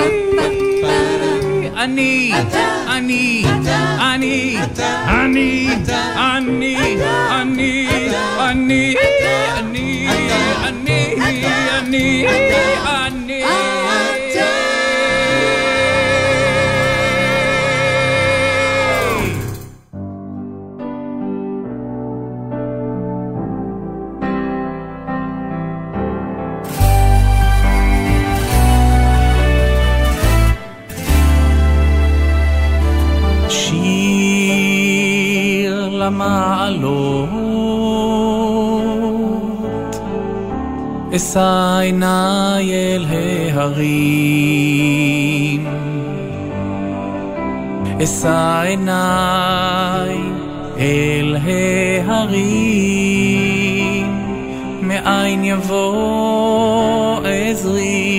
אני, 1.75 2.31
אני, 2.97 3.43
אני, 3.99 4.57
אני, 5.07 5.67
אני, 6.17 6.47
אני, 6.47 6.97
אני, 7.31 8.95
אני, 9.59 10.07
אני, 10.63 11.15
אני, 11.77 12.27
אני, 12.27 13.24
אשא 41.15 41.77
עיניי 41.81 42.71
אל 42.73 43.05
ההרים, 43.09 44.45
אשא 48.03 48.61
עיניי 48.65 50.17
אל 50.77 51.37
ההרים, 52.07 52.45
מאין 54.81 55.43
יבוא 55.43 57.21
עזרי, 57.23 58.15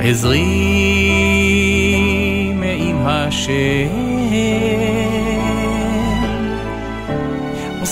עזרי 0.00 0.44
מעם 2.54 3.06
השם, 3.06 3.88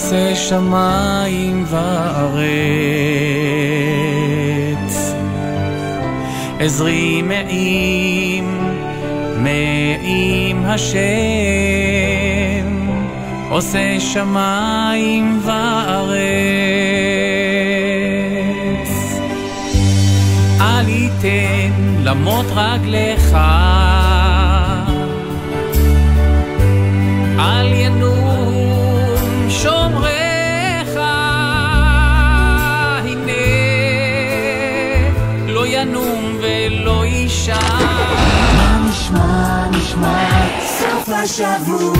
עושה 0.08 0.36
שמיים 0.36 1.64
וארץ. 1.66 2.48
עזרי 6.58 7.22
מעם, 7.22 8.72
מעם 9.36 10.64
השם, 10.64 10.98
עושה 13.50 14.00
שמיים 14.00 15.40
וארץ. 15.44 16.18
אל 20.60 20.88
ייתן 20.88 21.72
למות 22.02 22.46
רגליך, 22.54 23.36
השבוע, 41.28 41.92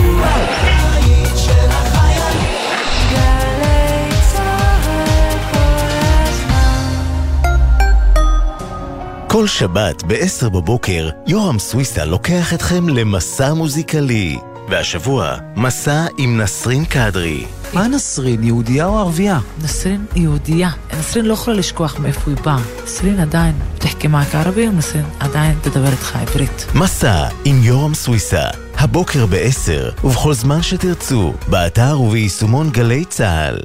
כל 9.27 9.47
שבת 9.47 10.03
ב-10 10.03 10.49
בבוקר, 10.49 11.09
יורם 11.27 11.59
סוויסה 11.59 12.05
לוקח 12.05 12.53
אתכם 12.53 12.89
למסע 12.89 13.53
מוזיקלי. 13.53 14.37
והשבוע, 14.69 15.35
מסע 15.55 16.05
עם 16.17 16.41
נסרין 16.41 16.85
קדרי. 16.85 17.45
מה 17.73 17.87
נסרין, 17.87 18.43
יהודייה 18.43 18.85
או 18.85 18.99
ערבייה? 18.99 19.39
נסרין 19.63 20.05
יהודייה. 20.15 20.69
נסרין 20.99 21.25
לא 21.25 21.33
יכולה 21.33 21.57
לשכוח 21.57 21.99
מאיפה 21.99 22.21
היא 22.31 22.37
באה. 22.45 22.59
נסרין 22.83 23.19
עדיין 23.19 23.53
תחכי 23.77 24.07
מעק 24.07 24.35
ערבי, 24.35 24.67
ונסרין 24.67 25.05
עדיין 25.19 25.57
תדבר 25.61 25.91
איתך 25.91 26.15
עברית. 26.15 26.65
מסע 26.75 27.27
עם 27.45 27.63
יורם 27.63 27.93
סוויסה, 27.93 28.68
הבוקר 28.79 29.25
ב-10, 29.25 30.05
ובכל 30.05 30.33
זמן 30.33 30.61
שתרצו, 30.61 31.33
באתר 31.47 32.01
וביישומון 32.01 32.69
גלי 32.69 33.05
צה"ל. 33.05 33.59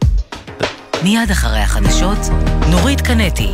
מיד 1.03 1.31
אחרי 1.31 1.59
החדשות, 1.59 2.19
נורית 2.71 3.01
קנטי. 3.01 3.51